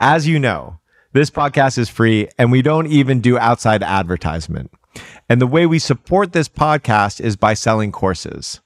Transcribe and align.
As 0.00 0.28
you 0.28 0.38
know, 0.38 0.78
this 1.14 1.30
podcast 1.30 1.78
is 1.78 1.88
free 1.88 2.28
and 2.36 2.52
we 2.52 2.60
don't 2.60 2.86
even 2.86 3.20
do 3.20 3.38
outside 3.38 3.82
advertisement. 3.82 4.70
And 5.28 5.40
the 5.40 5.46
way 5.46 5.64
we 5.64 5.78
support 5.78 6.32
this 6.32 6.48
podcast 6.50 7.18
is 7.18 7.36
by 7.36 7.54
selling 7.54 7.92
courses. 7.92 8.60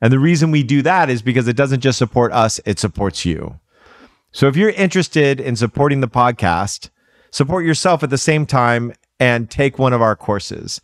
And 0.00 0.12
the 0.12 0.20
reason 0.20 0.52
we 0.52 0.62
do 0.62 0.80
that 0.82 1.10
is 1.10 1.20
because 1.20 1.48
it 1.48 1.56
doesn't 1.56 1.80
just 1.80 1.98
support 1.98 2.32
us, 2.32 2.60
it 2.64 2.78
supports 2.78 3.24
you. 3.24 3.58
So 4.30 4.46
if 4.46 4.56
you're 4.56 4.70
interested 4.70 5.40
in 5.40 5.56
supporting 5.56 6.00
the 6.00 6.08
podcast, 6.08 6.90
support 7.32 7.64
yourself 7.64 8.04
at 8.04 8.10
the 8.10 8.18
same 8.18 8.46
time 8.46 8.92
and 9.18 9.50
take 9.50 9.80
one 9.80 9.92
of 9.92 10.00
our 10.00 10.14
courses. 10.14 10.80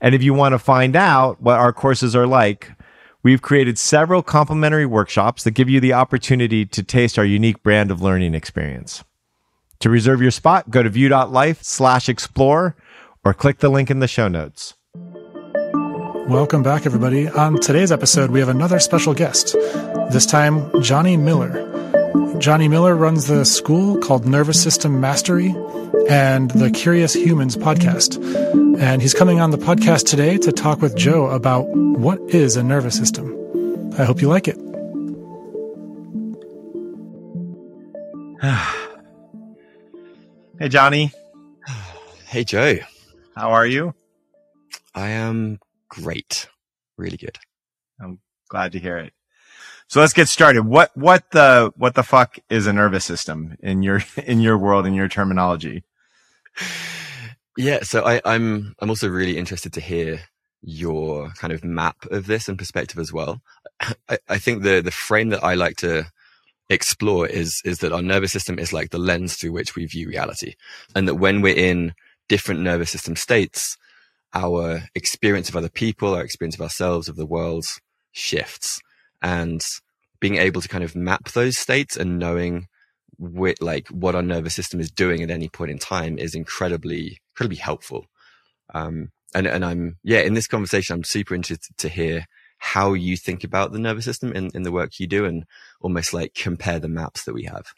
And 0.00 0.14
if 0.14 0.22
you 0.22 0.32
want 0.32 0.54
to 0.54 0.58
find 0.58 0.96
out 0.96 1.40
what 1.42 1.58
our 1.58 1.72
courses 1.74 2.16
are 2.16 2.26
like, 2.26 2.72
we've 3.22 3.42
created 3.42 3.78
several 3.78 4.22
complimentary 4.22 4.86
workshops 4.86 5.44
that 5.44 5.50
give 5.50 5.68
you 5.68 5.80
the 5.80 5.92
opportunity 5.92 6.64
to 6.64 6.82
taste 6.82 7.18
our 7.18 7.24
unique 7.26 7.62
brand 7.62 7.90
of 7.90 8.00
learning 8.00 8.34
experience. 8.34 9.04
To 9.80 9.90
reserve 9.90 10.20
your 10.20 10.32
spot, 10.32 10.70
go 10.70 10.82
to 10.82 10.90
view.life 10.90 11.62
slash 11.62 12.08
explore 12.08 12.74
or 13.24 13.32
click 13.32 13.58
the 13.58 13.68
link 13.68 13.90
in 13.90 14.00
the 14.00 14.08
show 14.08 14.26
notes. 14.26 14.74
Welcome 16.26 16.64
back, 16.64 16.84
everybody. 16.84 17.28
On 17.28 17.58
today's 17.60 17.92
episode, 17.92 18.30
we 18.32 18.40
have 18.40 18.48
another 18.48 18.80
special 18.80 19.14
guest, 19.14 19.52
this 20.10 20.26
time, 20.26 20.82
Jonny 20.82 21.16
Miller. 21.16 21.64
Jonny 22.38 22.66
Miller 22.66 22.96
runs 22.96 23.28
the 23.28 23.44
school 23.44 23.98
called 23.98 24.26
Nervous 24.26 24.60
System 24.60 25.00
Mastery 25.00 25.54
and 26.08 26.50
the 26.50 26.70
Curious 26.72 27.14
Humans 27.14 27.56
podcast. 27.56 28.18
And 28.80 29.00
he's 29.00 29.14
coming 29.14 29.40
on 29.40 29.52
the 29.52 29.58
podcast 29.58 30.06
today 30.06 30.38
to 30.38 30.50
talk 30.50 30.82
with 30.82 30.96
Joe 30.96 31.26
about 31.26 31.68
what 31.68 32.20
is 32.28 32.56
a 32.56 32.64
nervous 32.64 32.96
system. 32.96 33.94
I 33.96 34.04
hope 34.04 34.20
you 34.20 34.28
like 34.28 34.48
it. 34.48 34.58
hey, 40.58 40.68
Jonny. 40.68 41.12
Hey, 42.26 42.44
Joe. 42.44 42.76
How 43.36 43.50
are 43.50 43.66
you? 43.66 43.94
I 44.94 45.08
am 45.10 45.58
great. 45.88 46.48
Really 46.96 47.16
good. 47.16 47.38
I'm 48.00 48.20
glad 48.48 48.72
to 48.72 48.78
hear 48.78 48.98
it. 48.98 49.12
So 49.88 50.00
let's 50.00 50.12
get 50.12 50.28
started. 50.28 50.66
What 50.66 50.90
what 50.94 51.30
the 51.30 51.72
what 51.76 51.94
the 51.94 52.02
fuck 52.02 52.38
is 52.50 52.66
a 52.66 52.72
nervous 52.72 53.04
system 53.04 53.56
in 53.60 53.82
your 53.82 54.02
in 54.24 54.40
your 54.40 54.58
world 54.58 54.86
in 54.86 54.94
your 54.94 55.08
terminology? 55.08 55.84
Yeah, 57.56 57.80
so 57.82 58.04
I, 58.04 58.20
I'm 58.24 58.74
I'm 58.80 58.90
also 58.90 59.08
really 59.08 59.38
interested 59.38 59.72
to 59.74 59.80
hear 59.80 60.20
your 60.60 61.30
kind 61.38 61.52
of 61.52 61.64
map 61.64 61.96
of 62.10 62.26
this 62.26 62.48
and 62.48 62.58
perspective 62.58 62.98
as 62.98 63.12
well. 63.12 63.40
I, 64.08 64.18
I 64.28 64.38
think 64.38 64.62
the 64.62 64.82
the 64.82 64.90
frame 64.90 65.30
that 65.30 65.42
I 65.44 65.54
like 65.54 65.76
to 65.78 66.10
explore 66.70 67.26
is 67.26 67.62
is 67.64 67.78
that 67.78 67.92
our 67.92 68.02
nervous 68.02 68.32
system 68.32 68.58
is 68.58 68.72
like 68.72 68.90
the 68.90 68.98
lens 68.98 69.36
through 69.36 69.52
which 69.52 69.74
we 69.74 69.86
view 69.86 70.08
reality, 70.08 70.54
and 70.94 71.08
that 71.08 71.16
when 71.16 71.40
we're 71.40 71.56
in 71.56 71.94
different 72.28 72.60
nervous 72.60 72.90
system 72.90 73.16
states, 73.16 73.76
our 74.34 74.82
experience 74.94 75.48
of 75.48 75.56
other 75.56 75.70
people, 75.70 76.14
our 76.14 76.22
experience 76.22 76.54
of 76.54 76.60
ourselves, 76.60 77.08
of 77.08 77.16
the 77.16 77.26
world 77.26 77.64
shifts. 78.12 78.80
And 79.22 79.64
being 80.20 80.36
able 80.36 80.60
to 80.60 80.68
kind 80.68 80.84
of 80.84 80.94
map 80.94 81.30
those 81.30 81.56
states 81.56 81.96
and 81.96 82.18
knowing 82.18 82.66
with 83.18 83.60
like 83.60 83.88
what 83.88 84.14
our 84.14 84.22
nervous 84.22 84.54
system 84.54 84.80
is 84.80 84.90
doing 84.90 85.22
at 85.22 85.30
any 85.30 85.48
point 85.48 85.70
in 85.70 85.78
time 85.78 86.18
is 86.18 86.34
incredibly, 86.34 87.18
incredibly 87.32 87.56
helpful. 87.56 88.06
Um, 88.74 89.10
and, 89.34 89.46
and 89.46 89.64
I'm, 89.64 89.96
yeah, 90.02 90.20
in 90.20 90.34
this 90.34 90.46
conversation, 90.46 90.94
I'm 90.94 91.04
super 91.04 91.34
interested 91.34 91.76
to 91.78 91.88
hear 91.88 92.26
how 92.58 92.92
you 92.92 93.16
think 93.16 93.44
about 93.44 93.72
the 93.72 93.78
nervous 93.78 94.04
system 94.04 94.32
in, 94.32 94.50
in 94.54 94.62
the 94.62 94.72
work 94.72 94.98
you 95.00 95.06
do 95.06 95.24
and 95.24 95.44
almost 95.80 96.12
like 96.12 96.34
compare 96.34 96.78
the 96.78 96.88
maps 96.88 97.24
that 97.24 97.34
we 97.34 97.44
have. 97.44 97.72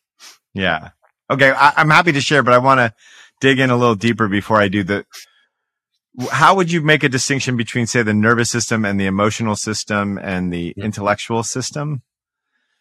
Yeah. 0.54 0.90
Okay. 1.30 1.50
I, 1.50 1.72
I'm 1.76 1.90
happy 1.90 2.12
to 2.12 2.20
share, 2.20 2.42
but 2.42 2.54
I 2.54 2.58
want 2.58 2.78
to 2.78 2.94
dig 3.40 3.58
in 3.60 3.70
a 3.70 3.76
little 3.76 3.94
deeper 3.94 4.28
before 4.28 4.60
I 4.60 4.68
do 4.68 4.82
the, 4.82 5.04
how 6.30 6.54
would 6.56 6.72
you 6.72 6.80
make 6.80 7.04
a 7.04 7.08
distinction 7.08 7.56
between 7.56 7.86
say 7.86 8.02
the 8.02 8.14
nervous 8.14 8.50
system 8.50 8.84
and 8.84 9.00
the 9.00 9.06
emotional 9.06 9.56
system 9.56 10.18
and 10.18 10.52
the 10.52 10.74
yeah. 10.76 10.84
intellectual 10.84 11.42
system 11.42 12.02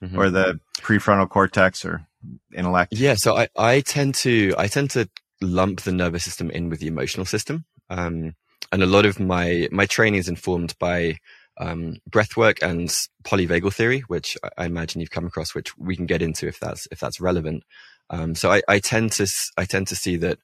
mm-hmm. 0.03 0.17
or 0.17 0.29
the 0.29 0.59
prefrontal 0.77 1.29
cortex 1.29 1.85
or 1.85 2.05
intellect 2.53 2.93
yeah 2.93 3.13
so 3.13 3.37
i 3.37 3.47
i 3.55 3.81
tend 3.81 4.13
to 4.13 4.53
i 4.57 4.67
tend 4.67 4.89
to 4.89 5.07
lump 5.41 5.81
the 5.81 5.91
nervous 5.91 6.23
system 6.23 6.49
in 6.51 6.69
with 6.69 6.79
the 6.79 6.87
emotional 6.87 7.25
system 7.25 7.65
um, 7.89 8.35
and 8.71 8.83
a 8.83 8.87
lot 8.87 9.05
of 9.05 9.19
my 9.19 9.67
my 9.71 9.85
training 9.85 10.19
is 10.19 10.27
informed 10.27 10.75
by 10.79 11.15
um, 11.59 11.97
breath 12.09 12.37
work 12.37 12.57
and 12.61 12.89
polyvagal 13.23 13.73
theory 13.73 13.99
which 14.07 14.37
I 14.57 14.65
imagine 14.65 15.01
you've 15.01 15.11
come 15.11 15.25
across 15.25 15.53
which 15.53 15.77
we 15.77 15.95
can 15.95 16.05
get 16.05 16.21
into 16.21 16.47
if 16.47 16.59
that's 16.59 16.87
if 16.91 16.99
that's 16.99 17.19
relevant 17.19 17.63
um, 18.09 18.33
so 18.33 18.51
I, 18.51 18.61
I 18.67 18.79
tend 18.79 19.11
to 19.13 19.27
i 19.57 19.65
tend 19.65 19.87
to 19.87 19.95
see 19.95 20.15
that 20.17 20.39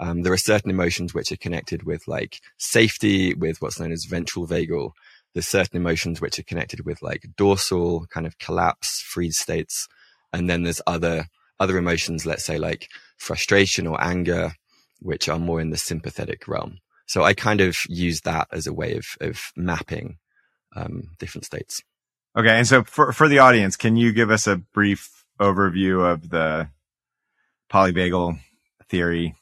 um, 0.00 0.22
there 0.22 0.32
are 0.32 0.38
certain 0.38 0.70
emotions 0.70 1.12
which 1.12 1.32
are 1.32 1.36
connected 1.36 1.82
with 1.82 2.06
like 2.06 2.40
safety, 2.56 3.34
with 3.34 3.60
what's 3.60 3.80
known 3.80 3.92
as 3.92 4.04
ventral 4.04 4.46
vagal. 4.46 4.92
There's 5.34 5.48
certain 5.48 5.76
emotions 5.76 6.20
which 6.20 6.38
are 6.38 6.44
connected 6.44 6.86
with 6.86 7.02
like 7.02 7.26
dorsal 7.36 8.06
kind 8.06 8.26
of 8.26 8.38
collapse, 8.38 9.02
freeze 9.02 9.38
states. 9.38 9.88
And 10.32 10.48
then 10.48 10.62
there's 10.62 10.80
other, 10.86 11.26
other 11.58 11.78
emotions, 11.78 12.26
let's 12.26 12.44
say 12.44 12.58
like 12.58 12.88
frustration 13.16 13.86
or 13.86 14.02
anger, 14.02 14.52
which 15.00 15.28
are 15.28 15.38
more 15.38 15.60
in 15.60 15.70
the 15.70 15.76
sympathetic 15.76 16.46
realm. 16.46 16.78
So 17.06 17.24
I 17.24 17.34
kind 17.34 17.60
of 17.60 17.76
use 17.88 18.20
that 18.20 18.48
as 18.52 18.66
a 18.66 18.72
way 18.72 18.96
of, 18.96 19.04
of 19.20 19.40
mapping, 19.56 20.18
um, 20.78 21.10
different 21.18 21.44
states. 21.44 21.82
Okay. 22.36 22.56
And 22.56 22.66
so 22.66 22.84
for, 22.84 23.12
for 23.12 23.28
the 23.28 23.38
audience, 23.38 23.76
can 23.76 23.96
you 23.96 24.12
give 24.12 24.30
us 24.30 24.46
a 24.46 24.56
brief 24.56 25.24
overview 25.40 26.04
of 26.04 26.30
the 26.30 26.68
polyvagal 27.70 28.38
theory 28.88 29.34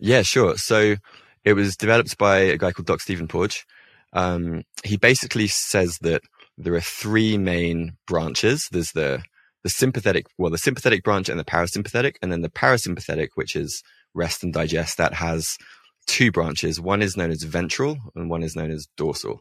yeah, 0.00 0.22
sure. 0.22 0.56
So 0.56 0.96
it 1.44 1.52
was 1.52 1.76
developed 1.76 2.16
by 2.18 2.38
a 2.38 2.58
guy 2.58 2.72
called 2.72 2.86
Dr. 2.86 3.02
Stephen 3.02 3.28
Porges. 3.28 3.64
Um, 4.12 4.64
he 4.82 4.96
basically 4.96 5.46
says 5.46 5.98
that 6.00 6.22
there 6.56 6.74
are 6.74 6.80
three 6.80 7.38
main 7.38 7.96
branches. 8.06 8.68
There's 8.72 8.92
the 8.92 9.22
the 9.62 9.68
sympathetic, 9.68 10.24
well, 10.38 10.50
the 10.50 10.56
sympathetic 10.56 11.04
branch 11.04 11.28
and 11.28 11.38
the 11.38 11.44
parasympathetic, 11.44 12.14
and 12.22 12.32
then 12.32 12.40
the 12.40 12.48
parasympathetic, 12.48 13.28
which 13.34 13.54
is 13.54 13.82
rest 14.14 14.42
and 14.42 14.54
digest, 14.54 14.96
that 14.96 15.12
has 15.12 15.58
two 16.06 16.32
branches. 16.32 16.80
One 16.80 17.02
is 17.02 17.14
known 17.14 17.30
as 17.30 17.42
ventral, 17.42 17.98
and 18.16 18.30
one 18.30 18.42
is 18.42 18.56
known 18.56 18.70
as 18.70 18.88
dorsal. 18.96 19.38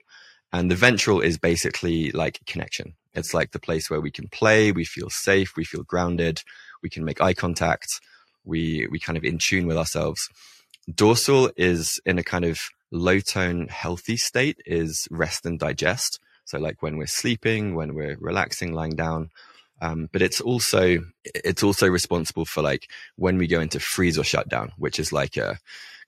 And 0.51 0.71
the 0.71 0.75
ventral 0.75 1.21
is 1.21 1.37
basically 1.37 2.11
like 2.11 2.39
connection. 2.45 2.95
It's 3.13 3.33
like 3.33 3.51
the 3.51 3.59
place 3.59 3.89
where 3.89 4.01
we 4.01 4.11
can 4.11 4.27
play, 4.29 4.71
we 4.71 4.85
feel 4.85 5.09
safe, 5.09 5.55
we 5.55 5.63
feel 5.63 5.83
grounded, 5.83 6.41
we 6.81 6.89
can 6.89 7.05
make 7.05 7.21
eye 7.21 7.33
contact, 7.33 7.87
we 8.43 8.87
we 8.89 8.99
kind 8.99 9.17
of 9.17 9.23
in 9.23 9.37
tune 9.37 9.67
with 9.67 9.77
ourselves. 9.77 10.27
Dorsal 10.93 11.51
is 11.55 11.99
in 12.05 12.17
a 12.17 12.23
kind 12.23 12.45
of 12.45 12.59
low 12.91 13.19
tone, 13.19 13.67
healthy 13.67 14.17
state 14.17 14.57
is 14.65 15.07
rest 15.11 15.45
and 15.45 15.59
digest. 15.59 16.19
So 16.45 16.57
like 16.57 16.81
when 16.81 16.97
we're 16.97 17.07
sleeping, 17.07 17.75
when 17.75 17.93
we're 17.93 18.17
relaxing, 18.19 18.73
lying 18.73 18.95
down. 18.95 19.29
Um, 19.81 20.09
but 20.11 20.21
it's 20.21 20.41
also 20.41 20.99
it's 21.23 21.63
also 21.63 21.87
responsible 21.87 22.45
for 22.45 22.61
like 22.61 22.89
when 23.16 23.37
we 23.37 23.47
go 23.47 23.61
into 23.61 23.79
freeze 23.79 24.17
or 24.17 24.23
shutdown, 24.23 24.71
which 24.77 24.99
is 24.99 25.13
like 25.13 25.37
a 25.37 25.59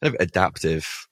kind 0.01 0.13
of 0.13 0.15
adaptive 0.19 1.07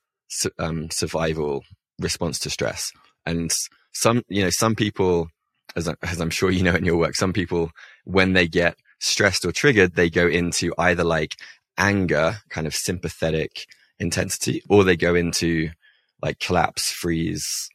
um, 0.57 0.90
survival 0.90 1.63
response 2.00 2.40
to 2.40 2.50
stress. 2.50 2.91
And 3.29 3.51
some 3.94 4.23
you 4.28 4.44
know 4.44 4.50
some 4.50 4.75
people, 4.75 5.29
as, 5.75 5.88
I, 5.88 5.95
as 6.03 6.19
I'm 6.19 6.29
sure 6.29 6.51
you 6.51 6.63
know 6.63 6.75
in 6.75 6.85
your 6.85 6.97
work, 6.97 7.16
some 7.16 7.34
people 7.34 7.72
when 8.06 8.34
they 8.34 8.47
get 8.47 8.75
stressed 9.00 9.45
or 9.45 9.51
triggered, 9.51 9.95
they 9.95 10.09
go 10.09 10.28
into 10.28 10.73
either 10.78 11.03
like 11.03 11.35
anger, 11.78 12.38
kind 12.50 12.67
of 12.67 12.75
sympathetic 12.75 13.66
intensity, 14.00 14.62
or 14.69 14.84
they 14.84 14.97
go 14.97 15.16
into 15.16 15.69
like 16.22 16.40
collapse, 16.40 16.91
freeze, 16.91 17.69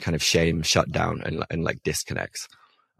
kind 0.00 0.14
of 0.14 0.22
shame, 0.22 0.62
shutdown, 0.62 1.22
and, 1.24 1.44
and 1.50 1.64
like 1.64 1.82
disconnects. 1.82 2.48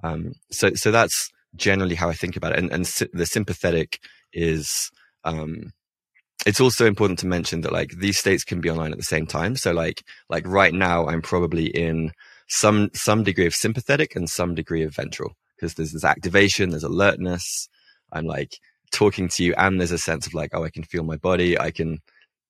Um, 0.03 0.33
so, 0.51 0.71
so 0.75 0.91
that's 0.91 1.31
generally 1.57 1.95
how 1.95 2.09
I 2.09 2.15
think 2.15 2.37
about 2.37 2.53
it. 2.53 2.59
And, 2.59 2.73
and 2.73 2.85
the 3.13 3.27
sympathetic 3.27 3.99
is, 4.33 4.91
um, 5.25 5.73
it's 6.47 6.61
also 6.61 6.87
important 6.87 7.19
to 7.21 7.27
mention 7.27 7.61
that 7.63 7.73
like 7.73 7.91
these 7.99 8.19
states 8.19 8.45
can 8.45 8.61
be 8.61 8.71
online 8.71 8.93
at 8.93 8.99
the 8.99 9.05
same 9.05 9.27
time. 9.27 9.57
So 9.57 9.73
like, 9.73 10.03
like 10.29 10.47
right 10.47 10.75
now, 10.75 11.07
I'm 11.07 11.23
probably 11.23 11.67
in 11.67 12.13
some, 12.49 12.91
some 12.95 13.23
degree 13.23 13.47
of 13.47 13.55
sympathetic 13.55 14.17
and 14.17 14.29
some 14.29 14.55
degree 14.55 14.83
of 14.83 14.95
ventral 14.95 15.33
because 15.57 15.75
there's 15.75 15.93
this 15.93 16.05
activation, 16.05 16.71
there's 16.71 16.85
alertness. 16.85 17.69
I'm 18.13 18.27
like 18.27 18.59
talking 18.91 19.29
to 19.29 19.45
you 19.45 19.55
and 19.57 19.79
there's 19.79 19.93
a 19.93 19.99
sense 19.99 20.27
of 20.27 20.35
like, 20.35 20.51
oh, 20.53 20.65
I 20.65 20.71
can 20.71 20.83
feel 20.83 21.05
my 21.05 21.17
body. 21.17 21.59
I 21.59 21.71
can 21.71 21.99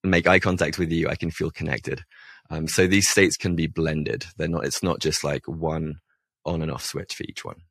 make 0.03 0.27
eye 0.27 0.39
contact 0.39 0.79
with 0.79 0.91
you. 0.91 1.07
I 1.07 1.15
can 1.15 1.31
feel 1.31 1.51
connected. 1.51 2.03
Um, 2.49 2.67
so 2.67 2.87
these 2.87 3.07
states 3.07 3.37
can 3.37 3.55
be 3.55 3.67
blended. 3.67 4.25
They're 4.37 4.47
not, 4.47 4.65
it's 4.65 4.83
not 4.83 4.99
just 4.99 5.23
like 5.23 5.47
one 5.47 5.95
on 6.45 6.61
and 6.61 6.71
off 6.71 6.83
switch 6.83 7.15
for 7.15 7.23
each 7.23 7.45
one. 7.45 7.61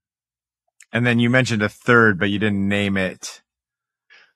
And 0.92 1.06
then 1.06 1.18
you 1.18 1.30
mentioned 1.30 1.62
a 1.62 1.68
third, 1.68 2.18
but 2.18 2.30
you 2.30 2.38
didn't 2.38 2.68
name 2.68 2.96
it. 2.96 3.42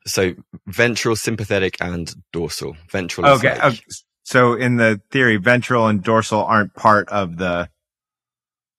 So 0.07 0.35
ventral, 0.67 1.17
sympathetic, 1.17 1.77
and 1.81 2.15
dorsal. 2.33 2.77
Ventral. 2.91 3.27
Okay. 3.27 3.59
Okay. 3.63 3.81
So 4.23 4.55
in 4.55 4.77
the 4.77 5.01
theory, 5.11 5.37
ventral 5.37 5.87
and 5.87 6.03
dorsal 6.03 6.45
aren't 6.45 6.75
part 6.75 7.09
of 7.11 7.37
the 7.37 7.69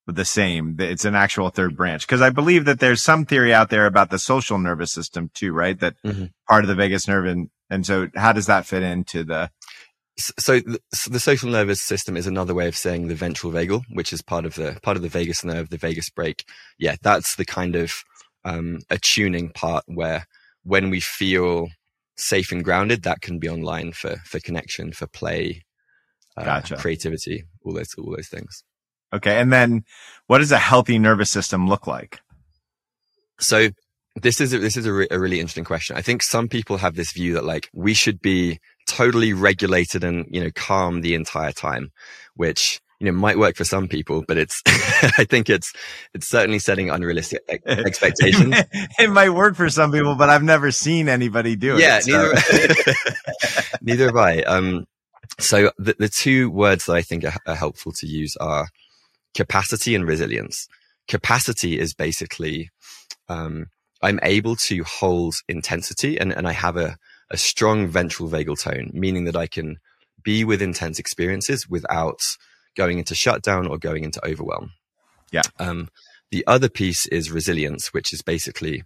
the 0.07 0.25
same. 0.25 0.77
It's 0.79 1.05
an 1.05 1.15
actual 1.15 1.49
third 1.49 1.75
branch. 1.75 2.07
Cause 2.07 2.21
I 2.21 2.29
believe 2.29 2.65
that 2.65 2.79
there's 2.79 3.01
some 3.01 3.25
theory 3.25 3.53
out 3.53 3.69
there 3.69 3.85
about 3.85 4.09
the 4.09 4.19
social 4.19 4.57
nervous 4.57 4.91
system 4.93 5.29
too, 5.33 5.51
right? 5.51 5.77
That 5.77 5.95
mm-hmm. 6.03 6.25
part 6.47 6.63
of 6.63 6.69
the 6.69 6.75
vagus 6.75 7.07
nerve. 7.07 7.25
And, 7.25 7.49
and 7.69 7.85
so 7.85 8.07
how 8.15 8.31
does 8.31 8.45
that 8.45 8.65
fit 8.65 8.83
into 8.83 9.25
the, 9.25 9.51
so 10.17 10.59
the, 10.59 10.79
so 10.93 11.11
the, 11.11 11.19
social 11.19 11.49
nervous 11.49 11.81
system 11.81 12.17
is 12.17 12.25
another 12.25 12.53
way 12.53 12.67
of 12.67 12.75
saying 12.75 13.07
the 13.07 13.15
ventral 13.15 13.51
vagal, 13.51 13.83
which 13.91 14.11
is 14.11 14.21
part 14.21 14.45
of 14.45 14.55
the 14.55 14.79
part 14.81 14.97
of 14.97 15.03
the 15.03 15.09
vagus 15.09 15.43
nerve, 15.43 15.69
the 15.69 15.77
vagus 15.77 16.09
brake. 16.09 16.43
Yeah, 16.79 16.95
that's 17.03 17.35
the 17.35 17.45
kind 17.45 17.75
of 17.75 17.93
um, 18.43 18.79
attuning 18.89 19.49
part 19.49 19.83
where 19.85 20.25
when 20.67 20.89
we 20.89 20.99
feel 20.99 21.69
safe 22.17 22.51
and 22.51 22.63
grounded, 22.63 23.03
that 23.03 23.21
can 23.21 23.39
be 23.39 23.49
online 23.49 23.93
for 23.93 24.17
for 24.25 24.39
connection, 24.39 24.91
for 24.91 25.07
play, 25.07 25.63
uh, 26.35 26.43
gotcha. 26.43 26.75
creativity, 26.75 27.43
all 27.63 27.73
those 27.73 27.93
all 27.97 28.15
those 28.15 28.27
things. 28.27 28.63
Okay, 29.13 29.39
and 29.39 29.51
then 29.53 29.83
what 30.27 30.39
does 30.39 30.51
a 30.51 30.57
healthy 30.57 30.99
nervous 30.99 31.31
system 31.31 31.67
look 31.67 31.87
like? 31.87 32.19
So 33.39 33.69
this 34.21 34.41
is 34.41 34.53
a, 34.53 34.59
this 34.59 34.75
is 34.75 34.85
a, 34.85 34.93
re- 34.93 35.07
a 35.11 35.19
really 35.19 35.39
interesting 35.39 35.63
question. 35.63 35.95
I 35.95 36.01
think 36.01 36.23
some 36.23 36.47
people 36.47 36.77
have 36.77 36.95
this 36.95 37.11
view 37.11 37.33
that 37.33 37.45
like 37.45 37.69
we 37.73 37.93
should 37.93 38.19
be 38.21 38.59
totally 38.87 39.33
regulated 39.33 40.03
and, 40.03 40.25
you 40.29 40.43
know, 40.43 40.49
calm 40.55 41.01
the 41.01 41.13
entire 41.13 41.51
time, 41.51 41.91
which, 42.35 42.81
you 42.99 43.05
know, 43.05 43.11
might 43.11 43.37
work 43.37 43.55
for 43.55 43.63
some 43.63 43.87
people, 43.87 44.23
but 44.27 44.37
it's, 44.37 44.61
I 44.67 45.25
think 45.29 45.49
it's, 45.49 45.71
it's 46.13 46.27
certainly 46.27 46.59
setting 46.59 46.89
unrealistic 46.89 47.43
expectations. 47.65 48.55
it 48.97 49.11
might 49.11 49.29
work 49.29 49.55
for 49.55 49.69
some 49.69 49.91
people, 49.91 50.15
but 50.15 50.29
I've 50.29 50.43
never 50.43 50.71
seen 50.71 51.07
anybody 51.07 51.55
do 51.55 51.75
it. 51.75 51.81
Yeah, 51.81 51.99
so. 51.99 52.11
neither, 52.11 52.93
neither 53.81 54.05
have 54.07 54.15
I. 54.15 54.41
Um, 54.41 54.85
so 55.39 55.71
the, 55.77 55.95
the 55.99 56.09
two 56.09 56.49
words 56.49 56.85
that 56.85 56.93
I 56.93 57.01
think 57.03 57.23
are, 57.23 57.35
are 57.45 57.55
helpful 57.55 57.91
to 57.93 58.07
use 58.07 58.35
are 58.37 58.67
capacity 59.35 59.93
and 59.93 60.07
resilience. 60.07 60.67
Capacity 61.07 61.79
is 61.79 61.93
basically, 61.93 62.69
um, 63.29 63.67
I'm 64.01 64.19
able 64.23 64.55
to 64.67 64.83
hold 64.83 65.35
intensity 65.47 66.19
and, 66.19 66.31
and 66.33 66.47
I 66.47 66.53
have 66.53 66.77
a, 66.77 66.97
a 67.29 67.37
strong 67.37 67.87
ventral 67.87 68.29
vagal 68.29 68.61
tone, 68.63 68.89
meaning 68.93 69.25
that 69.25 69.35
I 69.35 69.45
can 69.45 69.77
be 70.23 70.43
with 70.43 70.61
intense 70.61 70.97
experiences 70.97 71.67
without 71.69 72.19
going 72.77 72.99
into 72.99 73.15
shutdown 73.15 73.67
or 73.67 73.77
going 73.77 74.03
into 74.03 74.25
overwhelm. 74.25 74.71
Yeah. 75.31 75.43
Um, 75.59 75.89
the 76.31 76.45
other 76.47 76.69
piece 76.69 77.05
is 77.07 77.31
resilience, 77.31 77.93
which 77.93 78.13
is 78.13 78.21
basically 78.21 78.83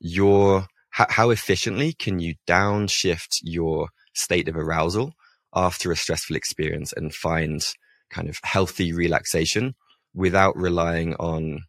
your 0.00 0.66
how, 0.90 1.06
how 1.08 1.30
efficiently 1.30 1.92
can 1.92 2.18
you 2.18 2.34
downshift 2.46 3.38
your 3.42 3.88
state 4.14 4.48
of 4.48 4.56
arousal 4.56 5.12
after 5.54 5.92
a 5.92 5.96
stressful 5.96 6.36
experience 6.36 6.92
and 6.92 7.14
find 7.14 7.64
kind 8.10 8.28
of 8.28 8.38
healthy 8.42 8.92
relaxation 8.92 9.74
without 10.14 10.56
relying 10.56 11.14
on 11.16 11.60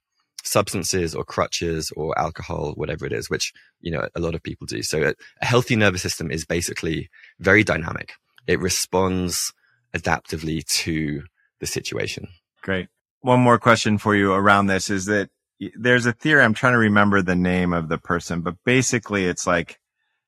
substances 0.43 1.13
or 1.13 1.23
crutches 1.23 1.91
or 1.95 2.17
alcohol, 2.17 2.73
whatever 2.75 3.05
it 3.05 3.11
is, 3.11 3.29
which, 3.29 3.51
you 3.81 3.91
know, 3.91 4.07
a 4.15 4.19
lot 4.19 4.35
of 4.35 4.41
people 4.43 4.65
do. 4.65 4.81
So 4.81 5.03
a, 5.03 5.13
a 5.41 5.45
healthy 5.45 5.75
nervous 5.75 6.01
system 6.01 6.31
is 6.31 6.45
basically 6.45 7.09
very 7.39 7.63
dynamic. 7.63 8.13
It 8.47 8.59
responds 8.59 9.53
adaptively 9.95 10.65
to 10.83 11.23
the 11.59 11.67
situation. 11.67 12.27
Great. 12.61 12.87
One 13.21 13.39
more 13.39 13.59
question 13.59 13.97
for 13.97 14.15
you 14.15 14.33
around 14.33 14.67
this 14.67 14.89
is 14.89 15.05
that 15.05 15.29
there's 15.75 16.05
a 16.05 16.13
theory. 16.13 16.41
I'm 16.41 16.53
trying 16.53 16.73
to 16.73 16.79
remember 16.79 17.21
the 17.21 17.35
name 17.35 17.73
of 17.73 17.89
the 17.89 17.97
person, 17.97 18.41
but 18.41 18.55
basically 18.65 19.25
it's 19.25 19.45
like, 19.45 19.79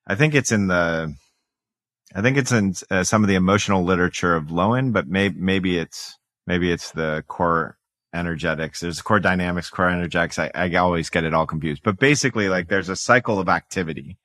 I 0.06 0.14
think 0.14 0.34
it's 0.34 0.52
in 0.52 0.66
the, 0.66 1.14
I 2.14 2.20
think 2.20 2.36
it's 2.36 2.52
in 2.52 2.74
uh, 2.90 3.04
some 3.04 3.22
of 3.22 3.28
the 3.28 3.36
emotional 3.36 3.82
literature 3.82 4.36
of 4.36 4.48
Lowen, 4.48 4.92
but 4.92 5.08
maybe, 5.08 5.38
maybe 5.38 5.78
it's, 5.78 6.18
maybe 6.46 6.70
it's 6.70 6.90
the 6.90 7.24
core 7.28 7.78
energetics. 8.12 8.80
There's 8.80 9.00
core 9.00 9.20
dynamics, 9.20 9.70
core 9.70 9.88
energetics. 9.88 10.38
I, 10.38 10.50
I 10.54 10.74
always 10.74 11.08
get 11.08 11.24
it 11.24 11.32
all 11.32 11.46
confused, 11.46 11.82
but 11.82 11.98
basically 11.98 12.50
like 12.50 12.68
there's 12.68 12.90
a 12.90 12.96
cycle 12.96 13.38
of 13.38 13.48
activity 13.48 14.18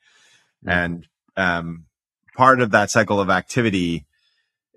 and, 0.65 1.07
um, 1.38 1.86
part 2.36 2.59
of 2.59 2.71
that 2.71 2.92
cycle 2.92 3.21
of 3.21 3.30
activity 3.30 4.06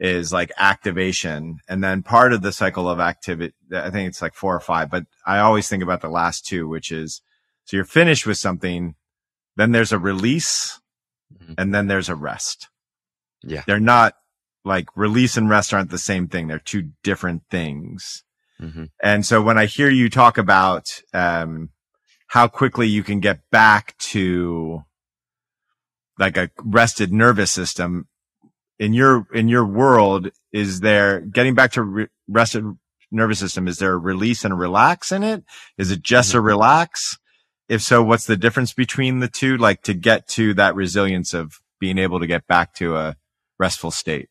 is 0.00 0.32
like 0.32 0.50
activation. 0.56 1.58
And 1.68 1.84
then 1.84 2.02
part 2.02 2.32
of 2.32 2.40
the 2.40 2.52
cycle 2.52 2.88
of 2.88 2.98
activity, 2.98 3.54
I 3.72 3.90
think 3.90 4.08
it's 4.08 4.22
like 4.22 4.34
four 4.34 4.56
or 4.56 4.60
five, 4.60 4.90
but 4.90 5.04
I 5.26 5.38
always 5.38 5.68
think 5.68 5.82
about 5.82 6.00
the 6.00 6.08
last 6.08 6.46
two, 6.46 6.66
which 6.66 6.90
is, 6.90 7.20
so 7.66 7.76
you're 7.76 7.84
finished 7.84 8.26
with 8.26 8.38
something, 8.38 8.94
then 9.56 9.72
there's 9.72 9.92
a 9.92 9.98
release 9.98 10.80
mm-hmm. 11.32 11.52
and 11.58 11.74
then 11.74 11.86
there's 11.86 12.08
a 12.08 12.14
rest. 12.14 12.68
Yeah. 13.42 13.62
They're 13.66 13.78
not 13.78 14.14
like 14.64 14.86
release 14.96 15.36
and 15.36 15.50
rest 15.50 15.74
aren't 15.74 15.90
the 15.90 15.98
same 15.98 16.28
thing. 16.28 16.48
They're 16.48 16.58
two 16.58 16.92
different 17.02 17.42
things. 17.50 18.24
Mm-hmm. 18.60 18.84
And 19.02 19.24
so 19.24 19.42
when 19.42 19.58
I 19.58 19.66
hear 19.66 19.90
you 19.90 20.08
talk 20.08 20.38
about, 20.38 21.02
um, 21.12 21.70
how 22.28 22.48
quickly 22.48 22.86
you 22.86 23.02
can 23.02 23.20
get 23.20 23.40
back 23.50 23.96
to 23.98 24.82
like 26.18 26.36
a 26.36 26.50
rested 26.62 27.12
nervous 27.12 27.50
system 27.50 28.06
in 28.80 28.94
your, 28.94 29.28
in 29.32 29.48
your 29.48 29.64
world, 29.64 30.30
is 30.52 30.80
there 30.80 31.20
getting 31.20 31.54
back 31.54 31.72
to 31.72 31.82
re- 31.82 32.08
rested 32.26 32.64
nervous 33.12 33.38
system? 33.38 33.68
Is 33.68 33.78
there 33.78 33.92
a 33.92 33.98
release 33.98 34.42
and 34.44 34.52
a 34.52 34.56
relax 34.56 35.12
in 35.12 35.22
it? 35.22 35.44
Is 35.76 35.90
it 35.90 36.02
just 36.02 36.30
mm-hmm. 36.30 36.38
a 36.38 36.42
relax? 36.42 37.18
If 37.68 37.82
so, 37.82 38.02
what's 38.02 38.24
the 38.24 38.38
difference 38.38 38.72
between 38.72 39.20
the 39.20 39.28
two? 39.28 39.58
Like 39.58 39.82
to 39.82 39.94
get 39.94 40.26
to 40.28 40.54
that 40.54 40.74
resilience 40.74 41.34
of 41.34 41.60
being 41.78 41.98
able 41.98 42.20
to 42.20 42.26
get 42.26 42.46
back 42.46 42.74
to 42.74 42.96
a 42.96 43.16
restful 43.58 43.90
state? 43.90 44.28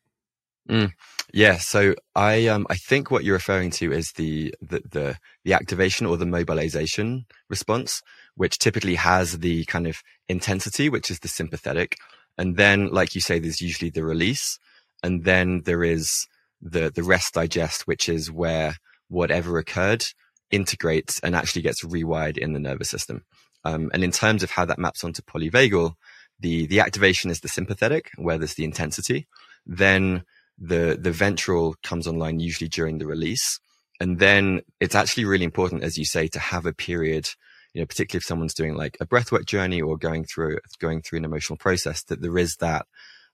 Mm. 0.68 0.92
Yeah, 1.32 1.58
so 1.58 1.96
I 2.16 2.48
um 2.48 2.66
I 2.70 2.76
think 2.76 3.12
what 3.12 3.24
you're 3.24 3.36
referring 3.36 3.70
to 3.72 3.92
is 3.92 4.12
the 4.16 4.54
the 4.62 4.82
the, 4.90 5.18
the 5.46 5.54
activation 5.54 6.08
or 6.08 6.18
the 6.18 6.26
mobilization 6.26 7.26
response, 7.50 8.02
which 8.36 8.58
typically 8.58 8.96
has 8.96 9.40
the 9.40 9.64
kind 9.66 9.88
of 9.88 10.02
intensity, 10.28 10.90
which 10.90 11.12
is 11.12 11.20
the 11.20 11.28
sympathetic, 11.28 11.98
and 12.40 12.58
then 12.58 12.88
like 12.88 13.14
you 13.14 13.22
say, 13.22 13.38
there's 13.38 13.62
usually 13.62 13.92
the 13.92 14.04
release, 14.04 14.58
and 15.04 15.24
then 15.26 15.62
there 15.66 15.84
is 15.84 16.26
the 16.62 16.90
the 16.90 17.04
rest 17.04 17.36
digest, 17.36 17.86
which 17.86 18.10
is 18.10 18.32
where 18.32 18.78
whatever 19.10 19.60
occurred 19.60 20.06
integrates 20.50 21.20
and 21.20 21.36
actually 21.36 21.62
gets 21.62 21.86
rewired 21.86 22.38
in 22.38 22.54
the 22.54 22.60
nervous 22.60 22.90
system. 22.90 23.24
Um, 23.66 23.92
and 23.94 24.04
in 24.04 24.12
terms 24.12 24.42
of 24.42 24.52
how 24.52 24.66
that 24.66 24.80
maps 24.80 25.04
onto 25.04 25.22
polyvagal, 25.22 25.94
the 26.40 26.66
the 26.66 26.80
activation 26.80 27.30
is 27.30 27.42
the 27.42 27.48
sympathetic, 27.48 28.10
where 28.16 28.38
there's 28.38 28.56
the 28.56 28.64
intensity. 28.64 29.28
Then 29.66 30.24
the 30.58 30.98
the 31.00 31.12
ventral 31.12 31.76
comes 31.84 32.08
online 32.08 32.40
usually 32.40 32.70
during 32.70 32.98
the 32.98 33.08
release 33.08 33.60
and 34.00 34.20
then 34.20 34.62
it's 34.80 34.96
actually 34.96 35.26
really 35.26 35.46
important 35.46 35.84
as 35.84 35.98
you 35.98 36.06
say 36.06 36.28
to 36.28 36.40
have 36.40 36.66
a 36.66 36.74
period 36.74 37.30
you 37.74 37.82
know 37.82 37.86
particularly 37.86 38.20
if 38.20 38.26
someone's 38.26 38.54
doing 38.54 38.76
like 38.76 38.98
a 39.00 39.06
breathwork 39.06 39.46
journey 39.46 39.82
or 39.82 39.98
going 39.98 40.26
through 40.26 40.58
going 40.80 41.02
through 41.02 41.18
an 41.18 41.26
emotional 41.26 41.58
process 41.58 42.04
that 42.04 42.22
there 42.22 42.38
is 42.38 42.56
that 42.60 42.86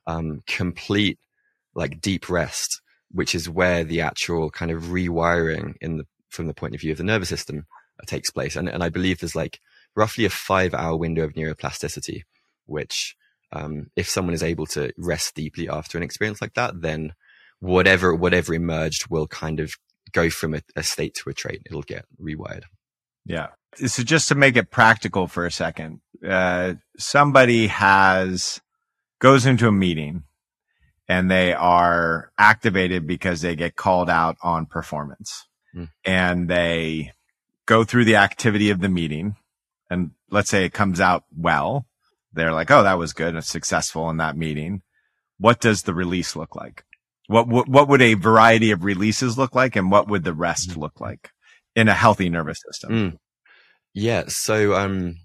um, 0.08 0.42
complete 0.46 1.20
like 1.74 2.01
deep 2.01 2.30
rest 2.30 2.82
which 3.12 3.36
is 3.36 3.50
where 3.50 3.84
the 3.84 4.01
actual 4.01 4.50
kind 4.50 4.72
of 4.72 4.84
rewiring 4.84 5.74
in 5.82 5.98
the 5.98 6.06
from 6.30 6.48
the 6.48 6.54
point 6.54 6.75
of 6.75 6.82
view 6.82 6.92
of 6.92 6.98
the 6.98 7.04
nervous 7.04 7.30
system 7.30 7.65
uh, 8.00 8.06
takes 8.06 8.32
place 8.32 8.56
and, 8.56 8.68
and 8.68 8.84
i 8.84 8.89
believe 8.89 9.20
there's 9.20 9.36
like 9.36 9.60
roughly 9.96 10.25
a 10.25 10.30
five 10.30 10.74
hour 10.74 10.98
window 10.98 11.24
of 11.24 11.34
neuroplasticity 11.34 12.22
which 12.65 13.15
um, 13.56 13.88
if 13.96 14.10
someone 14.10 14.34
is 14.34 14.44
able 14.44 14.65
to 14.68 14.92
rest 14.98 15.36
deeply 15.36 15.70
after 15.70 15.98
an 15.98 16.04
experience 16.04 16.42
like 16.42 16.54
that, 16.56 16.82
then 16.82 17.13
whatever 17.60 18.13
whatever 18.13 18.54
emerged 18.54 19.08
will 19.10 19.27
kind 19.27 19.60
of 19.60 19.74
go 20.12 20.30
from 20.30 20.54
a, 20.54 20.62
a 20.75 20.84
state 20.84 21.15
to 21.15 21.30
a 21.30 21.34
trait. 21.34 21.62
It'll 21.65 21.82
get 21.82 22.06
rewired. 22.22 22.63
Yeah. 23.25 23.48
So 23.86 24.03
just 24.03 24.29
to 24.29 24.36
make 24.36 24.55
it 24.55 24.72
practical 24.72 25.27
for 25.27 25.46
a 25.46 25.51
second, 25.51 26.00
uh, 26.27 26.75
somebody 26.98 27.67
has 27.67 28.62
goes 29.20 29.46
into 29.46 29.67
a 29.67 29.72
meeting 29.72 30.24
and 31.08 31.29
they 31.29 31.53
are 31.53 32.32
activated 32.38 33.05
because 33.05 33.41
they 33.41 33.55
get 33.55 33.75
called 33.75 34.10
out 34.10 34.38
on 34.41 34.65
performance 34.65 35.48
mm. 35.75 35.89
and 36.03 36.50
they 36.50 37.12
go 37.65 37.84
through 37.84 38.05
the 38.05 38.15
activity 38.15 38.70
of 38.70 38.79
the 38.79 38.89
meeting 38.89 39.36
and 39.89 40.12
let's 40.29 40.50
say 40.50 40.65
it 40.65 40.74
comes 40.74 41.00
out 41.00 41.24
well 41.36 41.86
they're 42.36 42.53
like, 42.53 42.70
oh, 42.70 42.84
that 42.84 43.00
was 43.00 43.13
good 43.13 43.34
and 43.34 43.44
successful 43.44 44.10
in 44.10 44.17
that 44.17 44.38
meeting. 44.38 44.82
What 45.39 45.60
does 45.60 45.84
the 45.84 45.94
release 45.94 46.36
look 46.36 46.55
like? 46.55 46.84
What, 47.27 47.48
what, 47.48 47.67
what 47.67 47.88
would 47.88 48.01
a 48.01 48.13
variety 48.13 48.72
of 48.72 48.84
releases 48.84 49.38
look 49.38 49.55
like? 49.55 49.75
And 49.75 49.89
what 49.89 50.08
would 50.10 50.24
the 50.24 50.34
rest 50.34 50.72
mm. 50.72 50.77
look 50.77 51.01
like 51.01 51.32
in 51.75 51.88
a 51.88 51.94
healthy 51.94 52.29
nervous 52.29 52.60
system? 52.65 52.91
Mm. 52.91 53.17
Yeah. 53.94 54.24
So, 54.27 54.74
um, 54.75 55.15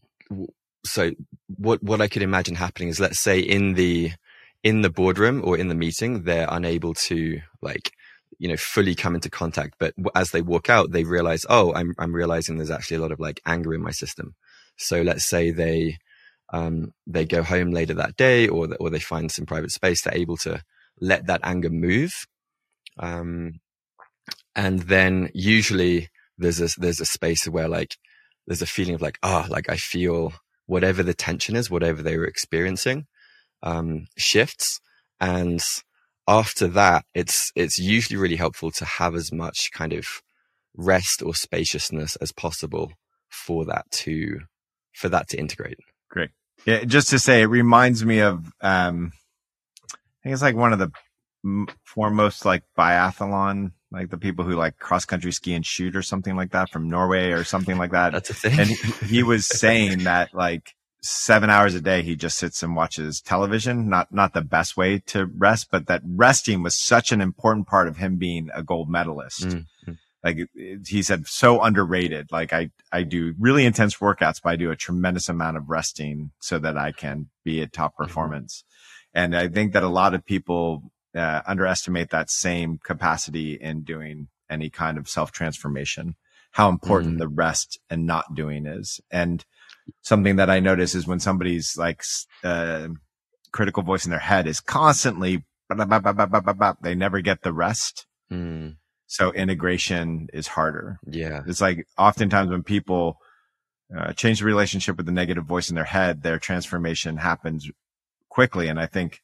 so 0.84 1.12
what, 1.56 1.82
what 1.82 2.00
I 2.00 2.08
could 2.08 2.22
imagine 2.22 2.54
happening 2.54 2.88
is 2.88 3.00
let's 3.00 3.20
say 3.20 3.38
in 3.38 3.74
the, 3.74 4.12
in 4.62 4.82
the 4.82 4.90
boardroom 4.90 5.42
or 5.44 5.56
in 5.56 5.68
the 5.68 5.74
meeting, 5.74 6.22
they're 6.22 6.48
unable 6.50 6.94
to 6.94 7.40
like, 7.62 7.92
you 8.38 8.48
know, 8.48 8.56
fully 8.56 8.94
come 8.94 9.14
into 9.14 9.28
contact. 9.30 9.74
But 9.78 9.94
as 10.14 10.30
they 10.30 10.42
walk 10.42 10.70
out, 10.70 10.92
they 10.92 11.04
realize, 11.04 11.44
oh, 11.48 11.74
I'm, 11.74 11.94
I'm 11.98 12.14
realizing 12.14 12.56
there's 12.56 12.70
actually 12.70 12.98
a 12.98 13.00
lot 13.00 13.12
of 13.12 13.20
like 13.20 13.40
anger 13.44 13.74
in 13.74 13.82
my 13.82 13.90
system. 13.90 14.34
So 14.76 15.02
let's 15.02 15.28
say 15.28 15.50
they, 15.50 15.98
um, 16.52 16.92
they 17.06 17.26
go 17.26 17.42
home 17.42 17.70
later 17.70 17.94
that 17.94 18.16
day 18.16 18.48
or, 18.48 18.68
or 18.80 18.90
they 18.90 18.98
find 19.00 19.30
some 19.30 19.46
private 19.46 19.70
space, 19.70 20.02
they're 20.02 20.16
able 20.16 20.36
to 20.38 20.62
let 21.00 21.26
that 21.26 21.40
anger 21.44 21.70
move. 21.70 22.12
Um, 22.98 23.60
and 24.54 24.80
then 24.80 25.30
usually 25.34 26.08
there's 26.40 26.60
a 26.60 26.68
there's 26.78 27.00
a 27.00 27.06
space 27.06 27.46
where 27.46 27.68
like 27.68 27.96
there's 28.46 28.62
a 28.62 28.66
feeling 28.66 28.94
of 28.94 29.02
like 29.02 29.18
ah 29.22 29.44
oh, 29.46 29.52
like 29.52 29.68
I 29.70 29.76
feel 29.76 30.32
whatever 30.66 31.02
the 31.02 31.14
tension 31.14 31.56
is, 31.56 31.70
whatever 31.70 32.02
they 32.02 32.16
were 32.16 32.26
experiencing, 32.26 33.06
um, 33.62 34.06
shifts, 34.16 34.80
and 35.20 35.60
after 36.26 36.66
that, 36.68 37.04
it's 37.14 37.52
it's 37.54 37.78
usually 37.78 38.18
really 38.18 38.36
helpful 38.36 38.70
to 38.72 38.84
have 38.84 39.14
as 39.14 39.32
much 39.32 39.70
kind 39.72 39.92
of 39.92 40.06
rest 40.76 41.22
or 41.24 41.34
spaciousness 41.34 42.16
as 42.16 42.32
possible 42.32 42.92
for 43.28 43.64
that 43.64 43.84
to 43.90 44.40
for 44.92 45.08
that 45.08 45.28
to 45.28 45.38
integrate. 45.38 45.78
Great. 46.08 46.30
Yeah, 46.66 46.84
just 46.84 47.08
to 47.10 47.18
say, 47.18 47.42
it 47.42 47.46
reminds 47.46 48.04
me 48.04 48.20
of 48.20 48.52
um, 48.60 49.12
I 49.92 50.22
think 50.22 50.32
it's 50.34 50.42
like 50.42 50.56
one 50.56 50.72
of 50.72 50.78
the 50.78 50.90
foremost 51.84 52.44
like 52.44 52.62
biathlon 52.78 53.72
like 53.92 54.10
the 54.10 54.18
people 54.18 54.44
who 54.44 54.54
like 54.54 54.78
cross 54.78 55.04
country 55.04 55.32
ski 55.32 55.54
and 55.54 55.66
shoot 55.66 55.96
or 55.96 56.02
something 56.02 56.36
like 56.36 56.52
that 56.52 56.70
from 56.70 56.88
Norway 56.88 57.32
or 57.32 57.44
something 57.44 57.76
like 57.76 57.92
that. 57.92 58.12
That's 58.12 58.30
a 58.30 58.34
thing. 58.34 58.58
And 58.58 58.68
he, 58.68 59.06
he 59.06 59.22
was 59.22 59.46
saying 59.46 60.04
that 60.04 60.34
like 60.34 60.74
seven 61.02 61.50
hours 61.50 61.74
a 61.74 61.80
day 61.80 62.02
he 62.02 62.14
just 62.14 62.38
sits 62.38 62.62
and 62.62 62.76
watches 62.76 63.20
television. 63.20 63.88
Not 63.88 64.12
not 64.12 64.32
the 64.32 64.42
best 64.42 64.76
way 64.76 65.00
to 65.06 65.26
rest, 65.26 65.68
but 65.70 65.86
that 65.86 66.02
resting 66.04 66.62
was 66.62 66.76
such 66.76 67.10
an 67.12 67.20
important 67.20 67.66
part 67.66 67.88
of 67.88 67.96
him 67.96 68.16
being 68.16 68.48
a 68.54 68.62
gold 68.62 68.88
medalist. 68.88 69.48
Mm-hmm. 69.48 69.92
Like 70.22 70.38
he 70.86 71.02
said, 71.02 71.26
so 71.26 71.62
underrated. 71.62 72.28
Like 72.30 72.52
I 72.52 72.70
I 72.92 73.02
do 73.02 73.34
really 73.38 73.64
intense 73.64 73.96
workouts, 73.96 74.40
but 74.42 74.50
I 74.50 74.56
do 74.56 74.70
a 74.70 74.76
tremendous 74.76 75.28
amount 75.28 75.56
of 75.56 75.68
resting 75.68 76.30
so 76.40 76.58
that 76.58 76.76
I 76.76 76.92
can 76.92 77.30
be 77.44 77.62
at 77.62 77.72
top 77.72 77.92
mm-hmm. 77.92 78.04
performance. 78.04 78.62
Mm-hmm. 78.62 78.70
And 79.12 79.36
I 79.36 79.48
think 79.48 79.72
that 79.72 79.82
a 79.82 79.88
lot 79.88 80.14
of 80.14 80.24
people 80.24 80.92
uh, 81.14 81.42
underestimate 81.46 82.10
that 82.10 82.30
same 82.30 82.78
capacity 82.82 83.54
in 83.54 83.82
doing 83.82 84.28
any 84.48 84.70
kind 84.70 84.98
of 84.98 85.08
self 85.08 85.32
transformation, 85.32 86.16
how 86.52 86.68
important 86.68 87.16
mm. 87.16 87.18
the 87.18 87.28
rest 87.28 87.78
and 87.88 88.06
not 88.06 88.34
doing 88.34 88.66
is. 88.66 89.00
And 89.10 89.44
something 90.02 90.36
that 90.36 90.50
I 90.50 90.60
notice 90.60 90.94
is 90.94 91.06
when 91.06 91.20
somebody's 91.20 91.76
like, 91.76 92.02
uh, 92.44 92.88
critical 93.52 93.82
voice 93.82 94.04
in 94.04 94.10
their 94.10 94.20
head 94.20 94.46
is 94.46 94.60
constantly, 94.60 95.44
they 95.68 96.94
never 96.94 97.20
get 97.20 97.42
the 97.42 97.52
rest. 97.52 98.06
Mm. 98.32 98.76
So 99.06 99.32
integration 99.32 100.28
is 100.32 100.46
harder. 100.46 100.98
Yeah. 101.06 101.42
It's 101.46 101.60
like 101.60 101.86
oftentimes 101.98 102.50
when 102.50 102.62
people, 102.62 103.18
uh, 103.96 104.12
change 104.12 104.38
the 104.38 104.44
relationship 104.44 104.96
with 104.96 105.06
the 105.06 105.12
negative 105.12 105.44
voice 105.44 105.68
in 105.68 105.74
their 105.74 105.84
head, 105.84 106.22
their 106.22 106.38
transformation 106.38 107.16
happens 107.16 107.68
quickly. 108.28 108.68
And 108.68 108.78
I 108.78 108.86
think 108.86 109.20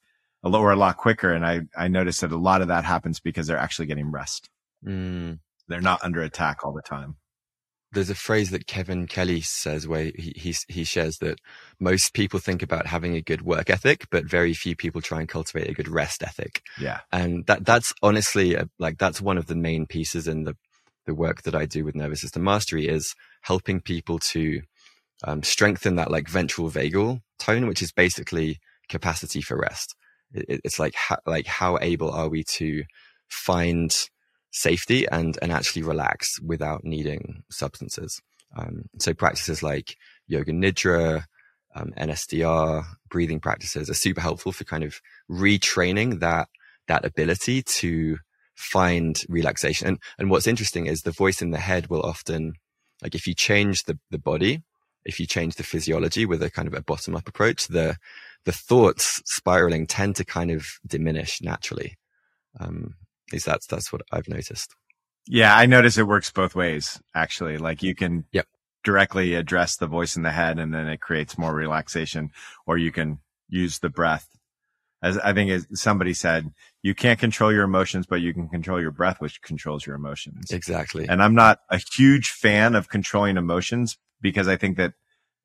a 0.47 0.49
lower 0.49 0.71
a 0.71 0.77
lot 0.77 0.97
quicker. 0.97 1.33
And 1.33 1.45
I, 1.45 1.63
I 1.77 1.89
noticed 1.89 2.21
that 2.21 2.31
a 2.31 2.37
lot 2.37 2.63
of 2.63 2.69
that 2.69 2.85
happens 2.85 3.19
because 3.19 3.49
they're 3.49 3.59
actually 3.59 3.87
getting 3.87 4.13
rest. 4.13 4.49
Mm. 4.87 5.41
They're 5.67 5.81
not 5.81 6.05
under 6.05 6.23
attack 6.23 6.65
all 6.65 6.73
the 6.73 6.83
time. 6.83 7.17
There's 7.91 8.11
a 8.11 8.15
phrase 8.15 8.51
that 8.51 8.69
Kevin 8.69 9.09
Kelly 9.09 9.41
says 9.41 9.89
where 9.89 10.05
he, 10.05 10.33
he, 10.37 10.55
he 10.69 10.85
shares 10.85 11.19
that 11.19 11.41
most 11.81 12.15
people 12.15 12.39
think 12.39 12.63
about 12.63 12.87
having 12.87 13.17
a 13.17 13.23
good 13.23 13.43
work 13.43 13.71
ethic, 13.71 14.07
but 14.11 14.25
very 14.25 14.55
few 14.55 14.77
people 14.77 15.01
try 15.01 15.19
and 15.19 15.29
cultivate 15.29 15.69
a 15.69 15.75
good 15.75 15.89
rest 15.89 16.23
ethic. 16.23 16.63
Yeah. 16.81 17.01
And 17.11 17.45
that, 17.47 17.65
that's 17.65 17.93
honestly 18.01 18.55
a, 18.55 18.69
like, 18.79 18.99
that's 18.99 19.21
one 19.21 19.39
of 19.39 19.47
the 19.47 19.57
main 19.57 19.87
pieces 19.87 20.29
in 20.29 20.45
the, 20.45 20.57
the 21.07 21.15
work 21.15 21.43
that 21.43 21.57
I 21.57 21.67
do 21.67 21.85
with 21.85 21.97
nervous 21.97 22.21
system 22.21 22.45
mastery 22.45 22.87
is 22.87 23.15
helping 23.43 23.81
people 23.81 24.21
to 24.21 24.63
um, 25.25 25.43
strengthen 25.43 25.97
that 25.97 26.11
like 26.11 26.29
ventral 26.29 26.71
vagal 26.71 27.21
tone, 27.41 27.67
which 27.67 27.83
is 27.83 27.91
basically 27.91 28.61
capacity 28.89 29.41
for 29.41 29.57
rest 29.57 29.97
it, 30.37 30.61
it's 30.65 30.79
like 30.79 30.95
how, 30.95 31.19
like 31.27 31.47
how 31.47 31.79
able 31.81 32.11
are 32.11 32.29
we 32.29 32.45
to 32.45 32.85
find 33.29 33.95
safety 34.51 35.07
and 35.09 35.39
and 35.43 35.53
actually 35.53 35.83
relax 35.83 36.41
without 36.41 36.85
needing 36.85 37.43
substances. 37.51 38.21
Um, 38.57 38.87
so 38.99 39.13
practices 39.13 39.63
like 39.63 39.97
yoga 40.27 40.53
nidra, 40.53 41.25
um, 41.75 41.93
NSDR, 41.99 42.85
breathing 43.11 43.41
practices 43.41 43.91
are 43.91 43.95
super 43.95 44.21
helpful 44.21 44.53
for 44.53 44.65
kind 44.65 44.83
of 44.83 45.01
retraining 45.31 46.21
that 46.21 46.49
that 46.89 47.05
ability 47.05 47.63
to 47.63 48.19
find 48.55 49.23
relaxation. 49.29 49.89
And 49.89 49.99
and 50.19 50.31
what's 50.31 50.47
interesting 50.47 50.87
is 50.87 51.03
the 51.03 51.11
voice 51.11 51.43
in 51.43 51.51
the 51.51 51.59
head 51.59 51.89
will 51.89 52.03
often 52.03 52.55
like 53.03 53.15
if 53.15 53.27
you 53.27 53.35
change 53.35 53.85
the 53.85 53.99
the 54.11 54.19
body, 54.19 54.63
if 55.05 55.21
you 55.21 55.27
change 55.27 55.57
the 55.57 55.63
physiology 55.63 56.25
with 56.25 56.43
a 56.43 56.51
kind 56.51 56.67
of 56.67 56.75
a 56.75 56.83
bottom 56.83 57.15
up 57.15 57.29
approach, 57.29 57.69
the 57.69 57.97
the 58.47 58.53
thoughts 58.53 59.21
spiraling 59.27 59.87
tend 59.87 60.17
to 60.17 60.25
kind 60.25 60.51
of 60.51 60.65
diminish 60.87 61.43
naturally. 61.43 61.99
Um, 62.59 62.95
at 63.29 63.35
least 63.35 63.47
that's 63.47 63.67
that's 63.67 63.93
what 63.93 64.03
I've 64.13 64.29
noticed. 64.29 64.75
Yeah, 65.27 65.55
I 65.55 65.67
notice 65.67 65.99
it 65.99 66.07
works 66.07 66.31
both 66.31 66.55
ways. 66.55 67.01
Actually, 67.15 67.59
like 67.59 67.83
you 67.83 67.95
can 67.95 68.25
yep. 68.33 68.47
directly 68.85 69.35
address 69.35 69.77
the 69.77 69.89
voice 69.89 70.17
in 70.17 70.23
the 70.23 70.31
head, 70.31 70.59
and 70.59 70.73
then 70.73 70.87
it 70.89 71.01
creates 71.01 71.37
more 71.37 71.55
relaxation, 71.55 72.31
or 72.67 72.79
you 72.79 72.93
can 72.93 73.19
use 73.49 73.81
the 73.81 73.91
breath. 73.91 74.29
As 75.03 75.19
I 75.19 75.33
think 75.35 75.51
as 75.51 75.67
somebody 75.75 76.15
said, 76.15 76.53
you 76.83 76.95
can't 76.95 77.19
control 77.19 77.53
your 77.53 77.65
emotions, 77.65 78.07
but 78.07 78.21
you 78.21 78.33
can 78.33 78.49
control 78.49 78.81
your 78.81 78.93
breath, 78.93 79.21
which 79.21 79.43
controls 79.43 79.85
your 79.85 79.97
emotions. 79.97 80.53
Exactly. 80.53 81.07
And 81.09 81.21
I'm 81.21 81.35
not 81.35 81.59
a 81.69 81.81
huge 81.97 82.31
fan 82.31 82.77
of 82.77 82.89
controlling 82.89 83.37
emotions 83.37 83.99
because 84.21 84.47
I 84.47 84.57
think 84.57 84.77
that 84.77 84.95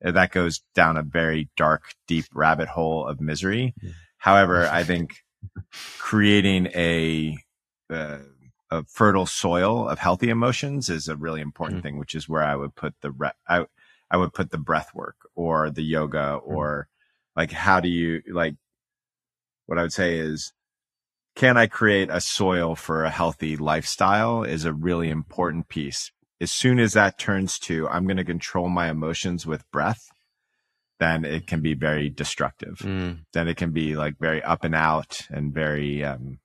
that 0.02 0.32
goes 0.32 0.62
down 0.74 0.96
a 0.96 1.02
very 1.02 1.48
dark, 1.56 1.94
deep 2.06 2.26
rabbit 2.34 2.68
hole 2.68 3.06
of 3.06 3.20
misery. 3.20 3.74
Yeah. 3.80 3.92
However, 4.18 4.66
I 4.66 4.84
think 4.84 5.16
creating 5.98 6.66
a, 6.74 7.36
uh, 7.90 8.18
a 8.70 8.84
fertile 8.84 9.26
soil 9.26 9.88
of 9.88 9.98
healthy 9.98 10.30
emotions 10.30 10.88
is 10.88 11.08
a 11.08 11.16
really 11.16 11.40
important 11.40 11.80
mm. 11.80 11.82
thing, 11.82 11.98
which 11.98 12.14
is 12.14 12.28
where 12.28 12.42
I 12.42 12.56
would 12.56 12.74
put 12.74 12.94
the 13.02 13.10
re- 13.10 13.32
I, 13.46 13.66
I 14.10 14.16
would 14.16 14.32
put 14.32 14.50
the 14.50 14.58
breath 14.58 14.94
work 14.94 15.16
or 15.34 15.70
the 15.70 15.82
yoga 15.82 16.38
mm. 16.38 16.40
or 16.44 16.88
like 17.36 17.52
how 17.52 17.80
do 17.80 17.88
you 17.88 18.22
like 18.30 18.54
what 19.66 19.78
I 19.78 19.82
would 19.82 19.92
say 19.92 20.18
is 20.18 20.52
can 21.34 21.56
I 21.56 21.66
create 21.66 22.10
a 22.10 22.20
soil 22.20 22.74
for 22.74 23.04
a 23.04 23.10
healthy 23.10 23.56
lifestyle 23.56 24.42
is 24.42 24.64
a 24.64 24.72
really 24.72 25.08
important 25.08 25.68
piece 25.68 26.12
as 26.42 26.50
soon 26.50 26.78
as 26.78 26.92
that 26.94 27.18
turns 27.18 27.58
to 27.60 27.88
I'm 27.88 28.04
going 28.04 28.16
to 28.16 28.24
control 28.24 28.68
my 28.68 28.90
emotions 28.90 29.46
with 29.46 29.70
breath, 29.70 30.10
then 30.98 31.24
it 31.24 31.46
can 31.46 31.60
be 31.60 31.74
very 31.74 32.10
destructive. 32.10 32.78
Mm. 32.78 33.20
Then 33.32 33.48
it 33.48 33.56
can 33.56 33.70
be 33.70 33.96
like 33.96 34.18
very 34.18 34.42
up 34.42 34.64
and 34.64 34.74
out 34.74 35.26
and 35.30 35.54
very 35.54 36.04
um, 36.04 36.38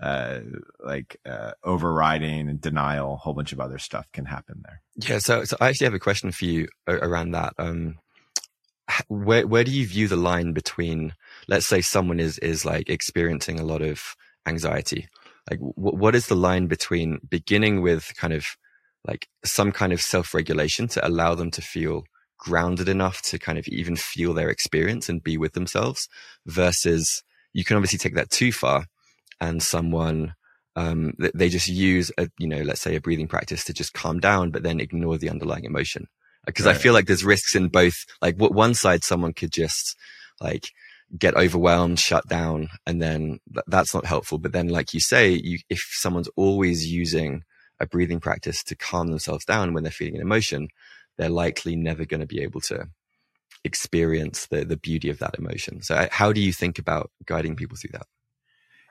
uh, 0.00 0.40
like 0.84 1.18
uh, 1.26 1.52
overriding 1.62 2.48
and 2.48 2.60
denial. 2.60 3.14
A 3.14 3.16
whole 3.16 3.34
bunch 3.34 3.52
of 3.52 3.60
other 3.60 3.78
stuff 3.78 4.10
can 4.12 4.24
happen 4.24 4.62
there. 4.64 4.80
Yeah. 4.96 5.18
So, 5.18 5.44
so 5.44 5.56
I 5.60 5.68
actually 5.68 5.86
have 5.86 5.94
a 5.94 5.98
question 6.00 6.32
for 6.32 6.46
you 6.46 6.68
around 6.88 7.32
that. 7.32 7.54
Um, 7.58 7.98
where 9.08 9.46
where 9.46 9.64
do 9.64 9.70
you 9.70 9.86
view 9.86 10.08
the 10.08 10.16
line 10.16 10.52
between, 10.52 11.14
let's 11.48 11.66
say, 11.66 11.80
someone 11.80 12.18
is 12.18 12.38
is 12.38 12.64
like 12.64 12.88
experiencing 12.88 13.60
a 13.60 13.64
lot 13.64 13.82
of 13.82 14.16
anxiety? 14.46 15.08
Like, 15.48 15.60
w- 15.60 15.96
what 15.96 16.14
is 16.14 16.26
the 16.26 16.34
line 16.34 16.66
between 16.66 17.20
beginning 17.28 17.82
with 17.82 18.12
kind 18.16 18.32
of 18.32 18.46
like 19.06 19.28
some 19.44 19.72
kind 19.72 19.92
of 19.92 20.00
self 20.00 20.34
regulation 20.34 20.88
to 20.88 21.06
allow 21.06 21.34
them 21.34 21.50
to 21.52 21.62
feel 21.62 22.04
grounded 22.38 22.88
enough 22.88 23.20
to 23.22 23.38
kind 23.38 23.58
of 23.58 23.68
even 23.68 23.96
feel 23.96 24.32
their 24.32 24.48
experience 24.48 25.08
and 25.08 25.22
be 25.22 25.36
with 25.36 25.52
themselves 25.52 26.08
versus 26.46 27.22
you 27.52 27.64
can 27.64 27.76
obviously 27.76 27.98
take 27.98 28.14
that 28.14 28.30
too 28.30 28.50
far 28.50 28.86
and 29.40 29.62
someone 29.62 30.34
um, 30.76 31.12
they 31.34 31.48
just 31.48 31.68
use 31.68 32.10
a 32.16 32.28
you 32.38 32.46
know 32.46 32.62
let's 32.62 32.80
say 32.80 32.96
a 32.96 33.00
breathing 33.00 33.28
practice 33.28 33.64
to 33.64 33.74
just 33.74 33.92
calm 33.92 34.20
down 34.20 34.50
but 34.50 34.62
then 34.62 34.80
ignore 34.80 35.18
the 35.18 35.28
underlying 35.28 35.64
emotion 35.64 36.06
because 36.46 36.64
right. 36.64 36.74
i 36.74 36.78
feel 36.78 36.94
like 36.94 37.06
there's 37.06 37.24
risks 37.24 37.54
in 37.54 37.68
both 37.68 38.06
like 38.22 38.36
what 38.36 38.54
one 38.54 38.72
side 38.72 39.04
someone 39.04 39.34
could 39.34 39.52
just 39.52 39.96
like 40.40 40.70
get 41.18 41.36
overwhelmed 41.36 41.98
shut 41.98 42.26
down 42.28 42.68
and 42.86 43.02
then 43.02 43.40
th- 43.52 43.64
that's 43.66 43.92
not 43.92 44.06
helpful 44.06 44.38
but 44.38 44.52
then 44.52 44.68
like 44.68 44.94
you 44.94 45.00
say 45.00 45.30
you 45.30 45.58
if 45.68 45.80
someone's 45.90 46.30
always 46.36 46.90
using 46.90 47.42
a 47.80 47.86
breathing 47.86 48.20
practice 48.20 48.62
to 48.64 48.76
calm 48.76 49.08
themselves 49.08 49.44
down 49.44 49.72
when 49.72 49.82
they're 49.82 49.90
feeling 49.90 50.16
an 50.16 50.22
emotion, 50.22 50.68
they're 51.16 51.28
likely 51.28 51.76
never 51.76 52.04
going 52.04 52.20
to 52.20 52.26
be 52.26 52.42
able 52.42 52.60
to 52.60 52.88
experience 53.64 54.46
the 54.46 54.64
the 54.64 54.76
beauty 54.76 55.10
of 55.10 55.18
that 55.18 55.38
emotion. 55.38 55.82
So, 55.82 55.94
uh, 55.94 56.08
how 56.10 56.32
do 56.32 56.40
you 56.40 56.52
think 56.52 56.78
about 56.78 57.10
guiding 57.26 57.56
people 57.56 57.76
through 57.76 57.92
that? 57.92 58.06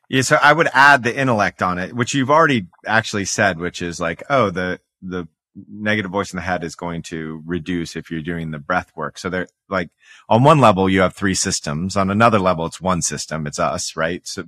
Yeah, 0.10 0.24
so 0.24 0.38
I 0.41 0.53
would 0.53 0.69
add 0.74 1.03
the 1.03 1.15
intellect 1.15 1.62
on 1.62 1.77
it, 1.77 1.96
which 1.96 2.13
you've 2.13 2.31
already 2.31 2.67
actually 2.86 3.25
said, 3.25 3.60
which 3.60 3.81
is 3.81 4.00
like, 4.00 4.24
oh, 4.29 4.50
the 4.50 4.79
the 5.01 5.27
negative 5.67 6.12
voice 6.12 6.31
in 6.31 6.38
the 6.38 6.43
head 6.43 6.63
is 6.63 6.75
going 6.75 7.01
to 7.01 7.41
reduce 7.46 7.96
if 7.96 8.10
you're 8.10 8.22
doing 8.22 8.51
the 8.51 8.60
breath 8.60 8.91
work. 8.96 9.17
So 9.17 9.29
they're 9.29 9.48
like, 9.69 9.89
on 10.27 10.43
one 10.43 10.60
level, 10.60 10.89
you 10.89 11.01
have 11.01 11.15
three 11.15 11.36
systems. 11.36 11.96
On 11.96 12.10
another 12.10 12.39
level, 12.39 12.65
it's 12.65 12.81
one 12.81 13.01
system. 13.01 13.48
It's 13.48 13.60
us, 13.60 13.96
right? 13.96 14.25
So, 14.27 14.46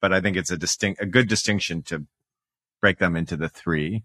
but 0.00 0.12
I 0.12 0.20
think 0.20 0.36
it's 0.36 0.50
a 0.50 0.56
distinct, 0.56 1.02
a 1.02 1.06
good 1.06 1.28
distinction 1.28 1.82
to 1.84 2.06
break 2.80 2.98
them 2.98 3.16
into 3.16 3.36
the 3.36 3.48
3 3.48 4.02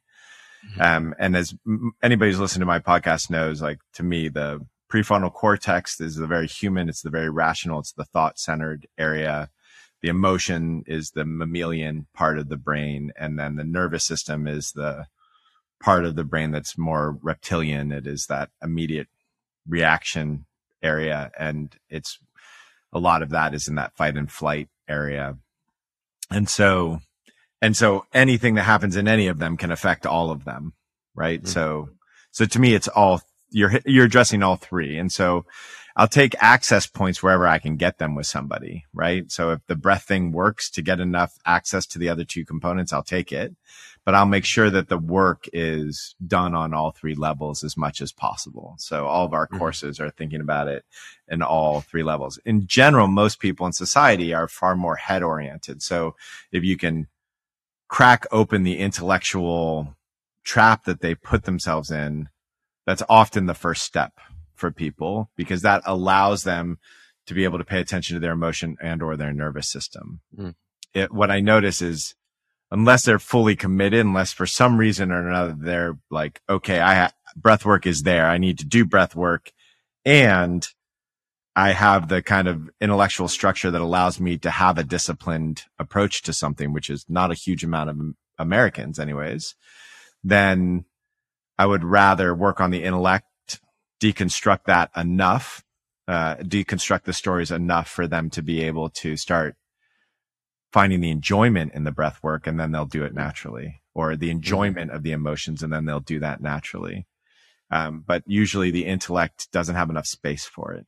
mm-hmm. 0.66 0.82
Um, 0.82 1.16
and 1.20 1.36
as 1.36 1.54
anybody 2.02 2.32
who's 2.32 2.40
listened 2.40 2.62
to 2.62 2.66
my 2.66 2.80
podcast 2.80 3.30
knows, 3.30 3.62
like 3.62 3.80
to 3.94 4.04
me, 4.04 4.30
the 4.30 4.66
prefrontal 4.92 5.34
cortex 5.34 6.00
is 6.00 6.16
the 6.16 6.28
very 6.28 6.48
human. 6.48 6.90
It's 6.90 7.02
the 7.02 7.10
very 7.10 7.30
rational. 7.30 7.80
It's 7.80 7.94
the 7.94 8.06
thought 8.06 8.40
centered 8.40 8.88
area. 8.98 9.50
The 10.02 10.10
emotion 10.10 10.84
is 10.88 11.12
the 11.12 11.26
mammalian 11.26 12.08
part 12.14 12.38
of 12.38 12.50
the 12.50 12.58
brain. 12.58 13.12
And 13.18 13.40
then 13.40 13.56
the 13.56 13.64
nervous 13.64 14.04
system 14.04 14.48
is 14.48 14.72
the 14.72 15.08
part 15.80 16.06
of 16.06 16.16
the 16.16 16.24
brain 16.24 16.52
that's 16.52 16.78
more 16.78 17.18
reptilian. 17.22 17.92
It 17.92 18.08
is 18.08 18.28
that 18.28 18.50
immediate 18.62 19.08
reaction 19.68 20.46
area. 20.82 21.32
And 21.38 21.76
it's 21.90 22.20
a 22.94 23.00
lot 23.00 23.22
of 23.22 23.30
that 23.32 23.54
is 23.54 23.68
in 23.68 23.76
that 23.76 23.96
fight 23.98 24.16
and 24.16 24.32
flight 24.32 24.70
area. 24.88 25.38
And 26.32 26.50
so, 26.50 27.00
and 27.62 27.76
so 27.76 28.06
anything 28.14 28.56
that 28.56 28.64
happens 28.64 28.96
in 28.96 29.08
any 29.08 29.28
of 29.28 29.40
them 29.40 29.58
can 29.58 29.72
affect 29.72 30.06
all 30.06 30.32
of 30.32 30.46
them. 30.46 30.74
Right. 31.16 31.42
Mm-hmm. 31.42 31.50
So, 31.50 31.90
so 32.32 32.46
to 32.46 32.60
me, 32.60 32.74
it's 32.74 32.88
all 32.90 33.22
you're, 33.50 33.80
you're 33.86 34.06
addressing 34.06 34.44
all 34.44 34.58
three. 34.58 34.98
And 34.98 35.12
so 35.12 35.46
I'll 35.96 36.10
take 36.10 36.36
access 36.42 36.88
points 36.88 37.24
wherever 37.24 37.48
I 37.48 37.58
can 37.58 37.78
get 37.78 38.00
them 38.00 38.16
with 38.16 38.28
somebody, 38.28 38.84
right? 38.94 39.32
So 39.32 39.52
if 39.52 39.66
the 39.68 39.78
breath 39.78 40.04
thing 40.04 40.34
works 40.34 40.70
to 40.72 40.82
get 40.82 41.00
enough 41.00 41.38
access 41.46 41.86
to 41.88 42.00
the 42.00 42.10
other 42.10 42.26
two 42.26 42.44
components, 42.44 42.92
I'll 42.92 43.02
take 43.02 43.32
it, 43.32 43.56
but 44.04 44.14
I'll 44.14 44.26
make 44.26 44.44
sure 44.44 44.70
that 44.70 44.90
the 44.90 44.98
work 44.98 45.48
is 45.54 46.14
done 46.28 46.54
on 46.54 46.74
all 46.74 46.92
three 46.92 47.16
levels 47.16 47.64
as 47.64 47.78
much 47.78 48.02
as 48.02 48.12
possible. 48.12 48.76
So 48.78 49.06
all 49.06 49.26
of 49.26 49.34
our 49.34 49.48
mm-hmm. 49.48 49.58
courses 49.58 50.02
are 50.02 50.10
thinking 50.10 50.42
about 50.42 50.68
it 50.68 50.84
in 51.30 51.42
all 51.42 51.80
three 51.80 52.04
levels. 52.04 52.40
In 52.44 52.68
general, 52.68 53.08
most 53.08 53.40
people 53.40 53.66
in 53.66 53.72
society 53.72 54.34
are 54.34 54.50
far 54.50 54.76
more 54.76 54.98
head 54.98 55.24
oriented. 55.24 55.82
So 55.82 56.18
if 56.52 56.66
you 56.66 56.76
can 56.76 57.08
crack 57.96 58.28
open 58.30 58.64
the 58.64 58.78
intellectual 58.78 59.96
trap 60.44 60.84
that 60.84 61.00
they 61.00 61.16
put 61.16 61.46
themselves 61.46 61.90
in, 61.90 62.28
that's 62.86 63.02
often 63.08 63.46
the 63.46 63.54
first 63.54 63.84
step 63.84 64.12
for 64.54 64.70
people 64.70 65.32
because 65.38 65.62
that 65.62 65.82
allows 65.86 66.44
them 66.44 66.78
to 67.26 67.34
be 67.34 67.46
able 67.46 67.58
to 67.58 67.64
pay 67.64 67.80
attention 67.80 68.14
to 68.14 68.20
their 68.20 68.34
emotion 68.34 68.76
and 68.82 69.02
or 69.02 69.16
their 69.16 69.32
nervous 69.32 69.70
system. 69.70 70.20
Mm. 70.38 70.56
It, 70.94 71.14
what 71.14 71.32
I 71.32 71.40
notice 71.40 71.82
is 71.82 72.16
unless 72.70 73.06
they're 73.06 73.18
fully 73.18 73.56
committed, 73.56 74.06
unless 74.06 74.34
for 74.34 74.46
some 74.46 74.78
reason 74.78 75.10
or 75.10 75.30
another, 75.30 75.56
they're 75.58 75.98
like, 76.12 76.42
okay, 76.50 76.82
I 76.82 76.96
ha- 76.96 77.14
breath 77.38 77.64
work 77.64 77.88
is 77.88 78.04
there. 78.04 78.26
I 78.28 78.38
need 78.38 78.58
to 78.58 78.66
do 78.66 78.84
breath 78.84 79.16
work 79.16 79.54
and 80.04 80.68
I 81.56 81.72
have 81.72 82.10
the 82.10 82.22
kind 82.22 82.48
of 82.48 82.70
intellectual 82.82 83.28
structure 83.30 83.72
that 83.72 83.82
allows 83.82 84.20
me 84.20 84.38
to 84.40 84.52
have 84.52 84.78
a 84.78 84.84
disciplined 84.84 85.64
approach 85.80 86.22
to 86.24 86.34
something, 86.34 86.74
which 86.74 86.90
is 86.90 87.06
not 87.08 87.32
a 87.32 87.36
huge 87.36 87.64
amount 87.64 87.90
of 87.90 87.98
Americans 88.38 89.00
anyways, 89.00 89.56
then 90.24 90.86
I 91.58 91.66
would 91.66 91.84
rather 91.84 92.36
work 92.36 92.60
on 92.60 92.72
the 92.72 92.84
intellect 92.84 93.26
deconstruct 94.02 94.66
that 94.66 94.92
enough, 94.98 95.64
uh, 96.08 96.36
deconstruct 96.36 97.04
the 97.04 97.14
stories 97.14 97.52
enough 97.52 97.88
for 97.88 98.08
them 98.08 98.30
to 98.32 98.42
be 98.42 98.64
able 98.64 98.90
to 98.90 99.16
start 99.16 99.56
finding 100.74 101.00
the 101.00 101.10
enjoyment 101.10 101.74
in 101.74 101.86
the 101.86 101.92
breath 101.92 102.22
work 102.22 102.46
and 102.46 102.60
then 102.60 102.74
they'll 102.74 102.86
do 102.86 103.06
it 103.06 103.14
naturally 103.14 103.82
or 103.94 104.18
the 104.18 104.30
enjoyment 104.30 104.92
of 104.92 105.04
the 105.04 105.14
emotions 105.14 105.64
and 105.64 105.72
then 105.72 105.86
they'll 105.86 106.02
do 106.02 106.20
that 106.20 106.42
naturally. 106.42 107.08
Um, 107.72 108.04
but 108.06 108.24
usually 108.28 108.72
the 108.72 108.86
intellect 108.86 109.50
doesn't 109.54 109.76
have 109.76 109.90
enough 109.90 110.06
space 110.06 110.46
for 110.46 110.74
it. 110.74 110.86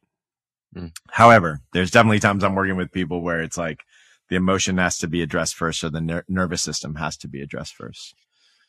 Mm. 0.75 0.91
However, 1.11 1.61
there's 1.73 1.91
definitely 1.91 2.19
times 2.19 2.43
I'm 2.43 2.55
working 2.55 2.77
with 2.77 2.91
people 2.91 3.21
where 3.21 3.41
it's 3.41 3.57
like 3.57 3.83
the 4.29 4.35
emotion 4.35 4.77
has 4.77 4.97
to 4.99 5.07
be 5.07 5.21
addressed 5.21 5.55
first 5.55 5.83
or 5.83 5.89
the 5.89 6.01
ner- 6.01 6.25
nervous 6.27 6.61
system 6.61 6.95
has 6.95 7.17
to 7.17 7.27
be 7.27 7.41
addressed 7.41 7.75
first. 7.75 8.15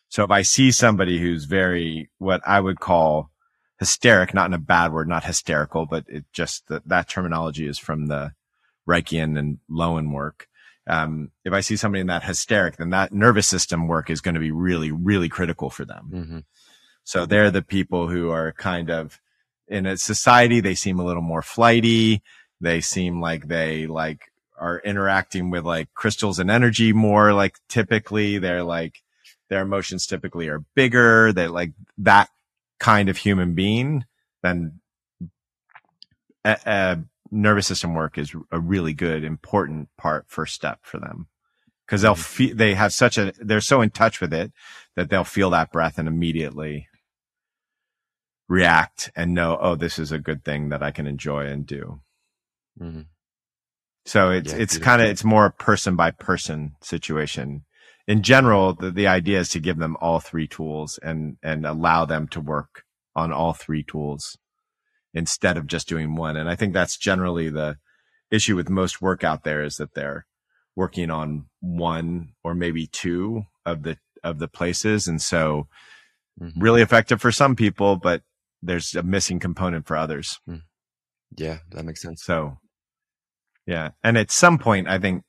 So 0.09 0.25
if 0.25 0.31
I 0.31 0.43
see 0.43 0.71
somebody 0.71 1.19
who's 1.19 1.45
very, 1.45 2.11
what 2.19 2.41
I 2.47 2.61
would 2.61 2.81
call 2.81 3.31
hysteric, 3.79 4.35
not 4.35 4.47
in 4.47 4.55
a 4.55 4.59
bad 4.59 4.93
word, 4.93 5.09
not 5.09 5.25
hysterical, 5.25 5.87
but 5.87 6.05
it 6.09 6.25
just 6.33 6.69
that 6.69 6.89
that 6.89 7.09
terminology 7.09 7.67
is 7.67 7.79
from 7.79 8.07
the 8.07 8.33
Reichian 8.89 9.39
and 9.39 9.59
Lowen 9.71 10.13
work. 10.13 10.49
Um, 10.87 11.31
if 11.45 11.53
I 11.53 11.61
see 11.61 11.77
somebody 11.77 12.01
in 12.01 12.07
that 12.07 12.25
hysteric, 12.25 12.79
then 12.79 12.91
that 12.91 13.13
nervous 13.13 13.47
system 13.47 13.87
work 13.87 14.09
is 14.09 14.23
going 14.23 14.35
to 14.35 14.41
be 14.41 14.51
really, 14.51 14.91
really 14.91 15.29
critical 15.29 15.69
for 15.69 15.85
them. 15.85 16.11
Mm-hmm. 16.13 16.39
So 17.05 17.27
they're 17.27 17.51
the 17.51 17.63
people 17.63 18.09
who 18.09 18.31
are 18.31 18.53
kind 18.53 18.91
of 18.91 19.21
in 19.69 19.87
a 19.87 19.97
society. 19.97 20.61
They 20.61 20.75
seem 20.75 20.99
a 20.99 21.05
little 21.05 21.23
more 21.23 21.43
flighty. 21.43 22.23
They 22.61 22.81
seem 22.81 23.21
like 23.21 23.49
they 23.49 23.87
like 23.87 24.33
are 24.59 24.81
interacting 24.81 25.51
with 25.51 25.65
like 25.65 25.93
crystals 25.95 26.39
and 26.39 26.51
energy 26.51 26.93
more. 26.93 27.33
Like 27.33 27.57
typically 27.69 28.39
they're 28.39 28.65
like, 28.65 29.03
their 29.49 29.63
emotions 29.63 30.07
typically 30.07 30.49
are 30.49 30.65
bigger. 30.75 31.33
They 31.33 31.49
like 31.49 31.73
that 31.99 32.29
kind 32.79 33.09
of 33.09 33.17
human 33.17 33.55
being, 33.55 34.05
then 34.43 34.81
a, 36.45 36.57
a 36.67 36.99
nervous 37.31 37.67
system 37.67 37.95
work 37.95 38.19
is 38.19 38.35
a 38.53 38.61
really 38.61 38.95
good, 38.95 39.25
important 39.25 39.89
part, 39.97 40.27
first 40.29 40.55
step 40.55 40.81
for 40.83 40.99
them. 40.99 41.27
Cause 41.87 42.03
they'll 42.03 42.13
mm-hmm. 42.13 42.23
feel, 42.23 42.55
they 42.57 42.75
have 42.75 42.93
such 42.93 43.19
a, 43.19 43.33
they're 43.41 43.61
so 43.61 43.81
in 43.81 43.91
touch 43.91 44.21
with 44.21 44.33
it 44.33 44.53
that 44.95 45.09
they'll 45.11 45.25
feel 45.25 45.51
that 45.51 45.73
breath 45.73 45.99
and 45.99 46.07
immediately 46.07 46.89
react 48.49 49.11
and 49.15 49.35
know, 49.35 49.59
oh, 49.61 49.75
this 49.75 49.99
is 49.99 50.13
a 50.13 50.19
good 50.19 50.45
thing 50.45 50.71
that 50.71 50.83
I 50.83 50.91
can 50.91 51.07
enjoy 51.07 51.47
and 51.47 51.67
do. 51.67 52.01
Mm-hmm. 52.81 53.03
So 54.07 54.31
it's, 54.31 54.53
yeah, 54.53 54.59
it's 54.59 54.79
kind 54.79 55.03
of, 55.03 55.09
it's 55.09 55.25
more 55.25 55.47
a 55.47 55.53
person 55.53 55.97
by 55.97 56.11
person 56.13 56.77
situation 56.83 57.65
in 58.09 58.23
general, 58.23 58.73
the, 58.73 58.91
the 58.91 59.07
idea 59.07 59.39
is 59.39 59.51
to 59.51 59.61
give 59.61 59.77
them 59.77 59.97
all 60.01 60.19
three 60.19 60.49
tools 60.49 60.99
and, 61.03 61.37
and 61.43 61.67
allow 61.67 62.07
them 62.07 62.27
to 62.29 62.41
work 62.41 62.85
on 63.15 63.33
all 63.33 63.53
three 63.53 63.85
tools 63.85 64.39
instead 65.13 65.59
of 65.59 65.67
just 65.67 65.89
doing 65.89 66.17
one. 66.17 66.37
And 66.37 66.49
I 66.49 66.57
think 66.57 66.73
that's 66.73 66.97
generally 66.97 67.51
the 67.51 67.77
issue 68.31 68.57
with 68.57 68.71
most 68.71 69.03
work 69.03 69.25
out 69.25 69.45
there 69.45 69.63
is 69.63 69.77
that 69.77 69.93
they're 69.93 70.27
working 70.75 71.11
on 71.11 71.47
one 71.61 72.31
or 72.43 72.55
maybe 72.55 72.87
two 72.87 73.43
of 73.67 73.83
the, 73.83 73.99
of 74.25 74.39
the 74.39 74.49
places. 74.49 75.07
And 75.07 75.21
so 75.21 75.69
mm-hmm. 76.41 76.59
really 76.59 76.81
effective 76.81 77.21
for 77.21 77.31
some 77.31 77.57
people, 77.57 77.97
but 77.97 78.23
there's 78.63 78.95
a 78.95 79.03
missing 79.03 79.39
component 79.39 79.87
for 79.87 79.97
others. 79.97 80.39
Hmm. 80.47 80.57
Yeah, 81.37 81.59
that 81.73 81.85
makes 81.85 82.03
sense. 82.03 82.23
So 82.25 82.59
yeah. 83.67 83.91
And 84.03 84.17
at 84.17 84.31
some 84.31 84.59
point, 84.59 84.89
I 84.89 84.99
think 84.99 85.25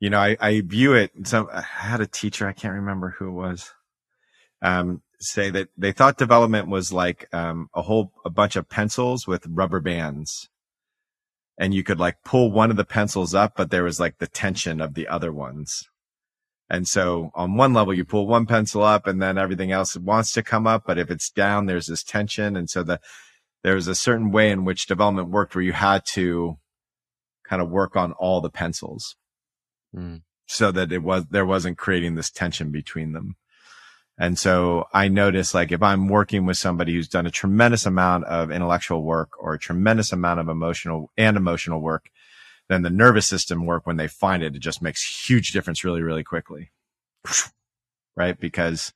you 0.00 0.08
know, 0.08 0.18
I, 0.18 0.36
I 0.40 0.62
view 0.62 0.94
it. 0.94 1.12
So 1.24 1.48
I 1.52 1.60
had 1.60 2.00
a 2.00 2.06
teacher, 2.06 2.48
I 2.48 2.54
can't 2.54 2.74
remember 2.74 3.14
who 3.18 3.28
it 3.28 3.32
was, 3.32 3.70
um, 4.62 5.02
say 5.20 5.50
that 5.50 5.68
they 5.76 5.92
thought 5.92 6.16
development 6.16 6.68
was 6.68 6.92
like, 6.92 7.28
um, 7.32 7.68
a 7.74 7.82
whole, 7.82 8.12
a 8.24 8.30
bunch 8.30 8.56
of 8.56 8.68
pencils 8.68 9.26
with 9.26 9.46
rubber 9.46 9.80
bands. 9.80 10.48
And 11.58 11.74
you 11.74 11.84
could 11.84 12.00
like 12.00 12.24
pull 12.24 12.50
one 12.50 12.70
of 12.70 12.78
the 12.78 12.86
pencils 12.86 13.34
up, 13.34 13.52
but 13.54 13.70
there 13.70 13.84
was 13.84 14.00
like 14.00 14.18
the 14.18 14.26
tension 14.26 14.80
of 14.80 14.94
the 14.94 15.06
other 15.06 15.30
ones. 15.30 15.82
And 16.70 16.86
so 16.86 17.32
on 17.34 17.56
one 17.56 17.74
level, 17.74 17.92
you 17.92 18.04
pull 18.04 18.28
one 18.28 18.46
pencil 18.46 18.84
up 18.84 19.08
and 19.08 19.20
then 19.20 19.36
everything 19.36 19.72
else 19.72 19.96
wants 19.96 20.32
to 20.32 20.42
come 20.42 20.68
up. 20.68 20.84
But 20.86 20.98
if 20.98 21.10
it's 21.10 21.28
down, 21.28 21.66
there's 21.66 21.88
this 21.88 22.04
tension. 22.04 22.56
And 22.56 22.70
so 22.70 22.84
the, 22.84 23.00
there 23.64 23.74
was 23.74 23.88
a 23.88 23.94
certain 23.94 24.30
way 24.30 24.50
in 24.50 24.64
which 24.64 24.86
development 24.86 25.30
worked 25.30 25.54
where 25.54 25.64
you 25.64 25.72
had 25.72 26.06
to 26.12 26.58
kind 27.44 27.60
of 27.60 27.68
work 27.68 27.96
on 27.96 28.12
all 28.12 28.40
the 28.40 28.50
pencils 28.50 29.16
mm. 29.94 30.22
so 30.46 30.70
that 30.70 30.92
it 30.92 31.02
was, 31.02 31.26
there 31.30 31.44
wasn't 31.44 31.76
creating 31.76 32.14
this 32.14 32.30
tension 32.30 32.70
between 32.70 33.12
them. 33.12 33.34
And 34.16 34.38
so 34.38 34.84
I 34.92 35.08
notice 35.08 35.54
like 35.54 35.72
if 35.72 35.82
I'm 35.82 36.06
working 36.06 36.46
with 36.46 36.58
somebody 36.58 36.92
who's 36.92 37.08
done 37.08 37.26
a 37.26 37.30
tremendous 37.30 37.84
amount 37.84 38.26
of 38.26 38.52
intellectual 38.52 39.02
work 39.02 39.30
or 39.40 39.54
a 39.54 39.58
tremendous 39.58 40.12
amount 40.12 40.38
of 40.38 40.48
emotional 40.48 41.10
and 41.16 41.36
emotional 41.36 41.80
work, 41.80 42.10
then 42.70 42.82
the 42.82 42.90
nervous 42.90 43.26
system 43.26 43.66
work 43.66 43.86
when 43.86 43.96
they 43.96 44.06
find 44.06 44.42
it, 44.42 44.54
it 44.54 44.60
just 44.60 44.80
makes 44.80 45.28
huge 45.28 45.50
difference 45.50 45.82
really, 45.82 46.02
really 46.02 46.24
quickly. 46.24 46.70
Right. 48.16 48.38
Because 48.38 48.92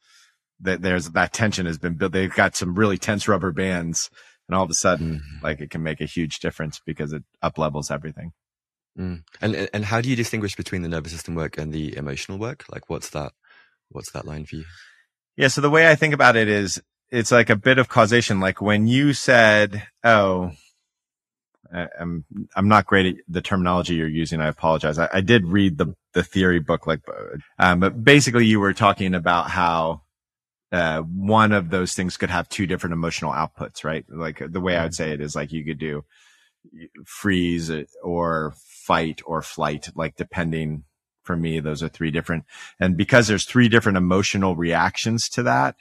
th- 0.65 0.81
there's 0.81 1.11
that 1.11 1.33
tension 1.33 1.67
has 1.67 1.79
been 1.79 1.95
built. 1.95 2.13
They've 2.13 2.35
got 2.35 2.57
some 2.57 2.75
really 2.75 2.99
tense 2.99 3.27
rubber 3.27 3.53
bands 3.53 4.11
and 4.49 4.57
all 4.57 4.65
of 4.65 4.71
a 4.71 4.75
sudden, 4.75 5.15
mm-hmm. 5.15 5.45
like 5.45 5.61
it 5.61 5.71
can 5.71 5.83
make 5.83 6.01
a 6.01 6.07
huge 6.07 6.41
difference 6.41 6.81
because 6.85 7.13
it 7.13 7.23
up 7.43 7.59
levels 7.59 7.91
everything. 7.91 8.33
Mm. 8.99 9.23
And 9.41 9.69
and 9.73 9.85
how 9.85 10.01
do 10.01 10.09
you 10.09 10.17
distinguish 10.17 10.55
between 10.55 10.83
the 10.83 10.89
nervous 10.89 11.13
system 11.13 11.35
work 11.35 11.59
and 11.59 11.73
the 11.73 11.97
emotional 11.97 12.39
work? 12.39 12.65
Like, 12.71 12.89
what's 12.89 13.11
that? 13.11 13.33
What's 13.89 14.13
that 14.13 14.27
line 14.27 14.45
for 14.45 14.57
you? 14.57 14.65
Yeah. 15.37 15.49
So 15.49 15.61
the 15.61 15.71
way 15.71 15.91
I 15.91 15.95
think 15.95 16.15
about 16.15 16.37
it 16.37 16.49
is, 16.49 16.81
it's 17.11 17.33
like 17.33 17.51
a 17.51 17.57
bit 17.57 17.79
of 17.79 17.89
causation. 17.89 18.41
Like 18.41 18.61
when 18.61 18.87
you 18.87 19.13
said, 19.13 19.87
"Oh, 20.05 20.53
I'm 21.73 22.25
I'm 22.55 22.69
not 22.69 22.87
great 22.87 23.07
at 23.07 23.15
the 23.29 23.43
terminology 23.43 23.95
you're 23.95 24.09
using. 24.09 24.41
I 24.41 24.49
apologize. 24.49 24.99
I, 24.99 25.09
I 25.13 25.21
did 25.21 25.47
read 25.47 25.79
the 25.79 25.95
the 26.13 26.23
theory 26.23 26.61
book, 26.61 26.87
like, 26.87 27.01
um, 27.59 27.81
but 27.81 28.05
basically 28.05 28.47
you 28.47 28.61
were 28.61 28.73
talking 28.73 29.15
about 29.15 29.51
how 29.51 30.03
uh, 30.73 31.01
one 31.01 31.53
of 31.53 31.71
those 31.71 31.95
things 31.95 32.17
could 32.17 32.31
have 32.31 32.49
two 32.49 32.67
different 32.67 32.95
emotional 32.95 33.33
outputs, 33.33 33.85
right? 33.85 34.05
Like 34.09 34.43
the 34.47 34.61
way 34.61 34.77
I 34.77 34.85
would 34.85 34.95
say 34.95 35.13
it 35.13 35.21
is 35.21 35.37
like 35.37 35.53
you 35.53 35.65
could 35.65 35.79
do 35.79 36.05
freeze 37.05 37.71
or 38.03 38.55
fight 38.57 39.21
or 39.25 39.43
flight, 39.43 39.89
like 39.95 40.17
depending 40.17 40.85
for 41.23 41.37
me, 41.37 41.59
those 41.61 41.83
are 41.83 41.89
three 41.89 42.11
different. 42.11 42.45
And 42.79 42.97
because 42.97 43.29
there's 43.29 43.45
three 43.45 43.69
different 43.69 43.99
emotional 43.99 44.57
reactions 44.57 45.29
to 45.31 45.43
that, 45.45 45.77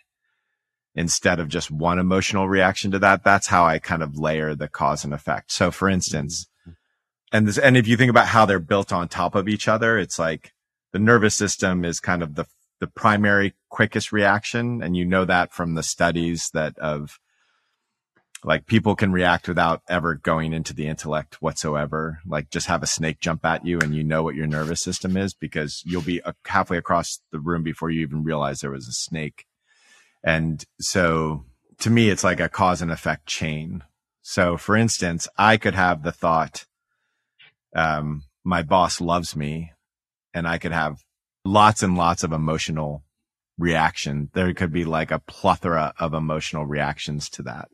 instead 0.95 1.39
of 1.39 1.47
just 1.47 1.71
one 1.71 1.99
emotional 1.99 2.47
reaction 2.47 2.91
to 2.91 2.99
that, 2.99 3.23
that's 3.23 3.47
how 3.47 3.65
I 3.65 3.79
kind 3.79 4.03
of 4.03 4.17
layer 4.17 4.55
the 4.55 4.67
cause 4.67 5.03
and 5.03 5.13
effect. 5.13 5.51
So 5.51 5.71
for 5.71 5.89
instance, 5.89 6.47
mm-hmm. 6.61 6.71
and 7.31 7.47
this, 7.47 7.57
and 7.57 7.77
if 7.77 7.87
you 7.87 7.97
think 7.97 8.09
about 8.09 8.27
how 8.27 8.45
they're 8.45 8.59
built 8.59 8.93
on 8.93 9.07
top 9.07 9.35
of 9.35 9.47
each 9.47 9.67
other, 9.67 9.97
it's 9.97 10.19
like 10.19 10.53
the 10.91 10.99
nervous 10.99 11.35
system 11.35 11.83
is 11.83 11.99
kind 11.99 12.21
of 12.21 12.35
the, 12.35 12.45
the 12.79 12.87
primary 12.87 13.53
quickest 13.69 14.11
reaction. 14.11 14.83
And 14.83 14.95
you 14.95 15.05
know 15.05 15.25
that 15.25 15.53
from 15.53 15.73
the 15.73 15.83
studies 15.83 16.49
that 16.53 16.77
of 16.77 17.19
like 18.43 18.65
people 18.65 18.95
can 18.95 19.11
react 19.11 19.47
without 19.47 19.81
ever 19.87 20.15
going 20.15 20.53
into 20.53 20.73
the 20.73 20.87
intellect 20.87 21.41
whatsoever. 21.41 22.19
Like 22.25 22.49
just 22.49 22.67
have 22.67 22.83
a 22.83 22.87
snake 22.87 23.19
jump 23.19 23.45
at 23.45 23.65
you 23.65 23.79
and 23.79 23.95
you 23.95 24.03
know 24.03 24.21
what 24.21 24.35
your 24.35 24.47
nervous 24.47 24.83
system 24.83 25.15
is 25.17 25.33
because 25.33 25.81
you'll 25.85 26.01
be 26.01 26.21
halfway 26.45 26.77
across 26.77 27.19
the 27.31 27.39
room 27.39 27.63
before 27.63 27.89
you 27.89 28.01
even 28.01 28.23
realize 28.23 28.59
there 28.61 28.71
was 28.71 28.87
a 28.87 28.93
snake. 28.93 29.45
And 30.23 30.63
so 30.79 31.45
to 31.79 31.89
me, 31.89 32.09
it's 32.09 32.23
like 32.23 32.39
a 32.39 32.49
cause 32.49 32.81
and 32.81 32.91
effect 32.91 33.25
chain. 33.25 33.83
So 34.21 34.57
for 34.57 34.75
instance, 34.75 35.27
I 35.37 35.57
could 35.57 35.75
have 35.75 36.03
the 36.03 36.11
thought, 36.11 36.65
um, 37.75 38.23
my 38.43 38.61
boss 38.61 39.01
loves 39.01 39.35
me 39.35 39.73
and 40.33 40.47
I 40.47 40.57
could 40.57 40.71
have 40.71 41.03
lots 41.43 41.83
and 41.83 41.97
lots 41.97 42.23
of 42.23 42.31
emotional 42.31 43.03
reaction. 43.57 44.29
There 44.33 44.53
could 44.53 44.71
be 44.71 44.85
like 44.85 45.11
a 45.11 45.19
plethora 45.19 45.93
of 45.99 46.13
emotional 46.13 46.65
reactions 46.65 47.29
to 47.31 47.43
that. 47.43 47.69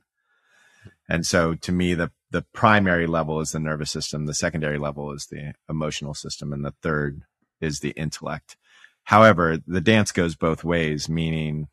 And 1.08 1.26
so 1.26 1.56
to 1.56 1.72
me, 1.72 1.94
the, 1.94 2.12
the 2.32 2.46
primary 2.54 3.08
level 3.08 3.40
is 3.40 3.52
the 3.52 3.60
nervous 3.60 3.92
system. 3.92 4.26
The 4.26 4.34
secondary 4.34 4.78
level 4.78 5.12
is 5.12 5.28
the 5.28 5.54
emotional 5.68 6.14
system. 6.14 6.54
And 6.54 6.64
the 6.64 6.74
third 6.82 7.22
is 7.62 7.80
the 7.80 7.92
intellect. 7.92 8.58
However, 9.04 9.58
the 9.66 9.82
dance 9.82 10.12
goes 10.12 10.36
both 10.36 10.64
ways, 10.64 11.10
meaning 11.10 11.68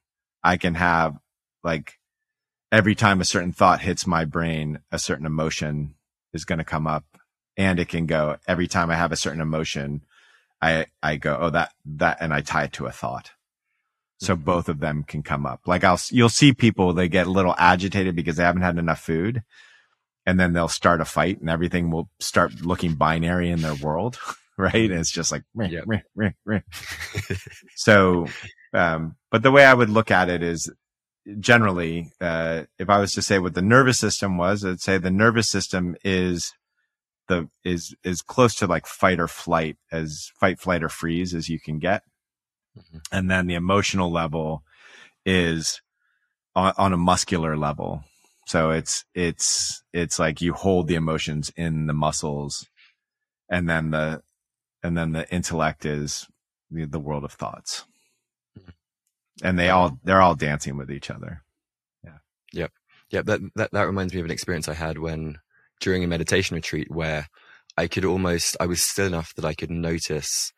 I 0.47 0.59
can 0.59 0.75
have 0.75 1.19
like 1.65 1.99
every 2.71 2.95
time 2.95 3.21
a 3.21 3.25
certain 3.25 3.51
thought 3.51 3.81
hits 3.81 4.07
my 4.07 4.25
brain, 4.25 4.79
a 4.93 4.99
certain 4.99 5.27
emotion 5.27 5.97
is 6.33 6.45
going 6.45 6.59
to 6.59 6.65
come 6.65 6.87
up 6.87 7.05
and 7.57 7.81
it 7.81 7.89
can 7.89 8.07
go 8.07 8.37
every 8.47 8.69
time 8.69 8.89
I 8.89 8.95
have 8.95 9.11
a 9.11 9.17
certain 9.17 9.41
emotion, 9.41 10.05
I, 10.63 10.87
I 11.03 11.17
go, 11.17 11.37
Oh, 11.41 11.51
that, 11.51 11.73
that, 11.85 12.19
and 12.21 12.33
I 12.33 12.43
tie 12.43 12.65
it 12.65 12.73
to 12.75 12.87
a 12.87 12.93
thought. 12.93 13.33
So 14.21 14.35
mm-hmm. 14.35 14.45
both 14.45 14.69
of 14.69 14.79
them 14.79 15.03
can 15.03 15.25
come 15.25 15.47
up. 15.47 15.63
Like 15.67 15.83
I'll, 15.83 16.01
you'll 16.11 16.29
see 16.29 16.53
people, 16.53 16.93
they 16.93 17.09
get 17.09 17.27
a 17.27 17.31
little 17.31 17.55
agitated 17.59 18.15
because 18.15 18.37
they 18.37 18.45
haven't 18.45 18.63
had 18.63 18.79
enough 18.79 19.01
food 19.01 19.43
and 20.25 20.39
then 20.39 20.53
they'll 20.53 20.69
start 20.69 21.01
a 21.01 21.05
fight 21.05 21.41
and 21.41 21.51
everything 21.51 21.91
will 21.91 22.09
start 22.21 22.61
looking 22.61 22.95
binary 22.95 23.51
in 23.51 23.63
their 23.63 23.75
world. 23.75 24.19
Right. 24.59 24.91
And 24.91 25.01
it's 25.01 25.11
just 25.11 25.31
like, 25.31 25.43
meh, 25.55 25.69
yep. 25.69 25.85
meh, 25.87 26.31
meh, 26.47 26.61
so, 27.75 28.27
um, 28.77 29.17
but 29.31 29.43
the 29.43 29.51
way 29.51 29.65
I 29.65 29.75
would 29.75 29.89
look 29.89 30.11
at 30.11 30.29
it 30.29 30.43
is 30.43 30.71
generally, 31.41 32.13
uh, 32.21 32.65
if 32.79 32.91
I 32.91 32.99
was 32.99 33.13
to 33.13 33.23
say 33.23 33.39
what 33.39 33.55
the 33.55 33.63
nervous 33.63 33.99
system 33.99 34.37
was, 34.37 34.65
I'd 34.65 34.81
say 34.81 34.99
the 34.99 35.11
nervous 35.11 35.49
system 35.49 35.97
is 36.05 36.53
the, 37.29 37.49
is, 37.65 37.95
is 38.05 38.21
close 38.23 38.55
to 38.57 38.67
like 38.67 38.87
fight 38.87 39.19
or 39.19 39.29
flight 39.29 39.77
as 39.91 40.31
fight, 40.39 40.61
flight 40.61 40.83
or 40.83 40.89
freeze 40.89 41.35
as 41.35 41.49
you 41.49 41.59
can 41.59 41.79
get. 41.79 42.03
Mm-hmm. 42.79 42.99
And 43.11 43.31
then 43.31 43.47
the 43.47 43.55
emotional 43.55 44.13
level 44.13 44.63
is 45.25 45.81
on, 46.55 46.75
on 46.77 46.93
a 46.93 46.99
muscular 46.99 47.57
level. 47.57 48.05
So 48.47 48.71
it's, 48.71 49.05
it's, 49.15 49.83
it's 49.93 50.19
like 50.19 50.41
you 50.41 50.53
hold 50.53 50.87
the 50.87 50.95
emotions 50.95 51.51
in 51.57 51.87
the 51.87 51.95
muscles 51.95 52.69
and 53.49 53.69
then 53.69 53.91
the, 53.91 54.23
and 54.83 54.97
then 54.97 55.13
the 55.13 55.29
intellect 55.35 55.85
is 55.85 56.29
the, 56.71 56.85
the 56.85 57.01
world 57.01 57.25
of 57.25 57.33
thoughts. 57.33 57.85
And 59.43 59.59
they 59.59 59.69
all, 59.69 59.99
they're 60.05 60.23
all 60.23 60.35
dancing 60.35 60.77
with 60.77 60.91
each 60.91 61.11
other. 61.11 61.43
Yeah. 62.03 62.19
Yep. 62.53 62.73
Yep. 63.11 63.27
That, 63.27 63.41
that, 63.57 63.71
that 63.73 63.87
reminds 63.87 64.15
me 64.15 64.21
of 64.21 64.25
an 64.25 64.33
experience 64.33 64.69
I 64.69 64.75
had 64.75 64.99
when 64.99 65.37
during 65.81 66.03
a 66.03 66.09
meditation 66.09 66.55
retreat 66.55 66.91
where 66.91 67.29
I 67.77 67.87
could 67.87 68.05
almost, 68.05 68.57
I 68.59 68.67
was 68.67 68.83
still 68.83 69.07
enough 69.07 69.35
that 69.35 69.45
I 69.45 69.53
could 69.53 69.71
notice 69.71 70.53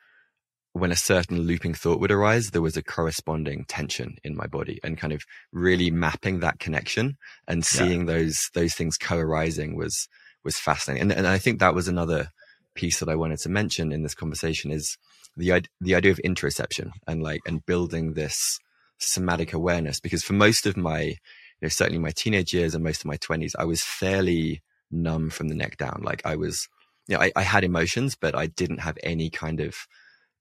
when 0.75 0.93
a 0.93 0.97
certain 0.97 1.41
looping 1.41 1.75
thought 1.75 1.99
would 1.99 2.13
arise, 2.13 2.51
there 2.51 2.63
was 2.63 2.77
a 2.77 2.83
corresponding 2.83 3.65
tension 3.67 4.17
in 4.23 4.37
my 4.37 4.47
body 4.47 4.79
and 4.85 4.97
kind 4.97 5.13
of 5.13 5.23
really 5.51 5.91
mapping 5.91 6.39
that 6.39 6.61
connection 6.61 7.17
and 7.49 7.65
seeing 7.65 8.07
yeah. 8.07 8.15
those, 8.15 8.51
those 8.55 8.75
things 8.75 8.97
co-arising 8.97 9.77
was, 9.77 10.09
was 10.45 10.57
fascinating. 10.57 11.11
And, 11.11 11.13
and 11.13 11.27
I 11.27 11.39
think 11.39 11.59
that 11.59 11.75
was 11.75 11.89
another 11.89 12.29
piece 12.77 13.01
that 13.01 13.09
I 13.09 13.17
wanted 13.17 13.41
to 13.41 13.49
mention 13.49 13.91
in 13.91 14.05
this 14.05 14.15
conversation 14.15 14.71
is 14.71 14.97
the, 15.37 15.65
the 15.81 15.97
idea 15.97 16.13
of 16.13 16.21
interoception 16.25 16.91
and 17.09 17.23
like, 17.25 17.41
and 17.45 17.67
building 17.67 18.13
this 18.13 18.61
somatic 18.99 19.53
awareness. 19.53 20.01
Because 20.01 20.23
for 20.23 20.35
most 20.35 20.67
of 20.67 20.77
my, 20.77 21.03
you 21.03 21.17
know, 21.63 21.69
certainly 21.69 21.99
my 21.99 22.11
teenage 22.11 22.53
years 22.53 22.75
and 22.75 22.85
most 22.85 23.01
of 23.01 23.07
my 23.07 23.17
twenties, 23.17 23.57
I 23.59 23.65
was 23.65 23.83
fairly 23.83 24.63
numb 24.91 25.31
from 25.31 25.49
the 25.49 25.55
neck 25.55 25.77
down. 25.77 26.03
Like 26.05 26.23
I 26.25 26.37
was, 26.37 26.69
you 27.07 27.17
know, 27.17 27.23
I, 27.23 27.33
I 27.37 27.43
had 27.43 27.65
emotions, 27.65 28.15
but 28.15 28.35
I 28.35 28.47
didn't 28.47 28.79
have 28.81 28.99
any 29.03 29.31
kind 29.31 29.61
of 29.61 29.77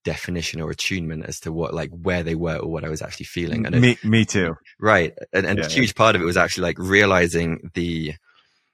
definition 0.04 0.62
or 0.62 0.72
attunement 0.72 1.26
as 1.26 1.40
to 1.42 1.52
what 1.52 1.74
like 1.74 1.90
where 1.92 2.24
they 2.24 2.36
were 2.36 2.58
or 2.58 2.72
what 2.72 2.86
I 2.86 2.90
was 2.90 3.02
actually 3.02 3.26
feeling. 3.26 3.66
And 3.66 3.82
me, 3.82 3.92
it, 3.92 4.04
me 4.06 4.26
too. 4.26 4.56
Right. 4.80 5.14
And, 5.34 5.46
and 5.46 5.60
yeah, 5.60 5.66
a 5.66 5.70
huge 5.70 5.90
yeah. 5.90 5.98
part 5.98 6.16
of 6.16 6.22
it 6.22 6.26
was 6.26 6.38
actually 6.38 6.64
like 6.64 6.80
realizing 6.80 7.72
the, 7.74 8.14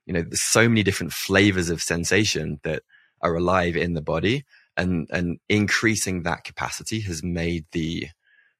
you 0.05 0.13
know, 0.13 0.21
there's 0.21 0.43
so 0.43 0.67
many 0.67 0.83
different 0.83 1.13
flavors 1.13 1.69
of 1.69 1.81
sensation 1.81 2.59
that 2.63 2.83
are 3.21 3.35
alive 3.35 3.75
in 3.75 3.93
the 3.93 4.01
body 4.01 4.43
and, 4.75 5.07
and 5.11 5.39
increasing 5.49 6.23
that 6.23 6.43
capacity 6.43 6.99
has 6.99 7.23
made 7.23 7.65
the, 7.71 8.07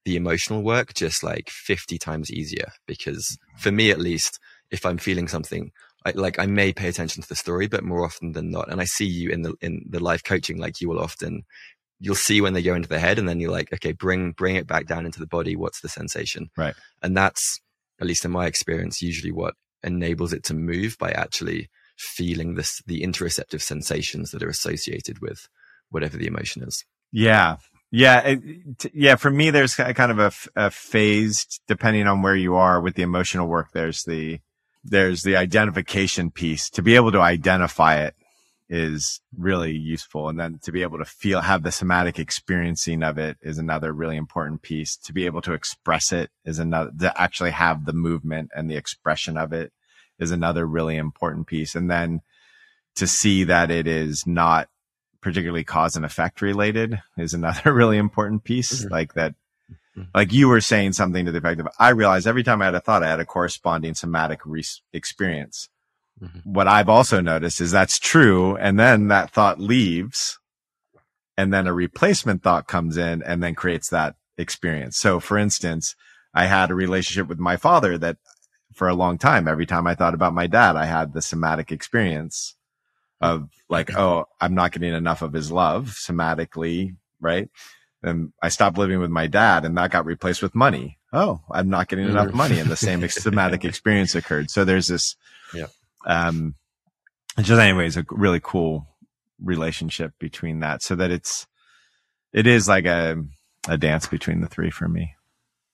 the 0.06 0.16
emotional 0.16 0.64
work 0.64 0.94
just 0.94 1.24
like 1.24 1.50
50 1.50 1.98
times 1.98 2.32
easier 2.32 2.72
because 2.88 3.38
mm-hmm. 3.40 3.60
for 3.60 3.72
me 3.72 3.92
at 3.92 4.00
least, 4.00 4.40
if 4.72 4.86
I'm 4.86 4.98
feeling 4.98 5.28
something, 5.28 5.72
I, 6.06 6.12
like 6.12 6.40
I 6.40 6.46
may 6.46 6.74
pay 6.74 6.90
attention 6.90 7.22
to 7.22 7.30
the 7.30 7.36
story, 7.36 7.68
but 7.68 7.84
more 7.84 8.04
often 8.04 8.34
than 8.34 8.52
not, 8.52 8.70
and 8.70 8.82
I 8.82 8.86
see 8.86 9.06
you 9.06 9.30
in 9.30 9.44
the 9.44 9.54
in 9.62 9.86
the 9.90 10.04
life 10.04 10.24
coaching, 10.24 10.58
like 10.58 10.82
you 10.82 10.90
will 10.90 11.00
often 11.00 11.44
you'll 12.00 12.16
see 12.16 12.42
when 12.42 12.54
they 12.54 12.62
go 12.62 12.76
into 12.76 12.90
the 12.90 13.00
head 13.00 13.18
and 13.18 13.30
then 13.30 13.40
you're 13.40 13.52
like 13.52 13.72
okay 13.72 13.94
bring 13.94 14.32
bring 14.32 14.56
it 14.56 14.68
back 14.68 14.88
down 14.88 15.06
into 15.06 15.20
the 15.20 15.28
body. 15.28 15.56
What's 15.56 15.82
the 15.82 15.90
sensation? 15.90 16.50
Right. 16.58 16.76
And 17.02 17.16
that's 17.16 17.62
at 18.02 18.08
least 18.08 18.26
in 18.26 18.32
my 18.32 18.48
experience 18.48 19.02
usually 19.02 19.32
what 19.32 19.56
enables 19.84 20.34
it 20.34 20.44
to 20.46 20.54
move 20.54 20.98
by 20.98 21.12
actually 21.12 21.70
feeling 21.98 22.56
this 22.56 22.82
the 22.86 23.02
interoceptive 23.02 23.62
sensations 23.62 24.32
that 24.32 24.44
are 24.44 24.50
associated 24.50 25.22
with 25.22 25.48
whatever 25.90 26.18
the 26.18 26.28
emotion 26.28 26.64
is. 26.64 26.84
Yeah 27.12 27.58
yeah 27.94 28.20
it, 28.22 28.40
yeah 28.94 29.16
for 29.16 29.30
me 29.30 29.50
there's 29.50 29.76
kind 29.76 30.12
of 30.12 30.20
a, 30.20 30.32
a 30.56 30.70
phased 30.70 31.62
depending 31.68 32.08
on 32.08 32.22
where 32.22 32.36
you 32.36 32.56
are 32.56 32.82
with 32.82 32.96
the 32.96 33.04
emotional 33.04 33.48
work 33.48 33.70
there's 33.74 34.04
the 34.04 34.40
there's 34.84 35.24
the 35.24 35.38
identification 35.38 36.30
piece 36.30 36.70
to 36.70 36.82
be 36.82 36.96
able 36.96 37.12
to 37.12 37.22
identify 37.22 37.96
it 37.96 38.16
is 38.70 39.22
really 39.38 39.72
useful. 39.72 40.30
And 40.30 40.40
then 40.40 40.60
to 40.64 40.72
be 40.72 40.82
able 40.82 40.98
to 40.98 41.06
feel, 41.06 41.42
have 41.42 41.62
the 41.62 41.72
somatic 41.72 42.18
experiencing 42.18 43.04
of 43.04 43.20
it 43.20 43.38
is 43.42 43.60
another 43.60 43.94
really 43.94 44.18
important 44.18 44.64
piece. 44.64 44.98
To 44.98 45.14
be 45.14 45.28
able 45.28 45.42
to 45.44 45.54
express 45.54 46.12
it 46.12 46.32
is 46.44 46.60
another, 46.60 46.92
to 47.00 47.22
actually 47.22 47.52
have 47.52 47.86
the 47.86 47.94
movement 47.94 48.50
and 48.56 48.70
the 48.70 48.76
expression 48.76 49.38
of 49.38 49.54
it 49.54 49.72
is 50.20 50.32
another 50.32 50.66
really 50.66 50.98
important 50.98 51.46
piece. 51.46 51.76
And 51.76 51.90
then 51.90 52.22
to 52.96 53.06
see 53.06 53.44
that 53.44 53.70
it 53.70 53.86
is 53.86 54.26
not 54.26 54.70
particularly 55.24 55.64
cause 55.64 55.96
and 55.96 56.06
effect 56.06 56.42
related 56.42 57.02
is 57.18 57.34
another 57.34 57.74
really 57.74 57.98
important 57.98 58.44
piece. 58.44 58.84
Mm-hmm. 58.84 58.94
Like 58.94 59.14
that, 59.14 59.34
mm-hmm. 59.98 60.04
like 60.14 60.34
you 60.34 60.50
were 60.50 60.62
saying 60.62 60.94
something 60.94 61.26
to 61.26 61.32
the 61.32 61.40
effect 61.40 61.60
of, 61.60 61.70
I 61.80 61.90
realized 61.90 62.28
every 62.28 62.44
time 62.44 62.62
I 62.62 62.66
had 62.66 62.76
a 62.76 62.82
thought, 62.82 63.04
I 63.04 63.10
had 63.10 63.20
a 63.20 63.26
corresponding 63.26 63.96
somatic 63.96 64.46
re- 64.46 64.64
experience. 64.92 65.70
Mm-hmm. 66.22 66.54
What 66.54 66.68
I've 66.68 66.90
also 66.90 67.22
noticed 67.22 67.62
is 67.62 67.72
that's 67.72 67.98
true. 67.98 68.56
And 68.58 68.80
then 68.80 69.08
that 69.08 69.32
thought 69.32 69.60
leaves 69.60 70.40
and 71.38 71.52
then 71.52 71.66
a 71.66 71.74
replacement 71.74 72.44
thought 72.44 72.68
comes 72.68 72.98
in 72.98 73.24
and 73.24 73.42
then 73.42 73.56
creates 73.56 73.90
that 73.90 74.16
experience. 74.38 74.98
So 74.98 75.20
for 75.20 75.38
instance, 75.38 75.96
I 76.34 76.46
had 76.46 76.70
a 76.70 76.76
relationship 76.76 77.28
with 77.28 77.40
my 77.40 77.58
father 77.58 77.98
that 77.98 78.18
for 78.74 78.88
a 78.88 78.96
long 78.96 79.18
time, 79.18 79.48
every 79.48 79.66
time 79.66 79.88
I 79.88 79.96
thought 79.96 80.14
about 80.14 80.34
my 80.34 80.48
dad, 80.48 80.76
I 80.76 80.86
had 80.86 81.14
the 81.14 81.22
somatic 81.22 81.72
experience 81.72 82.56
of 83.24 83.50
like, 83.70 83.96
oh, 83.96 84.26
I'm 84.40 84.56
not 84.56 84.72
getting 84.72 84.94
enough 84.94 85.22
of 85.22 85.34
his 85.34 85.52
love 85.52 85.96
somatically, 85.98 86.96
right? 87.20 87.50
And 88.02 88.34
I 88.42 88.50
stopped 88.50 88.78
living 88.78 89.00
with 89.00 89.10
my 89.10 89.28
dad 89.28 89.64
and 89.64 89.78
that 89.78 89.92
got 89.92 90.06
replaced 90.06 90.42
with 90.42 90.54
money. 90.54 91.00
Oh, 91.14 91.42
I'm 91.50 91.70
not 91.70 91.88
getting 91.88 92.08
enough 92.08 92.30
mm. 92.30 92.34
money 92.34 92.60
and 92.60 92.70
the 92.70 92.76
same 92.76 93.08
somatic 93.08 93.64
experience 93.66 94.16
occurred. 94.16 94.50
So 94.50 94.66
there's 94.66 94.88
this 94.88 95.16
yeah 95.54 95.68
um, 96.06 96.56
just 97.40 97.60
anyways, 97.60 97.98
a 97.98 98.06
really 98.10 98.40
cool 98.42 98.88
relationship 99.42 100.14
between 100.20 100.60
that 100.60 100.82
so 100.82 100.96
that 100.96 101.12
it's, 101.12 101.48
it 102.32 102.48
is 102.48 102.68
like 102.68 102.86
a, 102.86 103.24
a 103.68 103.78
dance 103.78 104.08
between 104.08 104.42
the 104.42 104.48
three 104.48 104.70
for 104.70 104.88
me, 104.88 105.16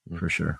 mm-hmm. 0.08 0.18
for 0.18 0.30
sure. 0.30 0.60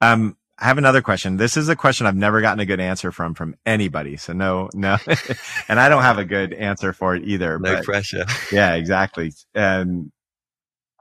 Um, 0.00 0.36
I 0.60 0.66
have 0.66 0.78
another 0.78 1.02
question. 1.02 1.36
This 1.36 1.56
is 1.56 1.68
a 1.68 1.76
question 1.76 2.06
I've 2.06 2.16
never 2.16 2.40
gotten 2.40 2.60
a 2.60 2.66
good 2.66 2.80
answer 2.80 3.12
from 3.12 3.34
from 3.34 3.54
anybody. 3.64 4.16
So 4.16 4.32
no, 4.32 4.68
no, 4.74 4.96
and 5.68 5.78
I 5.78 5.88
don't 5.88 6.02
have 6.02 6.18
a 6.18 6.24
good 6.24 6.52
answer 6.52 6.92
for 6.92 7.14
it 7.14 7.24
either. 7.24 7.58
No 7.58 7.76
but, 7.76 7.84
pressure. 7.84 8.24
Yeah, 8.50 8.74
exactly. 8.74 9.32
And 9.54 10.10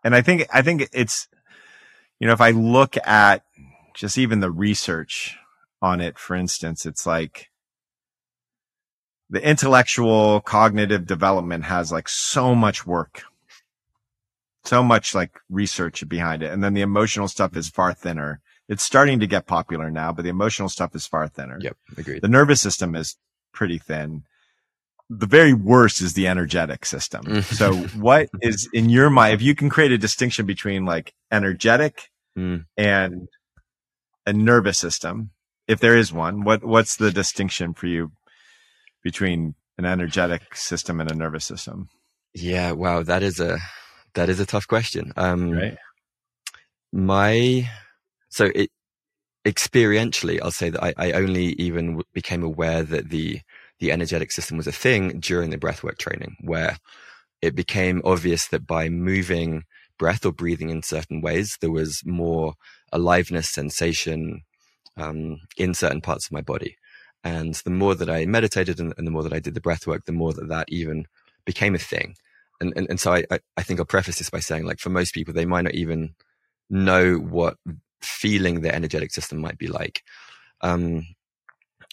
and 0.03 0.15
I 0.15 0.21
think 0.21 0.47
I 0.53 0.61
think 0.61 0.87
it's 0.93 1.27
you 2.19 2.27
know 2.27 2.33
if 2.33 2.41
I 2.41 2.51
look 2.51 2.97
at 3.05 3.43
just 3.95 4.17
even 4.17 4.41
the 4.41 4.51
research 4.51 5.35
on 5.81 6.01
it, 6.01 6.19
for 6.19 6.35
instance, 6.35 6.85
it's 6.85 7.07
like 7.07 7.49
the 9.29 9.43
intellectual 9.43 10.39
cognitive 10.41 11.05
development 11.07 11.65
has 11.65 11.91
like 11.91 12.07
so 12.07 12.53
much 12.53 12.85
work 12.85 13.23
so 14.67 14.83
much 14.83 15.15
like 15.15 15.39
research 15.49 16.07
behind 16.07 16.43
it. 16.43 16.51
And 16.51 16.63
then 16.63 16.73
the 16.73 16.81
emotional 16.81 17.27
stuff 17.27 17.55
is 17.55 17.69
far 17.69 17.93
thinner. 17.93 18.41
It's 18.69 18.83
starting 18.83 19.19
to 19.21 19.27
get 19.27 19.45
popular 19.47 19.89
now, 19.89 20.11
but 20.11 20.23
the 20.23 20.29
emotional 20.29 20.69
stuff 20.69 20.93
is 20.95 21.07
far 21.07 21.27
thinner. 21.27 21.57
Yep, 21.61 21.77
agreed. 21.97 22.21
The 22.21 22.27
nervous 22.27 22.59
system 22.61 22.95
is 22.95 23.15
pretty 23.53 23.77
thin. 23.77 24.23
The 25.09 25.25
very 25.25 25.53
worst 25.53 26.01
is 26.01 26.13
the 26.15 26.27
energetic 26.27 26.85
system. 26.85 27.23
Mm. 27.25 27.43
so 27.43 27.73
what 27.99 28.27
is 28.41 28.67
in 28.73 28.89
your 28.89 29.09
mind, 29.09 29.35
if 29.35 29.41
you 29.41 29.55
can 29.55 29.69
create 29.69 29.91
a 29.93 29.97
distinction 29.97 30.45
between 30.45 30.85
like 30.85 31.13
energetic 31.31 32.09
Mm. 32.37 32.65
and 32.77 33.27
a 34.27 34.31
nervous 34.33 34.77
system, 34.77 35.31
if 35.67 35.79
there 35.79 35.97
is 35.97 36.13
one, 36.13 36.43
what, 36.43 36.63
what's 36.63 36.97
the 36.97 37.09
distinction 37.11 37.73
for 37.73 37.87
you 37.87 38.11
between 39.03 39.55
an 39.79 39.85
energetic 39.85 40.55
system 40.55 40.99
and 40.99 41.09
a 41.11 41.15
nervous 41.15 41.45
system? 41.45 41.89
Yeah, 42.35 42.73
wow, 42.73 43.01
that 43.01 43.23
is 43.23 43.39
a 43.39 43.57
that 44.13 44.29
is 44.29 44.39
a 44.39 44.45
tough 44.45 44.67
question. 44.67 45.13
Um, 45.17 45.51
Right. 45.51 45.77
my 46.91 47.67
so 48.37 48.51
it 48.55 48.69
experientially 49.47 50.39
i'll 50.41 50.51
say 50.51 50.69
that 50.69 50.83
i, 50.83 50.93
I 50.97 51.11
only 51.13 51.47
even 51.67 51.87
w- 51.87 52.03
became 52.13 52.43
aware 52.43 52.83
that 52.83 53.09
the 53.09 53.41
the 53.79 53.91
energetic 53.91 54.31
system 54.31 54.57
was 54.57 54.67
a 54.67 54.71
thing 54.85 55.19
during 55.19 55.49
the 55.51 55.57
breathwork 55.57 55.97
training 55.99 56.37
where 56.41 56.77
it 57.41 57.55
became 57.55 58.01
obvious 58.05 58.47
that 58.49 58.67
by 58.67 58.89
moving 58.89 59.63
breath 59.99 60.25
or 60.25 60.33
breathing 60.33 60.69
in 60.69 60.83
certain 60.83 61.21
ways 61.21 61.57
there 61.61 61.71
was 61.71 62.01
more 62.05 62.53
aliveness 62.93 63.49
sensation 63.49 64.41
um, 64.97 65.39
in 65.57 65.73
certain 65.73 66.01
parts 66.01 66.27
of 66.27 66.31
my 66.31 66.41
body. 66.41 66.77
And 67.23 67.55
the 67.55 67.69
more 67.71 67.95
that 67.95 68.09
i 68.09 68.25
meditated 68.25 68.79
and, 68.79 68.93
and 68.97 69.07
the 69.07 69.11
more 69.11 69.23
that 69.23 69.33
i 69.33 69.39
did 69.39 69.53
the 69.53 69.61
breath 69.61 69.87
work 69.87 70.05
the 70.05 70.11
more 70.11 70.33
that 70.33 70.49
that 70.49 70.67
even 70.69 71.05
became 71.45 71.75
a 71.75 71.79
thing. 71.79 72.15
And 72.61 72.73
and, 72.75 72.87
and 72.89 72.99
so 72.99 73.13
I, 73.13 73.23
I 73.31 73.39
i 73.57 73.63
think 73.63 73.79
i'll 73.79 73.85
preface 73.85 74.17
this 74.19 74.29
by 74.29 74.39
saying 74.39 74.65
like 74.65 74.79
for 74.79 74.89
most 74.89 75.13
people 75.13 75.33
they 75.33 75.45
might 75.45 75.63
not 75.63 75.73
even 75.75 76.15
know 76.69 77.15
what 77.17 77.57
feeling 78.01 78.61
their 78.61 78.75
energetic 78.75 79.11
system 79.11 79.39
might 79.39 79.57
be 79.57 79.67
like. 79.67 80.03
Um, 80.61 81.03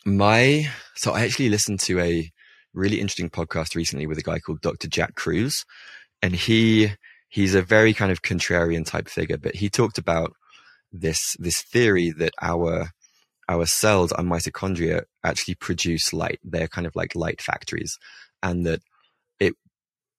my, 0.04 0.68
so 0.96 1.12
I 1.12 1.22
actually 1.22 1.48
listened 1.48 1.80
to 1.80 2.00
a 2.00 2.30
really 2.72 3.00
interesting 3.00 3.30
podcast 3.30 3.74
recently 3.74 4.06
with 4.06 4.18
a 4.18 4.22
guy 4.22 4.38
called 4.38 4.60
Dr. 4.60 4.88
Jack 4.88 5.14
Kruse, 5.14 5.64
and 6.22 6.34
he, 6.34 6.92
he's 7.28 7.54
a 7.54 7.62
very 7.62 7.94
kind 7.94 8.12
of 8.12 8.22
contrarian 8.22 8.84
type 8.84 9.08
figure, 9.08 9.38
but 9.38 9.54
he 9.54 9.68
talked 9.68 9.98
about 9.98 10.32
this, 10.92 11.36
this 11.38 11.62
theory 11.62 12.10
that 12.10 12.32
our, 12.40 12.88
our 13.48 13.66
cells, 13.66 14.12
our 14.12 14.24
mitochondria 14.24 15.02
actually 15.24 15.54
produce 15.56 16.12
light. 16.12 16.40
They're 16.42 16.68
kind 16.68 16.86
of 16.86 16.94
like 16.94 17.14
light 17.14 17.40
factories 17.40 17.98
and 18.42 18.66
that 18.66 18.80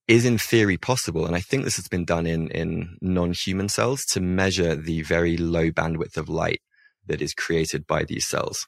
is 0.07 0.25
in 0.25 0.37
theory 0.37 0.77
possible, 0.77 1.25
and 1.25 1.35
I 1.35 1.41
think 1.41 1.63
this 1.63 1.77
has 1.77 1.87
been 1.87 2.05
done 2.05 2.27
in, 2.27 2.49
in 2.51 2.97
non-human 3.01 3.69
cells 3.69 4.05
to 4.07 4.21
measure 4.21 4.75
the 4.75 5.01
very 5.01 5.35
low 5.37 5.71
bandwidth 5.71 6.17
of 6.17 6.29
light 6.29 6.61
that 7.07 7.21
is 7.21 7.33
created 7.33 7.87
by 7.87 8.03
these 8.03 8.27
cells. 8.27 8.67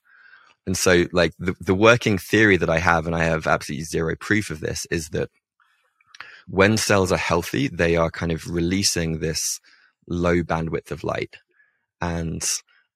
And 0.66 0.76
so 0.76 1.06
like 1.12 1.34
the, 1.40 1.56
the 1.60 1.76
working 1.76 2.18
theory 2.18 2.58
that 2.58 2.70
I 2.70 2.80
have, 2.80 3.06
and 3.06 3.16
I 3.16 3.24
have 3.24 3.48
absolutely 3.48 3.86
zero 3.86 4.16
proof 4.20 4.50
of 4.50 4.60
this, 4.60 4.86
is 4.92 5.10
that 5.10 5.30
when 6.48 6.78
cells 6.78 7.12
are 7.12 7.18
healthy, 7.18 7.68
they 7.68 7.96
are 7.96 8.10
kind 8.10 8.32
of 8.32 8.50
releasing 8.50 9.20
this 9.20 9.60
low 10.08 10.42
bandwidth 10.44 10.92
of 10.92 11.04
light. 11.04 11.36
And 12.02 12.44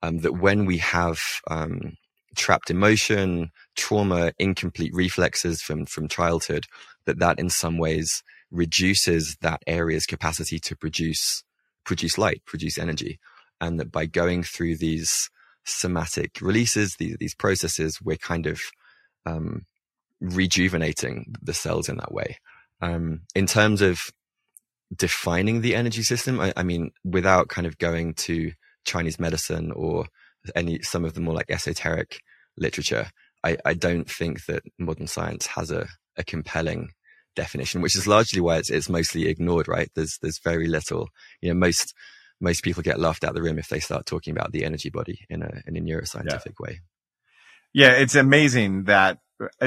um, 0.02 0.20
that 0.20 0.34
when 0.34 0.66
we 0.66 0.80
have 0.80 1.20
um, 1.50 1.98
trapped 2.36 2.70
emotion, 2.70 3.52
trauma, 3.76 4.34
incomplete 4.40 4.94
reflexes 4.94 5.62
from, 5.62 5.86
from 5.86 6.08
childhood, 6.08 6.66
that 7.06 7.20
that 7.20 7.40
in 7.40 7.50
some 7.50 7.78
ways 7.78 8.24
reduces 8.52 9.38
that 9.42 9.62
area's 9.66 10.06
capacity 10.06 10.60
to 10.60 10.76
produce 10.76 11.44
produce 11.84 12.18
light, 12.18 12.44
produce 12.46 12.78
energy, 12.78 13.20
and 13.60 13.80
that 13.80 13.92
by 13.92 14.06
going 14.06 14.44
through 14.44 14.78
these 14.78 15.30
somatic 15.64 16.40
releases, 16.42 16.96
these 16.98 17.16
these 17.20 17.36
processes, 17.36 18.00
we're 18.04 18.18
kind 18.18 18.46
of 18.46 18.60
um, 19.26 19.66
rejuvenating 20.20 21.34
the 21.42 21.54
cells 21.54 21.90
in 21.90 21.98
that 21.98 22.12
way. 22.12 22.38
Um, 22.82 23.22
in 23.36 23.46
terms 23.46 23.82
of 23.82 24.00
defining 24.96 25.62
the 25.62 25.76
energy 25.76 26.04
system, 26.04 26.40
I, 26.40 26.54
I 26.58 26.64
mean, 26.64 26.92
without 27.04 27.48
kind 27.48 27.68
of 27.68 27.78
going 27.78 28.14
to 28.16 28.52
Chinese 28.86 29.20
medicine 29.20 29.72
or 29.72 30.06
any 30.56 30.82
some 30.82 31.06
of 31.06 31.14
the 31.14 31.22
more 31.22 31.36
like 31.36 31.50
esoteric 31.50 32.22
literature, 32.58 33.10
I, 33.44 33.58
I 33.66 33.74
don't 33.74 34.10
think 34.10 34.46
that 34.46 34.64
modern 34.78 35.08
science 35.08 35.48
has 35.48 35.72
a, 35.72 35.88
a 36.18 36.24
compelling 36.24 36.90
definition, 37.36 37.82
which 37.82 37.96
is 37.96 38.08
largely 38.08 38.42
why 38.42 38.58
it's, 38.58 38.70
it's 38.70 38.90
mostly 38.90 39.28
ignored, 39.28 39.68
right? 39.68 39.90
There's, 39.96 40.18
there's 40.22 40.40
very 40.44 40.68
little, 40.68 41.10
you 41.42 41.50
know, 41.50 41.56
most, 41.56 41.94
most 42.42 42.64
people 42.64 42.84
get 42.84 43.00
laughed 43.00 43.24
out 43.24 43.30
of 43.30 43.36
the 43.36 43.42
room 43.42 43.58
if 43.58 43.70
they 43.70 43.80
start 43.80 44.06
talking 44.06 44.36
about 44.36 44.52
the 44.52 44.66
energy 44.66 44.90
body 44.90 45.20
in 45.30 45.42
a, 45.42 45.62
in 45.66 45.78
a 45.78 45.80
neuroscientific 45.80 46.46
yeah. 46.46 46.52
way. 46.60 46.82
Yeah. 47.74 47.92
It's 47.92 48.16
amazing 48.16 48.84
that, 48.86 49.20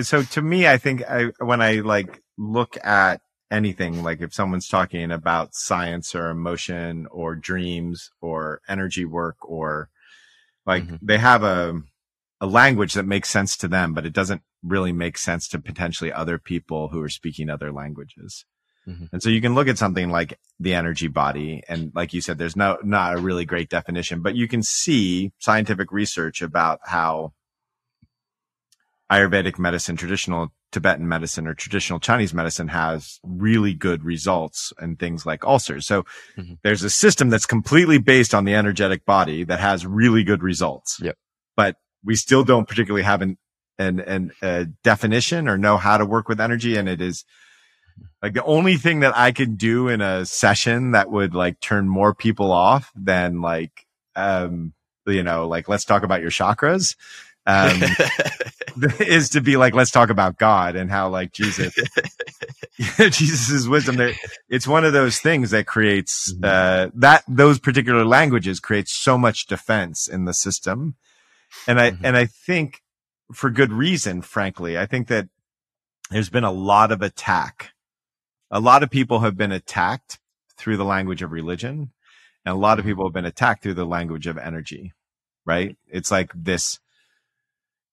so 0.02 0.22
to 0.22 0.42
me, 0.42 0.68
I 0.68 0.76
think 0.76 1.02
I, 1.08 1.32
when 1.38 1.62
I 1.62 1.76
like 1.76 2.22
look 2.36 2.76
at 2.84 3.20
anything, 3.50 4.02
like 4.02 4.20
if 4.20 4.34
someone's 4.34 4.68
talking 4.68 5.10
about 5.10 5.54
science 5.54 6.14
or 6.14 6.28
emotion 6.28 7.06
or 7.10 7.34
dreams 7.34 8.10
or 8.20 8.60
energy 8.68 9.04
work 9.04 9.36
or 9.40 9.88
like 10.66 10.84
mm-hmm. 10.84 10.96
they 11.00 11.18
have 11.18 11.42
a, 11.42 11.80
a 12.44 12.46
language 12.46 12.92
that 12.92 13.06
makes 13.06 13.30
sense 13.30 13.56
to 13.56 13.68
them, 13.68 13.94
but 13.94 14.04
it 14.04 14.12
doesn't 14.12 14.42
really 14.62 14.92
make 14.92 15.16
sense 15.16 15.48
to 15.48 15.58
potentially 15.58 16.12
other 16.12 16.38
people 16.38 16.88
who 16.88 17.00
are 17.00 17.08
speaking 17.08 17.48
other 17.48 17.72
languages. 17.72 18.44
Mm-hmm. 18.86 19.06
And 19.12 19.22
so 19.22 19.30
you 19.30 19.40
can 19.40 19.54
look 19.54 19.66
at 19.66 19.78
something 19.78 20.10
like 20.10 20.38
the 20.60 20.74
energy 20.74 21.08
body. 21.08 21.62
And 21.70 21.90
like 21.94 22.12
you 22.12 22.20
said, 22.20 22.36
there's 22.36 22.54
no, 22.54 22.76
not 22.84 23.14
a 23.14 23.18
really 23.18 23.46
great 23.46 23.70
definition, 23.70 24.20
but 24.20 24.34
you 24.34 24.46
can 24.46 24.62
see 24.62 25.32
scientific 25.38 25.90
research 25.90 26.42
about 26.42 26.80
how 26.84 27.32
Ayurvedic 29.10 29.58
medicine, 29.58 29.96
traditional 29.96 30.52
Tibetan 30.70 31.08
medicine 31.08 31.46
or 31.46 31.54
traditional 31.54 31.98
Chinese 31.98 32.34
medicine 32.34 32.68
has 32.68 33.20
really 33.22 33.72
good 33.72 34.04
results 34.04 34.70
in 34.82 34.96
things 34.96 35.24
like 35.24 35.46
ulcers. 35.46 35.86
So 35.86 36.02
mm-hmm. 36.36 36.54
there's 36.62 36.82
a 36.82 36.90
system 36.90 37.30
that's 37.30 37.46
completely 37.46 37.96
based 37.96 38.34
on 38.34 38.44
the 38.44 38.54
energetic 38.54 39.06
body 39.06 39.44
that 39.44 39.60
has 39.60 39.86
really 39.86 40.24
good 40.24 40.42
results. 40.42 40.98
Yep. 41.00 41.16
But 41.56 41.76
we 42.04 42.16
still 42.16 42.44
don't 42.44 42.68
particularly 42.68 43.04
have 43.04 43.22
an, 43.22 43.38
an, 43.78 44.00
an, 44.00 44.32
a 44.42 44.66
definition 44.82 45.48
or 45.48 45.56
know 45.56 45.76
how 45.76 45.96
to 45.98 46.04
work 46.04 46.28
with 46.28 46.40
energy. 46.40 46.76
And 46.76 46.88
it 46.88 47.00
is 47.00 47.24
like 48.22 48.34
the 48.34 48.44
only 48.44 48.76
thing 48.76 49.00
that 49.00 49.16
I 49.16 49.32
can 49.32 49.56
do 49.56 49.88
in 49.88 50.00
a 50.00 50.24
session 50.24 50.92
that 50.92 51.10
would 51.10 51.34
like 51.34 51.60
turn 51.60 51.88
more 51.88 52.14
people 52.14 52.52
off 52.52 52.90
than 52.94 53.40
like, 53.40 53.86
um, 54.16 54.72
you 55.06 55.22
know, 55.22 55.46
like, 55.46 55.68
let's 55.68 55.84
talk 55.84 56.02
about 56.02 56.22
your 56.22 56.30
chakras. 56.30 56.96
Um, 57.46 57.82
is 59.00 59.28
to 59.30 59.42
be 59.42 59.58
like, 59.58 59.74
let's 59.74 59.90
talk 59.90 60.08
about 60.08 60.38
God 60.38 60.76
and 60.76 60.90
how 60.90 61.10
like 61.10 61.32
Jesus, 61.32 61.74
Jesus's 62.78 63.68
wisdom. 63.68 63.96
There, 63.96 64.14
it's 64.48 64.66
one 64.66 64.84
of 64.84 64.94
those 64.94 65.18
things 65.18 65.50
that 65.50 65.66
creates, 65.66 66.34
uh, 66.42 66.88
that 66.94 67.24
those 67.28 67.58
particular 67.58 68.04
languages 68.04 68.60
create 68.60 68.88
so 68.88 69.18
much 69.18 69.46
defense 69.46 70.08
in 70.08 70.24
the 70.24 70.32
system. 70.32 70.96
And 71.66 71.80
I, 71.80 71.90
mm-hmm. 71.90 72.04
and 72.04 72.16
I 72.16 72.26
think 72.26 72.82
for 73.32 73.50
good 73.50 73.72
reason, 73.72 74.22
frankly, 74.22 74.78
I 74.78 74.86
think 74.86 75.08
that 75.08 75.28
there's 76.10 76.30
been 76.30 76.44
a 76.44 76.52
lot 76.52 76.92
of 76.92 77.02
attack. 77.02 77.72
A 78.50 78.60
lot 78.60 78.82
of 78.82 78.90
people 78.90 79.20
have 79.20 79.36
been 79.36 79.52
attacked 79.52 80.18
through 80.56 80.76
the 80.76 80.84
language 80.84 81.22
of 81.22 81.32
religion 81.32 81.90
and 82.44 82.54
a 82.54 82.58
lot 82.58 82.78
of 82.78 82.84
people 82.84 83.06
have 83.06 83.14
been 83.14 83.24
attacked 83.24 83.62
through 83.62 83.74
the 83.74 83.86
language 83.86 84.26
of 84.26 84.36
energy, 84.36 84.92
right? 85.46 85.76
It's 85.88 86.10
like 86.10 86.30
this, 86.34 86.78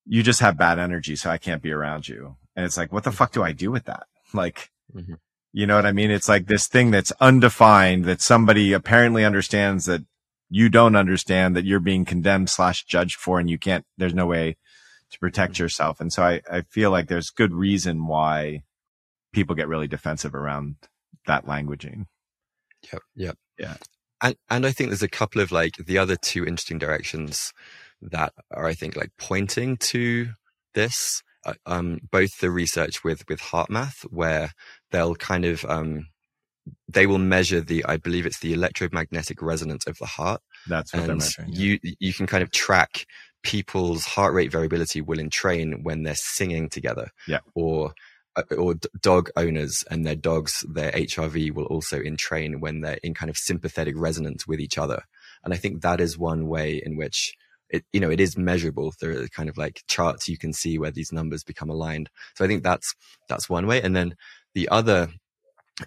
you 0.05 0.23
just 0.23 0.41
have 0.41 0.57
bad 0.57 0.77
energy, 0.77 1.15
so 1.15 1.29
I 1.29 1.37
can't 1.37 1.61
be 1.61 1.71
around 1.71 2.07
you. 2.07 2.35
And 2.55 2.65
it's 2.65 2.77
like, 2.77 2.91
what 2.91 3.03
the 3.03 3.11
fuck 3.11 3.31
do 3.31 3.43
I 3.43 3.53
do 3.53 3.71
with 3.71 3.85
that? 3.85 4.03
Like, 4.33 4.71
mm-hmm. 4.95 5.15
you 5.51 5.67
know 5.67 5.75
what 5.75 5.85
I 5.85 5.91
mean? 5.91 6.09
It's 6.09 6.29
like 6.29 6.45
this 6.45 6.65
thing 6.65 6.89
that's 6.89 7.11
undefined 7.19 8.05
that 8.05 8.21
somebody 8.21 8.71
apparently 8.71 9.25
understands 9.25 9.87
that 9.87 10.05
you 10.51 10.67
don't 10.67 10.97
understand 10.97 11.55
that 11.55 11.63
you're 11.63 11.79
being 11.79 12.03
condemned 12.03 12.49
slash 12.49 12.83
judged 12.83 13.15
for 13.15 13.39
and 13.39 13.49
you 13.49 13.57
can't, 13.57 13.85
there's 13.97 14.13
no 14.13 14.25
way 14.25 14.57
to 15.09 15.19
protect 15.19 15.53
mm-hmm. 15.53 15.63
yourself. 15.63 16.01
And 16.01 16.11
so 16.11 16.23
I, 16.23 16.41
I 16.51 16.61
feel 16.69 16.91
like 16.91 17.07
there's 17.07 17.29
good 17.29 17.53
reason 17.53 18.05
why 18.05 18.63
people 19.31 19.55
get 19.55 19.69
really 19.69 19.87
defensive 19.87 20.35
around 20.35 20.75
that 21.25 21.45
languaging. 21.45 22.05
Yep. 22.91 23.01
Yep. 23.15 23.37
Yeah. 23.57 23.77
And, 24.21 24.35
and 24.49 24.65
I 24.65 24.71
think 24.71 24.89
there's 24.89 25.01
a 25.01 25.07
couple 25.07 25.41
of 25.41 25.53
like 25.53 25.77
the 25.77 25.97
other 25.97 26.17
two 26.17 26.45
interesting 26.45 26.79
directions 26.79 27.53
that 28.01 28.33
are, 28.51 28.65
I 28.65 28.73
think, 28.73 28.97
like 28.97 29.11
pointing 29.17 29.77
to 29.77 30.31
this. 30.73 31.23
Uh, 31.43 31.53
um, 31.65 31.99
both 32.11 32.37
the 32.39 32.51
research 32.51 33.03
with 33.03 33.27
with 33.27 33.39
HeartMath, 33.39 34.03
where 34.11 34.51
they'll 34.91 35.15
kind 35.15 35.43
of 35.43 35.65
um, 35.65 36.05
they 36.87 37.07
will 37.07 37.17
measure 37.17 37.61
the, 37.61 37.83
I 37.85 37.97
believe 37.97 38.25
it's 38.25 38.39
the 38.39 38.53
electromagnetic 38.53 39.41
resonance 39.41 39.87
of 39.87 39.97
the 39.97 40.05
heart. 40.05 40.41
That's 40.67 40.93
what 40.93 41.01
and 41.01 41.09
they're 41.09 41.15
measuring. 41.17 41.53
You 41.53 41.79
you 41.81 42.13
can 42.13 42.27
kind 42.27 42.43
of 42.43 42.51
track 42.51 43.05
people's 43.43 44.05
heart 44.05 44.33
rate 44.33 44.51
variability 44.51 45.01
will 45.01 45.19
entrain 45.19 45.83
when 45.83 46.03
they're 46.03 46.15
singing 46.15 46.69
together. 46.69 47.09
Yeah. 47.27 47.39
Or 47.55 47.93
uh, 48.35 48.43
or 48.57 48.75
dog 49.01 49.29
owners 49.35 49.83
and 49.91 50.05
their 50.05 50.15
dogs, 50.15 50.65
their 50.69 50.91
HRV 50.91 51.53
will 51.53 51.65
also 51.65 51.99
entrain 51.99 52.61
when 52.61 52.79
they're 52.79 52.99
in 53.03 53.13
kind 53.13 53.29
of 53.29 53.35
sympathetic 53.35 53.93
resonance 53.97 54.47
with 54.47 54.61
each 54.61 54.77
other. 54.77 55.03
And 55.43 55.53
I 55.53 55.57
think 55.57 55.81
that 55.81 55.99
is 55.99 56.17
one 56.17 56.47
way 56.47 56.81
in 56.85 56.95
which 56.95 57.35
it, 57.69 57.83
you 57.91 57.99
know, 57.99 58.09
it 58.09 58.21
is 58.21 58.37
measurable. 58.37 58.93
There 59.01 59.21
are 59.21 59.27
kind 59.27 59.49
of 59.49 59.57
like 59.57 59.83
charts 59.87 60.29
you 60.29 60.37
can 60.37 60.53
see 60.53 60.77
where 60.77 60.91
these 60.91 61.11
numbers 61.11 61.43
become 61.43 61.69
aligned. 61.69 62.09
So 62.35 62.45
I 62.45 62.47
think 62.47 62.63
that's, 62.63 62.95
that's 63.27 63.49
one 63.49 63.67
way. 63.67 63.81
And 63.81 63.95
then 63.95 64.15
the 64.53 64.69
other 64.69 65.09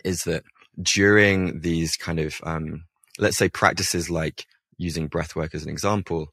is 0.05 0.25
that 0.25 0.43
during 0.81 1.61
these 1.61 1.97
kind 1.97 2.19
of, 2.19 2.41
um, 2.45 2.85
let's 3.19 3.37
say 3.37 3.49
practices 3.49 4.11
like 4.11 4.47
using 4.77 5.07
breath 5.07 5.37
work 5.37 5.55
as 5.55 5.63
an 5.63 5.71
example 5.71 6.29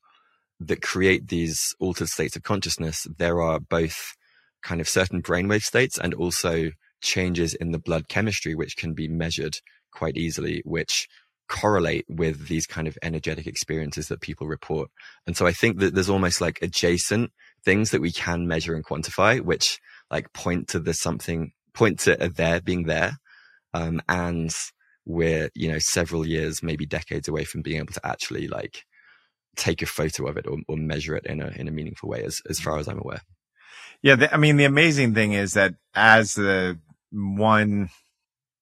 that 0.60 0.82
create 0.82 1.27
these 1.27 1.75
altered 1.80 2.08
states 2.08 2.36
of 2.36 2.43
consciousness, 2.43 3.08
there 3.17 3.41
are 3.41 3.60
both 3.60 4.15
kind 4.62 4.80
of 4.80 4.88
certain 4.88 5.21
brainwave 5.21 5.63
states 5.63 5.97
and 5.97 6.13
also 6.13 6.71
changes 7.01 7.54
in 7.56 7.71
the 7.71 7.80
blood 7.80 8.08
chemistry, 8.08 8.54
which 8.54 8.77
can 8.77 8.93
be 8.93 9.08
measured 9.08 9.58
quite 9.91 10.17
easily, 10.17 10.62
which 10.65 11.08
correlate 11.47 12.06
with 12.08 12.47
these 12.47 12.65
kind 12.65 12.88
of 12.88 12.97
energetic 13.01 13.45
experiences 13.45 14.08
that 14.08 14.21
people 14.21 14.47
report. 14.47 14.89
And 15.27 15.36
so 15.36 15.45
I 15.45 15.51
think 15.51 15.80
that 15.80 15.93
there's 15.93 16.10
almost 16.10 16.39
like 16.39 16.62
adjacent 16.62 17.32
things 17.65 17.91
that 17.91 18.01
we 18.01 18.12
can 18.12 18.47
measure 18.47 18.73
and 18.73 18.86
quantify, 18.86 19.41
which 19.41 19.80
like 20.10 20.32
point 20.34 20.69
to 20.69 20.80
the 20.80 20.93
something, 20.93 21.51
point 21.73 21.99
to 22.01 22.15
there 22.36 22.62
being 22.62 22.84
there. 22.84 23.17
Um, 23.73 24.01
and 24.10 24.53
we're, 25.05 25.49
you 25.55 25.71
know, 25.71 25.79
several 25.79 26.27
years, 26.27 26.62
maybe 26.62 26.86
decades 26.86 27.27
away 27.27 27.43
from 27.43 27.62
being 27.62 27.77
able 27.77 27.93
to 27.93 28.05
actually 28.05 28.47
like 28.47 28.86
take 29.55 29.81
a 29.81 29.86
photo 29.86 30.27
of 30.27 30.38
it 30.38 30.47
or, 30.47 30.57
or 30.67 30.77
measure 30.77 31.15
it 31.15 31.25
in 31.25 31.41
a, 31.41 31.49
in 31.49 31.67
a 31.67 31.71
meaningful 31.71 32.10
way 32.10 32.23
as, 32.23 32.41
as 32.49 32.60
far 32.60 32.77
as 32.77 32.88
I'm 32.88 32.99
aware. 32.99 33.21
Yeah. 34.01 34.15
The, 34.15 34.34
I 34.34 34.38
mean, 34.38 34.57
the 34.57 34.65
amazing 34.65 35.13
thing 35.13 35.34
is 35.34 35.53
that 35.53 35.75
as 35.93 36.36
the 36.36 36.79
one 37.12 37.89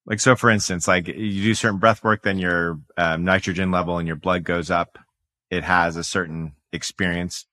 like, 0.09 0.19
so 0.19 0.35
for 0.35 0.49
instance, 0.49 0.87
like 0.87 1.07
you 1.07 1.43
do 1.43 1.53
certain 1.53 1.77
breath 1.77 2.03
work, 2.03 2.23
then 2.23 2.39
your 2.39 2.79
um, 2.97 3.23
nitrogen 3.23 3.69
level 3.69 3.99
in 3.99 4.07
your 4.07 4.15
blood 4.15 4.43
goes 4.43 4.71
up. 4.71 4.97
It 5.51 5.63
has 5.63 5.95
a 5.97 6.03
certain 6.03 6.53
experience. 6.73 7.45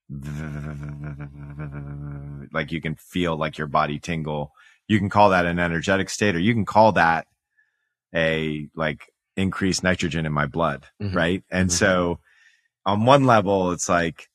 Like 2.52 2.72
you 2.72 2.80
can 2.80 2.94
feel 2.94 3.36
like 3.36 3.58
your 3.58 3.66
body 3.66 3.98
tingle. 3.98 4.52
You 4.88 4.98
can 4.98 5.10
call 5.10 5.30
that 5.30 5.44
an 5.44 5.58
energetic 5.58 6.08
state 6.08 6.34
or 6.34 6.38
you 6.38 6.54
can 6.54 6.64
call 6.64 6.92
that 6.92 7.26
a 8.14 8.68
like 8.74 9.12
increased 9.36 9.82
nitrogen 9.82 10.26
in 10.26 10.32
my 10.32 10.46
blood. 10.46 10.86
Mm-hmm. 11.02 11.16
Right. 11.16 11.44
And 11.50 11.68
mm-hmm. 11.68 11.76
so 11.76 12.18
on 12.84 13.04
one 13.04 13.24
level, 13.24 13.72
it's 13.72 13.88
like 13.88 14.28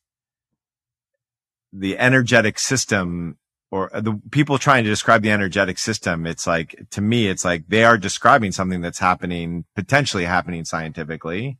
the 1.74 1.98
energetic 1.98 2.60
system 2.60 3.38
or 3.72 3.90
the 3.94 4.20
people 4.32 4.58
trying 4.58 4.84
to 4.84 4.90
describe 4.90 5.22
the 5.24 5.32
energetic 5.32 5.78
system, 5.78 6.28
it's 6.28 6.46
like, 6.46 6.76
to 6.92 7.00
me, 7.00 7.28
it's 7.28 7.46
like 7.46 7.64
they 7.70 7.86
are 7.86 7.98
describing 7.98 8.52
something 8.52 8.82
that's 8.82 9.00
happening, 9.00 9.64
potentially 9.76 10.26
happening 10.26 10.66
scientifically. 10.66 11.58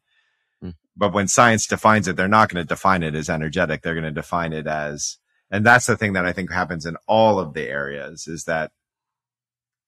Mm. 0.62 0.76
But 0.98 1.14
when 1.14 1.30
science 1.30 1.66
defines 1.66 2.10
it, 2.10 2.18
they're 2.18 2.28
not 2.28 2.50
going 2.50 2.62
to 2.62 2.68
define 2.68 3.02
it 3.02 3.16
as 3.16 3.30
energetic. 3.30 3.82
They're 3.82 3.94
going 3.96 4.04
to 4.04 4.12
define 4.12 4.52
it 4.52 4.68
as, 4.68 5.20
and 5.50 5.66
that's 5.66 5.86
the 5.86 5.96
thing 5.96 6.12
that 6.14 6.26
I 6.26 6.34
think 6.34 6.52
happens 6.52 6.86
in 6.86 6.98
all 7.08 7.40
of 7.40 7.54
the 7.54 7.70
areas 7.70 8.28
is 8.28 8.44
that 8.44 8.72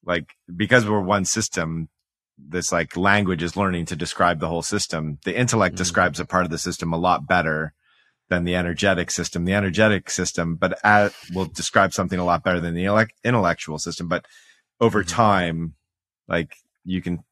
like, 0.06 0.36
because 0.56 0.88
we're 0.88 1.02
one 1.02 1.26
system, 1.26 1.90
this 2.38 2.72
like 2.72 2.98
language 2.98 3.44
is 3.44 3.56
learning 3.56 3.86
to 3.86 3.96
describe 3.96 4.40
the 4.40 4.48
whole 4.48 4.62
system. 4.62 5.20
The 5.24 5.38
intellect 5.38 5.76
mm. 5.76 5.78
describes 5.78 6.20
a 6.20 6.26
part 6.26 6.46
of 6.46 6.52
the 6.52 6.58
system 6.58 6.94
a 6.94 6.98
lot 6.98 7.28
better 7.28 7.74
than 8.30 8.44
the 8.44 8.56
energetic 8.56 9.12
system. 9.12 9.46
The 9.46 9.54
energetic 9.54 10.10
system, 10.10 10.56
but 10.56 10.80
at, 10.84 11.14
will 11.34 11.46
describe 11.46 11.94
something 11.94 12.20
a 12.20 12.26
lot 12.26 12.44
better 12.44 12.60
than 12.60 12.74
the 12.74 13.08
intellectual 13.24 13.78
system. 13.78 14.08
But 14.08 14.26
over 14.80 15.02
mm-hmm. 15.02 15.16
time, 15.16 15.76
like 16.28 16.56
you 16.84 17.02
can 17.02 17.24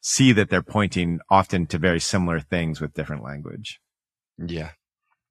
see 0.00 0.32
that 0.32 0.50
they're 0.50 0.62
pointing 0.62 1.20
often 1.30 1.66
to 1.66 1.78
very 1.78 2.00
similar 2.00 2.40
things 2.40 2.80
with 2.80 2.94
different 2.94 3.22
language. 3.22 3.80
Yeah. 4.38 4.70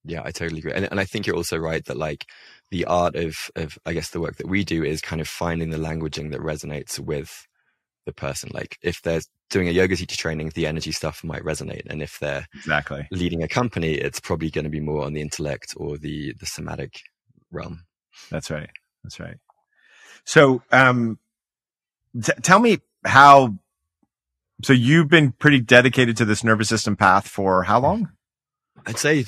Yeah, 0.04 0.22
I 0.24 0.32
totally 0.32 0.60
agree. 0.60 0.74
And, 0.74 0.88
and 0.90 1.00
I 1.00 1.06
think 1.06 1.28
you're 1.28 1.36
also 1.36 1.58
right 1.58 1.86
that 1.86 1.98
like 1.98 2.26
the 2.72 2.86
art 2.86 3.16
of, 3.16 3.36
of, 3.56 3.78
I 3.86 3.94
guess 3.94 4.10
the 4.10 4.22
work 4.22 4.38
that 4.38 4.48
we 4.48 4.64
do 4.64 4.84
is 4.84 5.02
kind 5.02 5.22
of 5.22 5.28
finding 5.28 5.70
the 5.70 5.78
languaging 5.78 6.32
that 6.32 6.40
resonates 6.40 7.00
with 7.00 7.48
the 8.06 8.14
person. 8.14 8.50
Like 8.54 8.78
if 8.82 9.02
they're 9.02 9.22
doing 9.50 9.68
a 9.68 9.72
yoga 9.72 9.96
teacher 9.96 10.18
training, 10.18 10.52
the 10.56 10.68
energy 10.68 10.92
stuff 10.92 11.24
might 11.24 11.44
resonate. 11.44 11.86
And 11.88 12.02
if 12.02 12.20
they're 12.20 12.48
exactly 12.56 13.08
leading 13.12 13.44
a 13.44 13.48
company, 13.48 13.94
it's 13.94 14.20
probably 14.20 14.50
going 14.50 14.64
to 14.64 14.70
be 14.70 14.80
more 14.80 15.06
on 15.06 15.14
the 15.14 15.22
intellect 15.22 15.74
or 15.78 15.98
the, 15.98 16.34
the 16.40 16.46
somatic 16.46 17.02
realm. 17.52 17.84
That's 18.30 18.50
right. 18.50 18.70
That's 19.04 19.20
right. 19.20 19.38
So, 20.26 20.62
um, 20.72 21.20
t- 22.22 22.34
tell 22.42 22.60
me 22.60 22.80
how, 23.04 23.56
so 24.64 24.74
you've 24.74 25.10
been 25.10 25.32
pretty 25.32 25.60
dedicated 25.60 26.18
to 26.18 26.26
this 26.26 26.44
nervous 26.44 26.70
system 26.70 26.96
path 26.96 27.28
for 27.28 27.64
how 27.64 27.80
long? 27.80 28.10
I'd 28.86 29.00
say 29.00 29.26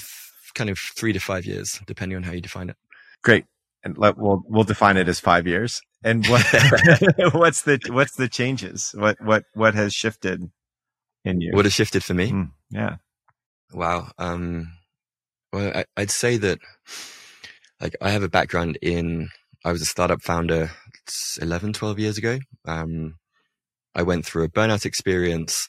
kind 0.54 0.70
of 0.70 0.78
three 0.78 1.14
to 1.14 1.20
five 1.20 1.46
years, 1.46 1.80
depending 1.88 2.16
on 2.16 2.24
how 2.24 2.32
you 2.32 2.42
define 2.42 2.70
it. 2.70 2.78
Great. 3.24 3.46
And 3.84 3.98
let, 3.98 4.18
we'll, 4.18 4.44
we'll 4.48 4.64
define 4.64 4.98
it 4.98 5.10
as 5.10 5.20
five 5.20 5.48
years. 5.48 5.82
And 6.04 6.26
what 6.28 6.46
what's 7.34 7.62
the 7.64 7.80
what's 7.90 8.16
the 8.16 8.28
changes? 8.28 8.94
What 8.98 9.22
what 9.22 9.46
what 9.54 9.74
has 9.76 9.94
shifted 9.94 10.52
in 11.24 11.42
you? 11.42 11.52
What 11.54 11.66
has 11.66 11.74
shifted 11.74 12.04
for 12.04 12.14
me? 12.14 12.32
Mm, 12.32 12.52
yeah. 12.70 12.96
Wow. 13.72 14.12
Um, 14.18 14.74
well, 15.52 15.72
I, 15.76 15.86
I'd 15.96 16.12
say 16.12 16.38
that 16.38 16.60
like 17.80 17.96
I 18.02 18.10
have 18.10 18.24
a 18.24 18.30
background 18.30 18.78
in 18.82 19.30
I 19.66 19.72
was 19.72 19.82
a 19.82 19.86
startup 19.86 20.22
founder 20.22 20.72
11, 21.42 21.74
12 21.74 22.00
years 22.00 22.18
ago. 22.18 22.40
Um, 22.66 23.16
I 23.96 24.04
went 24.04 24.26
through 24.26 24.44
a 24.44 24.50
burnout 24.50 24.86
experience 24.86 25.68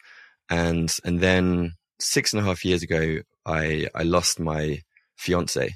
and, 0.50 0.92
and 1.04 1.20
then 1.20 1.72
six 2.00 2.32
and 2.32 2.42
a 2.42 2.44
half 2.44 2.64
years 2.64 2.82
ago, 2.82 3.18
I, 3.46 3.88
I 3.94 4.02
lost 4.02 4.40
my 4.40 4.82
fiance. 5.16 5.74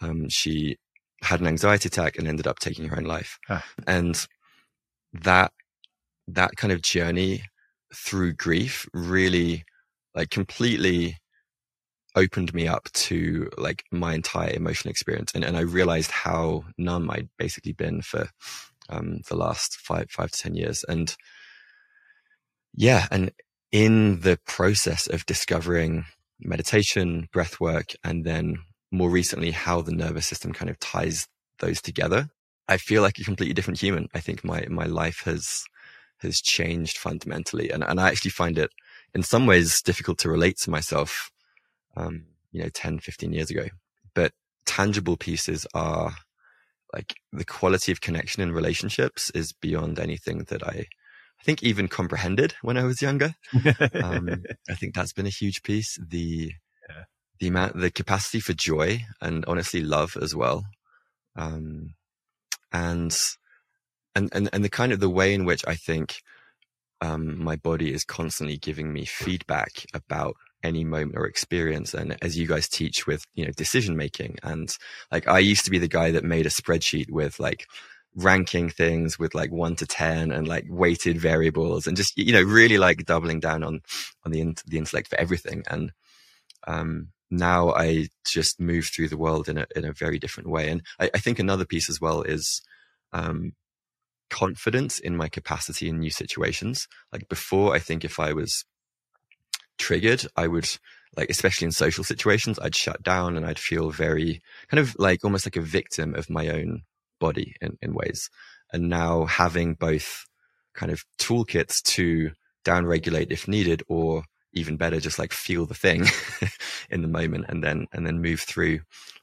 Um, 0.00 0.28
she 0.28 0.76
had 1.24 1.40
an 1.40 1.46
anxiety 1.46 1.88
attack 1.88 2.16
and 2.16 2.28
ended 2.28 2.46
up 2.46 2.58
taking 2.58 2.88
her 2.88 2.96
own 2.96 3.04
life. 3.04 3.38
Ah. 3.48 3.64
And 3.86 4.26
that 5.12 5.52
that 6.28 6.56
kind 6.56 6.72
of 6.72 6.82
journey 6.82 7.42
through 7.94 8.32
grief 8.32 8.88
really 8.92 9.64
like 10.14 10.30
completely 10.30 11.18
opened 12.16 12.54
me 12.54 12.66
up 12.66 12.90
to 12.92 13.48
like 13.58 13.84
my 13.90 14.14
entire 14.14 14.50
emotional 14.50 14.90
experience 14.90 15.32
and, 15.34 15.44
and 15.44 15.56
I 15.56 15.60
realized 15.60 16.10
how 16.10 16.64
numb 16.78 17.10
I'd 17.10 17.28
basically 17.38 17.72
been 17.72 18.02
for 18.02 18.28
um, 18.88 19.20
the 19.28 19.36
last 19.36 19.76
five 19.76 20.10
five 20.10 20.30
to 20.30 20.38
ten 20.38 20.54
years 20.54 20.84
and 20.88 21.14
yeah 22.74 23.06
and 23.10 23.32
in 23.72 24.20
the 24.20 24.38
process 24.46 25.06
of 25.08 25.26
discovering 25.26 26.04
meditation 26.40 27.28
breath 27.32 27.60
work 27.60 27.92
and 28.04 28.24
then 28.24 28.58
more 28.94 29.10
recently 29.10 29.50
how 29.50 29.80
the 29.80 29.92
nervous 29.92 30.26
system 30.26 30.52
kind 30.52 30.70
of 30.70 30.78
ties 30.78 31.26
those 31.58 31.82
together, 31.82 32.28
I 32.68 32.76
feel 32.76 33.02
like 33.02 33.18
a 33.18 33.24
completely 33.24 33.54
different 33.54 33.80
human. 33.80 34.08
I 34.14 34.20
think 34.20 34.44
my 34.44 34.66
my 34.68 34.86
life 34.86 35.22
has 35.24 35.64
has 36.18 36.40
changed 36.40 36.96
fundamentally, 36.96 37.70
and 37.70 37.84
and 37.84 38.00
I 38.00 38.08
actually 38.08 38.30
find 38.30 38.58
it 38.58 38.70
in 39.14 39.22
some 39.22 39.46
ways 39.46 39.82
difficult 39.82 40.18
to 40.18 40.30
relate 40.30 40.56
to 40.58 40.70
myself, 40.70 41.30
um, 41.96 42.26
you 42.50 42.62
know, 42.62 42.68
10, 42.68 42.98
15 42.98 43.32
years 43.32 43.50
ago. 43.50 43.66
But 44.14 44.32
tangible 44.66 45.16
pieces 45.16 45.66
are 45.74 46.16
like 46.92 47.14
the 47.32 47.44
quality 47.44 47.92
of 47.92 48.00
connection 48.00 48.42
in 48.42 48.52
relationships 48.52 49.30
is 49.30 49.52
beyond 49.52 49.98
anything 49.98 50.44
that 50.48 50.62
I 50.62 50.86
I 51.40 51.42
think 51.44 51.62
even 51.62 51.88
comprehended 51.88 52.54
when 52.62 52.78
I 52.78 52.84
was 52.84 53.02
younger. 53.02 53.34
um, 54.02 54.44
I 54.70 54.74
think 54.74 54.94
that's 54.94 55.12
been 55.12 55.26
a 55.26 55.40
huge 55.40 55.62
piece. 55.62 55.98
The 56.00 56.52
the 57.40 57.48
amount, 57.48 57.78
the 57.78 57.90
capacity 57.90 58.40
for 58.40 58.52
joy 58.52 59.04
and 59.20 59.44
honestly 59.46 59.82
love 59.82 60.16
as 60.20 60.34
well. 60.34 60.64
Um, 61.36 61.94
and, 62.72 63.16
and, 64.14 64.28
and, 64.32 64.48
and 64.52 64.64
the 64.64 64.70
kind 64.70 64.92
of 64.92 65.00
the 65.00 65.10
way 65.10 65.34
in 65.34 65.44
which 65.44 65.64
I 65.66 65.74
think, 65.74 66.22
um, 67.00 67.42
my 67.42 67.56
body 67.56 67.92
is 67.92 68.04
constantly 68.04 68.56
giving 68.56 68.92
me 68.92 69.04
feedback 69.04 69.86
about 69.92 70.36
any 70.62 70.84
moment 70.84 71.18
or 71.18 71.26
experience. 71.26 71.92
And 71.92 72.16
as 72.22 72.38
you 72.38 72.46
guys 72.46 72.68
teach 72.68 73.06
with, 73.06 73.24
you 73.34 73.44
know, 73.44 73.52
decision 73.52 73.96
making 73.96 74.38
and 74.42 74.74
like, 75.12 75.28
I 75.28 75.40
used 75.40 75.64
to 75.66 75.70
be 75.70 75.78
the 75.78 75.88
guy 75.88 76.12
that 76.12 76.24
made 76.24 76.46
a 76.46 76.50
spreadsheet 76.50 77.10
with 77.10 77.38
like, 77.38 77.66
ranking 78.16 78.70
things 78.70 79.18
with 79.18 79.34
like 79.34 79.50
one 79.50 79.74
to 79.76 79.86
10 79.86 80.30
and 80.30 80.46
like 80.46 80.64
weighted 80.68 81.18
variables 81.18 81.86
and 81.86 81.96
just, 81.96 82.16
you 82.16 82.32
know, 82.32 82.42
really 82.42 82.78
like 82.78 83.04
doubling 83.04 83.40
down 83.40 83.64
on, 83.64 83.80
on 84.24 84.30
the, 84.30 84.56
the 84.66 84.78
intellect 84.78 85.08
for 85.08 85.18
everything. 85.18 85.64
And, 85.68 85.92
um, 86.66 87.08
now 87.38 87.72
I 87.72 88.08
just 88.26 88.60
move 88.60 88.86
through 88.86 89.08
the 89.08 89.16
world 89.16 89.48
in 89.48 89.58
a 89.58 89.66
in 89.76 89.84
a 89.84 89.92
very 89.92 90.18
different 90.18 90.48
way. 90.48 90.68
And 90.70 90.82
I, 90.98 91.10
I 91.14 91.18
think 91.18 91.38
another 91.38 91.64
piece 91.64 91.88
as 91.88 92.00
well 92.00 92.22
is 92.22 92.62
um, 93.12 93.52
confidence 94.30 94.98
in 94.98 95.16
my 95.16 95.28
capacity 95.28 95.88
in 95.88 95.98
new 95.98 96.10
situations. 96.10 96.88
Like 97.12 97.28
before, 97.28 97.74
I 97.74 97.78
think 97.78 98.04
if 98.04 98.18
I 98.18 98.32
was 98.32 98.64
triggered, 99.78 100.26
I 100.36 100.46
would 100.48 100.68
like, 101.16 101.30
especially 101.30 101.66
in 101.66 101.72
social 101.72 102.04
situations, 102.04 102.58
I'd 102.58 102.74
shut 102.74 103.02
down 103.02 103.36
and 103.36 103.46
I'd 103.46 103.58
feel 103.58 103.90
very 103.90 104.42
kind 104.68 104.80
of 104.80 104.96
like 104.98 105.24
almost 105.24 105.46
like 105.46 105.56
a 105.56 105.60
victim 105.60 106.14
of 106.14 106.28
my 106.28 106.48
own 106.48 106.82
body 107.20 107.54
in, 107.60 107.78
in 107.80 107.94
ways. 107.94 108.28
and 108.72 108.88
now 108.88 109.24
having 109.26 109.74
both 109.74 110.26
kind 110.74 110.90
of 110.90 111.04
toolkits 111.18 111.80
to 111.82 112.32
downregulate 112.64 113.30
if 113.30 113.46
needed 113.46 113.82
or 113.88 114.24
even 114.54 114.76
better 114.76 115.00
just 115.00 115.18
like 115.18 115.32
feel 115.32 115.66
the 115.66 115.74
thing 115.74 116.04
in 116.90 117.02
the 117.02 117.08
moment 117.08 117.46
and 117.48 117.62
then 117.62 117.86
and 117.92 118.06
then 118.06 118.20
move 118.22 118.40
through 118.40 118.80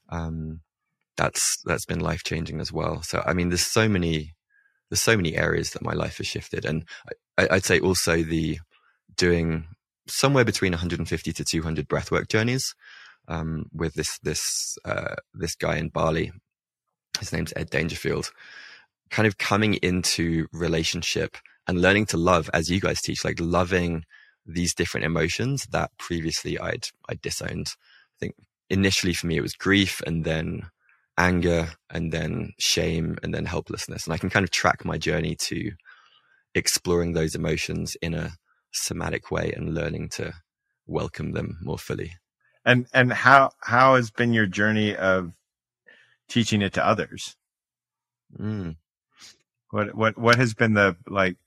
um 0.09 0.61
that's 1.17 1.61
that's 1.65 1.85
been 1.85 1.99
life 1.99 2.23
changing 2.23 2.59
as 2.59 2.71
well 2.71 3.01
so 3.01 3.23
i 3.25 3.33
mean 3.33 3.49
there's 3.49 3.65
so 3.65 3.87
many 3.87 4.33
there's 4.89 5.01
so 5.01 5.15
many 5.15 5.35
areas 5.35 5.71
that 5.71 5.81
my 5.81 5.93
life 5.93 6.17
has 6.17 6.27
shifted 6.27 6.65
and 6.65 6.85
I, 7.37 7.47
i'd 7.51 7.65
say 7.65 7.79
also 7.79 8.23
the 8.23 8.59
doing 9.15 9.67
somewhere 10.07 10.45
between 10.45 10.71
150 10.71 11.33
to 11.33 11.43
200 11.43 11.87
breathwork 11.87 12.27
journeys 12.27 12.73
um, 13.27 13.65
with 13.73 13.93
this 13.93 14.19
this 14.19 14.77
uh, 14.85 15.15
this 15.33 15.55
guy 15.55 15.77
in 15.77 15.89
Bali. 15.89 16.31
His 17.19 17.33
name's 17.33 17.53
Ed 17.55 17.69
Dangerfield. 17.69 18.31
Kind 19.09 19.27
of 19.27 19.37
coming 19.37 19.75
into 19.75 20.47
relationship 20.53 21.37
and 21.67 21.81
learning 21.81 22.07
to 22.07 22.17
love, 22.17 22.49
as 22.53 22.69
you 22.69 22.79
guys 22.79 23.01
teach, 23.01 23.23
like 23.23 23.39
loving 23.39 24.05
these 24.45 24.73
different 24.73 25.05
emotions 25.05 25.67
that 25.71 25.91
previously 25.97 26.59
I'd 26.59 26.85
I 27.09 27.15
disowned. 27.21 27.67
I 27.69 28.17
think 28.19 28.35
initially 28.69 29.13
for 29.13 29.27
me 29.27 29.37
it 29.37 29.41
was 29.41 29.53
grief 29.53 30.01
and 30.05 30.23
then 30.23 30.63
anger 31.17 31.69
and 31.89 32.11
then 32.11 32.51
shame 32.57 33.17
and 33.21 33.33
then 33.33 33.45
helplessness. 33.45 34.05
And 34.05 34.13
I 34.13 34.17
can 34.17 34.29
kind 34.29 34.43
of 34.43 34.51
track 34.51 34.85
my 34.85 34.97
journey 34.97 35.35
to 35.47 35.71
exploring 36.55 37.13
those 37.13 37.35
emotions 37.35 37.95
in 38.01 38.13
a 38.13 38.31
somatic 38.71 39.31
way 39.31 39.53
and 39.55 39.73
learning 39.73 40.09
to 40.09 40.33
welcome 40.87 41.31
them 41.33 41.57
more 41.61 41.77
fully. 41.77 42.13
And 42.65 42.87
and 42.93 43.11
how 43.11 43.51
how 43.61 43.95
has 43.95 44.11
been 44.11 44.33
your 44.33 44.45
journey 44.45 44.95
of 44.95 45.31
teaching 46.29 46.61
it 46.61 46.73
to 46.73 46.85
others? 46.85 47.35
Mm. 48.39 48.77
What 49.71 49.95
what 49.95 50.17
what 50.17 50.35
has 50.35 50.53
been 50.53 50.73
the 50.73 50.95
like 51.07 51.37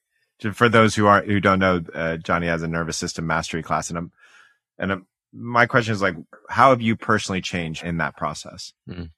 for 0.52 0.68
those 0.68 0.94
who 0.94 1.06
aren't 1.06 1.26
who 1.26 1.40
don't 1.40 1.58
know? 1.58 1.82
Uh, 1.94 2.16
Jonny 2.16 2.46
has 2.46 2.62
a 2.62 2.68
nervous 2.68 2.96
system 2.96 3.26
mastery 3.26 3.62
class, 3.62 3.88
and 3.88 3.98
I'm 3.98 4.12
and 4.78 4.92
I'm, 4.92 5.06
my 5.32 5.66
question 5.66 5.92
is 5.92 6.02
like, 6.02 6.16
how 6.48 6.70
have 6.70 6.82
you 6.82 6.96
personally 6.96 7.40
changed 7.40 7.84
in 7.84 7.98
that 7.98 8.16
process? 8.16 8.72
Mm. 8.88 9.10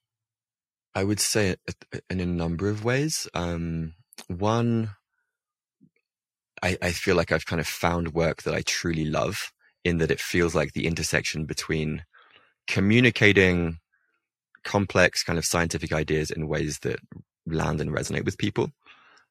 I 0.95 1.05
would 1.05 1.21
say 1.21 1.57
in 2.09 2.21
a 2.21 2.27
number 2.27 2.69
of 2.69 2.85
ways. 2.85 3.29
Um, 3.35 3.95
one, 4.29 4.91
I, 6.63 6.79
I 6.81 6.93
feel 6.93 7.17
like 7.17 7.33
I've 7.33 7.45
kind 7.45 7.61
of 7.61 7.67
found 7.67 8.15
work 8.15 8.43
that 8.45 8.55
I 8.55 8.63
truly 8.63 9.05
love 9.05 9.53
in 9.85 9.99
that 9.99 10.11
it 10.11 10.21
feels 10.21 10.55
like 10.55 10.73
the 10.73 10.87
intersection 10.87 11.45
between 11.45 12.05
communicating 12.67 13.79
complex 14.65 15.23
kind 15.23 15.39
of 15.39 15.45
scientific 15.45 15.93
ideas 15.93 16.31
in 16.31 16.49
ways 16.49 16.79
that 16.81 16.99
land 17.47 17.81
and 17.81 17.91
resonate 17.91 18.25
with 18.25 18.39
people, 18.39 18.71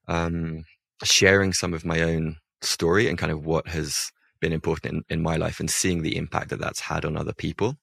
um, 0.08 0.64
sharing 1.04 1.54
some 1.54 1.74
of 1.74 1.86
my 1.86 2.02
own 2.02 2.38
story 2.62 3.08
and 3.08 3.18
kind 3.18 3.32
of 3.32 3.46
what 3.46 3.68
has 3.68 4.12
been 4.40 4.54
important 4.54 4.94
in, 4.94 5.18
in 5.18 5.24
my 5.24 5.36
life 5.36 5.60
and 5.60 5.70
seeing 5.70 6.02
the 6.02 6.18
impact 6.18 6.50
that 6.50 6.60
that's 6.60 6.82
had 6.82 7.06
on 7.06 7.18
other 7.18 7.34
people 7.34 7.78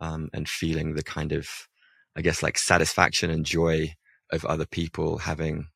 um, 0.00 0.28
and 0.32 0.48
feeling 0.48 0.94
the 0.94 1.02
kind 1.02 1.32
of, 1.32 1.48
I 2.16 2.22
guess, 2.22 2.42
like 2.42 2.58
satisfaction 2.58 3.30
and 3.30 3.44
joy 3.44 3.94
of 4.32 4.44
other 4.44 4.66
people 4.66 5.18
having 5.18 5.68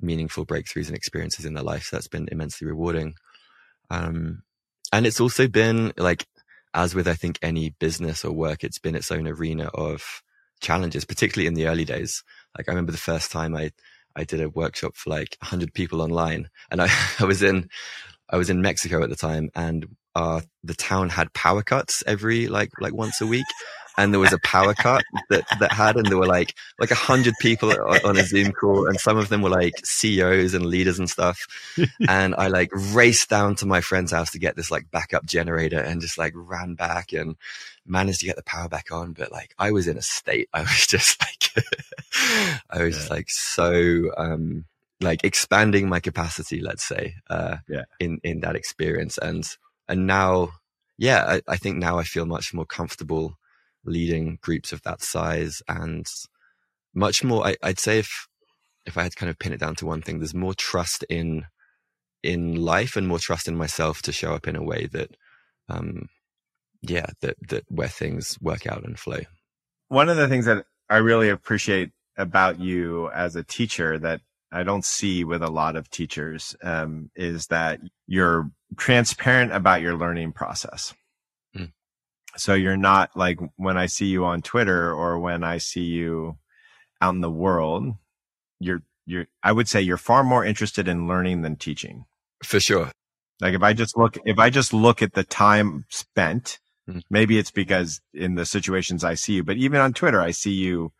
meaningful 0.00 0.46
breakthroughs 0.46 0.86
and 0.88 0.96
experiences 0.96 1.44
in 1.44 1.54
their 1.54 1.64
life. 1.64 1.84
So 1.84 1.96
that's 1.96 2.08
been 2.08 2.28
immensely 2.30 2.66
rewarding. 2.66 3.14
Um, 3.90 4.42
and 4.92 5.06
it's 5.06 5.20
also 5.20 5.48
been 5.48 5.92
like, 5.96 6.26
as 6.74 6.94
with, 6.94 7.06
I 7.06 7.14
think, 7.14 7.38
any 7.42 7.70
business 7.78 8.24
or 8.24 8.32
work, 8.32 8.64
it's 8.64 8.78
been 8.78 8.94
its 8.94 9.10
own 9.10 9.28
arena 9.28 9.66
of 9.74 10.22
challenges, 10.60 11.04
particularly 11.04 11.46
in 11.46 11.54
the 11.54 11.66
early 11.66 11.84
days. 11.84 12.22
Like 12.56 12.68
I 12.68 12.72
remember 12.72 12.92
the 12.92 12.98
first 12.98 13.30
time 13.30 13.54
I, 13.54 13.72
I 14.16 14.24
did 14.24 14.40
a 14.40 14.48
workshop 14.48 14.96
for 14.96 15.10
like 15.10 15.36
hundred 15.42 15.74
people 15.74 16.00
online 16.00 16.48
and 16.70 16.80
I, 16.82 16.88
I 17.18 17.24
was 17.24 17.42
in, 17.42 17.68
I 18.28 18.36
was 18.36 18.50
in 18.50 18.62
Mexico 18.62 19.02
at 19.02 19.10
the 19.10 19.16
time 19.16 19.50
and, 19.54 19.86
uh, 20.14 20.42
the 20.62 20.74
town 20.74 21.08
had 21.08 21.32
power 21.32 21.62
cuts 21.62 22.02
every 22.06 22.46
like, 22.46 22.70
like 22.80 22.92
once 22.94 23.20
a 23.20 23.26
week 23.26 23.46
and 23.96 24.12
there 24.12 24.20
was 24.20 24.32
a 24.32 24.38
power 24.44 24.74
cut 24.74 25.04
that 25.30 25.44
that 25.60 25.72
had, 25.72 25.96
and 25.96 26.06
there 26.06 26.18
were 26.18 26.26
like 26.26 26.54
like 26.78 26.90
a 26.90 26.96
hundred 26.96 27.34
people 27.40 27.72
on 28.04 28.16
a 28.16 28.24
Zoom 28.24 28.52
call, 28.52 28.86
and 28.86 28.98
some 28.98 29.16
of 29.16 29.28
them 29.28 29.42
were 29.42 29.50
like 29.50 29.74
CEOs 29.84 30.54
and 30.54 30.66
leaders 30.66 30.98
and 30.98 31.08
stuff. 31.08 31.46
and 32.08 32.34
I 32.34 32.48
like 32.48 32.70
raced 32.72 33.28
down 33.28 33.56
to 33.56 33.66
my 33.66 33.80
friend's 33.80 34.12
house 34.12 34.30
to 34.32 34.38
get 34.38 34.56
this 34.56 34.70
like 34.70 34.90
backup 34.90 35.24
generator, 35.24 35.80
and 35.80 36.00
just 36.00 36.18
like 36.18 36.32
ran 36.34 36.74
back 36.74 37.12
and 37.12 37.36
managed 37.86 38.20
to 38.20 38.26
get 38.26 38.36
the 38.36 38.42
power 38.42 38.68
back 38.68 38.92
on. 38.92 39.12
But 39.12 39.32
like 39.32 39.54
I 39.58 39.72
was 39.72 39.86
in 39.86 39.96
a 39.96 40.02
state, 40.02 40.48
I 40.54 40.60
was 40.60 40.86
just 40.86 41.20
like, 41.20 41.66
I 42.70 42.84
was 42.84 42.94
yeah. 42.94 42.98
just 43.00 43.10
like 43.10 43.30
so. 43.30 44.10
um 44.16 44.64
like 45.02 45.24
expanding 45.24 45.88
my 45.88 46.00
capacity, 46.00 46.60
let's 46.60 46.84
say, 46.84 47.16
uh, 47.28 47.56
yeah. 47.68 47.82
in, 47.98 48.20
in 48.22 48.40
that 48.40 48.54
experience. 48.54 49.18
And, 49.18 49.44
and 49.88 50.06
now, 50.06 50.50
yeah, 50.96 51.24
I, 51.26 51.42
I 51.48 51.56
think 51.56 51.78
now 51.78 51.98
I 51.98 52.04
feel 52.04 52.24
much 52.24 52.54
more 52.54 52.64
comfortable 52.64 53.36
leading 53.84 54.38
groups 54.40 54.72
of 54.72 54.82
that 54.82 55.02
size 55.02 55.62
and 55.68 56.06
much 56.94 57.24
more 57.24 57.46
I, 57.46 57.56
would 57.64 57.78
say 57.78 57.98
if 57.98 58.26
if 58.86 58.96
i 58.96 59.02
had 59.02 59.12
to 59.12 59.18
kind 59.18 59.30
of 59.30 59.38
pin 59.38 59.52
it 59.52 59.60
down 59.60 59.74
to 59.76 59.86
one 59.86 60.02
thing 60.02 60.18
there's 60.18 60.34
more 60.34 60.54
trust 60.54 61.04
in 61.08 61.46
in 62.22 62.56
life 62.56 62.96
and 62.96 63.08
more 63.08 63.18
trust 63.18 63.48
in 63.48 63.56
myself 63.56 64.02
to 64.02 64.12
show 64.12 64.34
up 64.34 64.46
in 64.46 64.56
a 64.56 64.62
way 64.62 64.86
that 64.92 65.16
um 65.68 66.08
yeah 66.82 67.06
that 67.20 67.36
that 67.48 67.64
where 67.68 67.88
things 67.88 68.38
work 68.40 68.66
out 68.66 68.84
and 68.84 68.98
flow 68.98 69.20
one 69.88 70.08
of 70.08 70.16
the 70.16 70.28
things 70.28 70.44
that 70.44 70.64
i 70.88 70.98
really 70.98 71.28
appreciate 71.28 71.90
about 72.16 72.60
you 72.60 73.10
as 73.10 73.36
a 73.36 73.42
teacher 73.42 73.98
that 73.98 74.20
I 74.52 74.64
don't 74.64 74.84
see 74.84 75.24
with 75.24 75.42
a 75.42 75.50
lot 75.50 75.76
of 75.76 75.88
teachers 75.88 76.54
um, 76.62 77.10
is 77.16 77.46
that 77.46 77.80
you're 78.06 78.50
transparent 78.76 79.52
about 79.52 79.80
your 79.80 79.96
learning 79.96 80.32
process. 80.32 80.92
So 82.36 82.54
you're 82.54 82.76
not 82.76 83.10
like 83.16 83.38
when 83.56 83.76
I 83.76 83.86
see 83.86 84.06
you 84.06 84.24
on 84.24 84.42
Twitter 84.42 84.92
or 84.92 85.18
when 85.18 85.44
I 85.44 85.58
see 85.58 85.84
you 85.84 86.38
out 87.00 87.14
in 87.14 87.20
the 87.20 87.30
world, 87.30 87.94
you're, 88.58 88.82
you're, 89.06 89.26
I 89.42 89.52
would 89.52 89.68
say 89.68 89.80
you're 89.82 89.96
far 89.96 90.24
more 90.24 90.44
interested 90.44 90.88
in 90.88 91.08
learning 91.08 91.42
than 91.42 91.56
teaching. 91.56 92.04
For 92.42 92.60
sure. 92.60 92.90
Like 93.40 93.54
if 93.54 93.62
I 93.62 93.72
just 93.72 93.98
look, 93.98 94.16
if 94.24 94.38
I 94.38 94.50
just 94.50 94.72
look 94.72 95.02
at 95.02 95.14
the 95.14 95.24
time 95.24 95.84
spent, 95.90 96.58
mm-hmm. 96.88 97.00
maybe 97.10 97.38
it's 97.38 97.50
because 97.50 98.00
in 98.14 98.36
the 98.36 98.46
situations 98.46 99.04
I 99.04 99.14
see 99.14 99.34
you, 99.34 99.44
but 99.44 99.56
even 99.56 99.80
on 99.80 99.92
Twitter, 99.92 100.20
I 100.20 100.30
see 100.30 100.52
you 100.52 100.92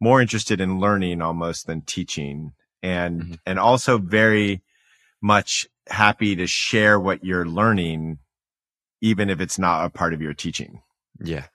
more 0.00 0.20
interested 0.20 0.60
in 0.60 0.80
learning 0.80 1.22
almost 1.22 1.66
than 1.66 1.82
teaching 1.82 2.52
and, 2.82 3.20
mm-hmm. 3.20 3.34
and 3.44 3.58
also 3.58 3.98
very 3.98 4.62
much 5.22 5.66
happy 5.88 6.36
to 6.36 6.46
share 6.46 6.98
what 6.98 7.24
you're 7.24 7.46
learning 7.46 8.18
even 9.06 9.30
if 9.30 9.40
it's 9.40 9.58
not 9.58 9.84
a 9.84 9.90
part 9.90 10.12
of 10.12 10.20
your 10.20 10.34
teaching. 10.34 10.82
Yeah. 11.20 11.46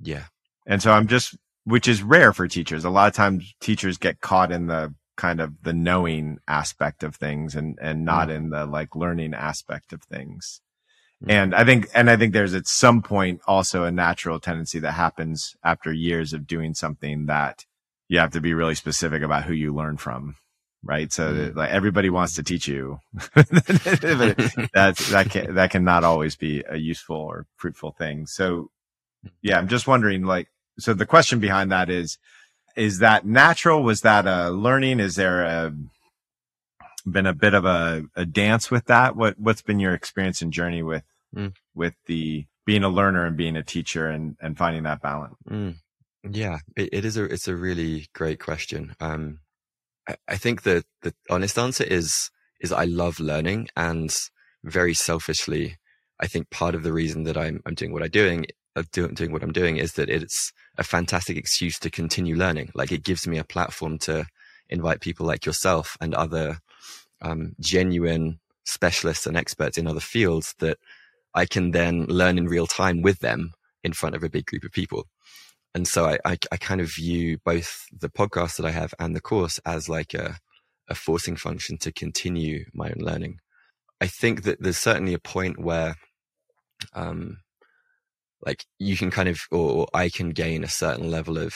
Yeah. 0.00 0.24
And 0.66 0.82
so 0.82 0.90
I'm 0.90 1.06
just, 1.06 1.36
which 1.64 1.86
is 1.86 2.02
rare 2.02 2.32
for 2.32 2.48
teachers. 2.48 2.84
A 2.84 2.90
lot 2.90 3.06
of 3.06 3.14
times 3.14 3.54
teachers 3.60 3.98
get 3.98 4.20
caught 4.20 4.50
in 4.50 4.66
the 4.66 4.92
kind 5.16 5.40
of 5.40 5.62
the 5.62 5.72
knowing 5.72 6.38
aspect 6.48 7.04
of 7.04 7.14
things 7.14 7.54
and, 7.54 7.78
and 7.80 8.04
not 8.04 8.28
mm. 8.28 8.36
in 8.36 8.50
the 8.50 8.66
like 8.66 8.96
learning 8.96 9.32
aspect 9.32 9.92
of 9.92 10.02
things. 10.02 10.60
Mm. 11.24 11.30
And 11.30 11.54
I 11.54 11.64
think, 11.64 11.88
and 11.94 12.10
I 12.10 12.16
think 12.16 12.32
there's 12.32 12.54
at 12.54 12.66
some 12.66 13.00
point 13.00 13.40
also 13.46 13.84
a 13.84 13.92
natural 13.92 14.40
tendency 14.40 14.80
that 14.80 14.92
happens 14.92 15.54
after 15.62 15.92
years 15.92 16.32
of 16.32 16.48
doing 16.48 16.74
something 16.74 17.26
that 17.26 17.64
you 18.08 18.18
have 18.18 18.32
to 18.32 18.40
be 18.40 18.54
really 18.54 18.74
specific 18.74 19.22
about 19.22 19.44
who 19.44 19.52
you 19.52 19.72
learn 19.72 19.98
from 19.98 20.34
right? 20.88 21.12
So 21.12 21.32
mm. 21.32 21.54
like 21.54 21.70
everybody 21.70 22.08
wants 22.08 22.34
to 22.36 22.42
teach 22.42 22.66
you. 22.66 22.98
that's 23.34 25.10
that 25.10 25.26
can 25.30 25.54
that 25.54 25.70
can 25.70 25.84
not 25.84 26.02
always 26.02 26.34
be 26.34 26.64
a 26.66 26.78
useful 26.78 27.16
or 27.16 27.46
fruitful 27.56 27.92
thing. 27.92 28.26
So 28.26 28.70
yeah, 29.42 29.58
I'm 29.58 29.68
just 29.68 29.86
wondering 29.86 30.24
like 30.24 30.48
so 30.78 30.94
the 30.94 31.06
question 31.06 31.40
behind 31.40 31.70
that 31.70 31.90
is 31.90 32.18
is 32.74 33.00
that 33.00 33.26
natural? 33.26 33.82
Was 33.82 34.00
that 34.00 34.26
a 34.26 34.50
learning? 34.50 34.98
Is 34.98 35.16
there 35.16 35.42
a 35.42 35.74
been 37.06 37.26
a 37.26 37.34
bit 37.34 37.54
of 37.54 37.64
a, 37.66 38.04
a 38.16 38.24
dance 38.24 38.70
with 38.70 38.86
that? 38.86 39.14
What 39.14 39.38
what's 39.38 39.62
been 39.62 39.80
your 39.80 39.92
experience 39.92 40.40
and 40.40 40.52
journey 40.52 40.82
with 40.82 41.04
mm. 41.36 41.52
with 41.74 41.94
the 42.06 42.46
being 42.64 42.82
a 42.84 42.88
learner 42.88 43.26
and 43.26 43.36
being 43.36 43.56
a 43.56 43.62
teacher 43.62 44.08
and 44.08 44.36
and 44.40 44.56
finding 44.56 44.84
that 44.84 45.02
balance? 45.02 45.36
Mm. 45.48 45.74
Yeah, 46.30 46.58
it, 46.76 46.88
it 46.92 47.04
is 47.04 47.18
a 47.18 47.24
it's 47.24 47.48
a 47.48 47.56
really 47.56 48.08
great 48.14 48.40
question. 48.40 48.94
Um, 49.00 49.40
I 50.26 50.36
think 50.36 50.62
the 50.62 50.84
the 51.02 51.14
honest 51.30 51.58
answer 51.58 51.84
is 51.84 52.30
is 52.60 52.72
I 52.72 52.84
love 52.84 53.20
learning 53.20 53.68
and 53.76 54.14
very 54.64 54.94
selfishly, 54.94 55.76
I 56.20 56.26
think 56.26 56.50
part 56.50 56.74
of 56.74 56.82
the 56.82 56.92
reason 56.92 57.24
that 57.24 57.36
I'm 57.36 57.60
I'm 57.66 57.74
doing 57.74 57.92
what 57.92 58.02
I'm 58.02 58.10
doing 58.10 58.46
doing 58.92 59.14
doing 59.14 59.32
what 59.32 59.42
I'm 59.42 59.52
doing 59.52 59.76
is 59.76 59.94
that 59.94 60.08
it's 60.08 60.52
a 60.76 60.84
fantastic 60.84 61.36
excuse 61.36 61.78
to 61.80 61.90
continue 61.90 62.36
learning. 62.36 62.70
Like 62.74 62.92
it 62.92 63.04
gives 63.04 63.26
me 63.26 63.38
a 63.38 63.44
platform 63.44 63.98
to 64.00 64.26
invite 64.68 65.00
people 65.00 65.26
like 65.26 65.46
yourself 65.46 65.96
and 66.00 66.14
other 66.14 66.58
um, 67.22 67.54
genuine 67.60 68.38
specialists 68.64 69.26
and 69.26 69.36
experts 69.36 69.78
in 69.78 69.86
other 69.86 70.00
fields 70.00 70.54
that 70.58 70.78
I 71.34 71.46
can 71.46 71.72
then 71.72 72.04
learn 72.06 72.38
in 72.38 72.46
real 72.46 72.66
time 72.66 73.02
with 73.02 73.20
them 73.20 73.52
in 73.82 73.92
front 73.92 74.14
of 74.14 74.22
a 74.22 74.28
big 74.28 74.46
group 74.46 74.64
of 74.64 74.72
people 74.72 75.06
and 75.78 75.86
so 75.86 76.06
I, 76.06 76.18
I, 76.24 76.36
I 76.50 76.56
kind 76.56 76.80
of 76.80 76.92
view 76.92 77.38
both 77.44 77.86
the 77.96 78.08
podcast 78.08 78.56
that 78.56 78.66
I 78.66 78.72
have 78.72 78.92
and 78.98 79.14
the 79.14 79.20
course 79.20 79.60
as 79.64 79.88
like 79.88 80.12
a 80.12 80.38
a 80.88 80.94
forcing 80.96 81.36
function 81.36 81.78
to 81.78 81.92
continue 81.92 82.64
my 82.74 82.88
own 82.88 82.98
learning. 82.98 83.38
I 84.00 84.08
think 84.08 84.42
that 84.42 84.60
there's 84.60 84.78
certainly 84.78 85.14
a 85.14 85.20
point 85.36 85.56
where, 85.60 85.94
um, 86.94 87.38
like 88.44 88.64
you 88.78 88.96
can 88.96 89.10
kind 89.12 89.28
of, 89.28 89.38
or, 89.52 89.70
or 89.70 89.86
I 89.94 90.08
can 90.08 90.30
gain 90.30 90.64
a 90.64 90.68
certain 90.68 91.10
level 91.12 91.38
of 91.38 91.54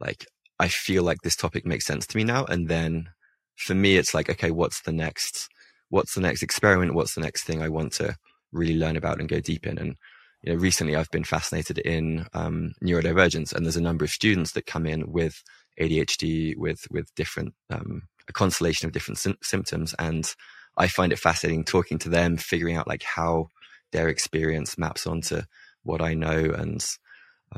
like, 0.00 0.26
I 0.58 0.66
feel 0.66 1.04
like 1.04 1.18
this 1.22 1.36
topic 1.36 1.64
makes 1.64 1.86
sense 1.86 2.06
to 2.08 2.16
me 2.16 2.24
now. 2.24 2.44
And 2.46 2.68
then 2.68 3.10
for 3.54 3.74
me, 3.74 3.98
it's 3.98 4.14
like, 4.14 4.30
okay, 4.30 4.50
what's 4.50 4.80
the 4.82 4.92
next, 4.92 5.48
what's 5.90 6.14
the 6.14 6.22
next 6.22 6.42
experiment? 6.42 6.94
What's 6.94 7.14
the 7.14 7.20
next 7.20 7.44
thing 7.44 7.62
I 7.62 7.68
want 7.68 7.92
to 8.00 8.16
really 8.50 8.76
learn 8.76 8.96
about 8.96 9.20
and 9.20 9.28
go 9.28 9.40
deep 9.40 9.64
in? 9.66 9.78
And, 9.78 9.96
you 10.42 10.52
know, 10.52 10.58
recently 10.58 10.96
I've 10.96 11.10
been 11.10 11.24
fascinated 11.24 11.78
in, 11.78 12.26
um, 12.32 12.72
neurodivergence 12.82 13.52
and 13.52 13.64
there's 13.64 13.76
a 13.76 13.82
number 13.82 14.04
of 14.04 14.10
students 14.10 14.52
that 14.52 14.66
come 14.66 14.86
in 14.86 15.10
with 15.10 15.42
ADHD 15.80 16.56
with, 16.56 16.86
with 16.90 17.14
different, 17.14 17.54
um, 17.70 18.02
a 18.28 18.32
constellation 18.32 18.86
of 18.86 18.92
different 18.92 19.18
symptoms. 19.42 19.94
And 19.98 20.32
I 20.76 20.88
find 20.88 21.12
it 21.12 21.18
fascinating 21.18 21.64
talking 21.64 21.98
to 22.00 22.08
them, 22.08 22.36
figuring 22.36 22.76
out 22.76 22.88
like 22.88 23.02
how 23.02 23.48
their 23.92 24.08
experience 24.08 24.78
maps 24.78 25.06
onto 25.06 25.42
what 25.82 26.00
I 26.00 26.14
know. 26.14 26.52
And, 26.56 26.84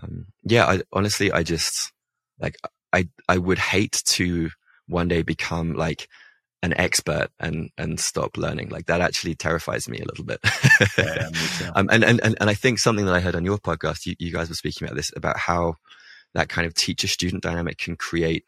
um, 0.02 0.26
yeah, 0.42 0.66
I 0.66 0.82
honestly, 0.92 1.30
I 1.30 1.42
just 1.42 1.92
like, 2.40 2.56
I, 2.92 3.08
I 3.28 3.38
would 3.38 3.58
hate 3.58 4.02
to 4.06 4.50
one 4.86 5.08
day 5.08 5.22
become 5.22 5.74
like 5.74 6.08
an 6.62 6.72
expert 6.78 7.28
and, 7.40 7.70
and 7.76 7.98
stop 7.98 8.36
learning. 8.36 8.68
Like 8.68 8.86
that 8.86 9.00
actually 9.00 9.34
terrifies 9.34 9.88
me 9.88 9.98
a 9.98 10.06
little 10.06 10.24
bit. 10.24 10.38
yeah, 10.96 11.28
um, 11.74 11.88
and, 11.90 12.04
and, 12.04 12.20
and, 12.22 12.36
and 12.40 12.48
I 12.48 12.54
think 12.54 12.78
something 12.78 13.04
that 13.06 13.14
I 13.14 13.20
heard 13.20 13.34
on 13.34 13.44
your 13.44 13.58
podcast, 13.58 14.06
you, 14.06 14.14
you 14.18 14.32
guys 14.32 14.48
were 14.48 14.54
speaking 14.54 14.86
about 14.86 14.96
this, 14.96 15.10
about 15.16 15.38
how 15.38 15.74
that 16.34 16.48
kind 16.48 16.66
of 16.66 16.74
teacher 16.74 17.08
student 17.08 17.42
dynamic 17.42 17.78
can 17.78 17.96
create 17.96 18.44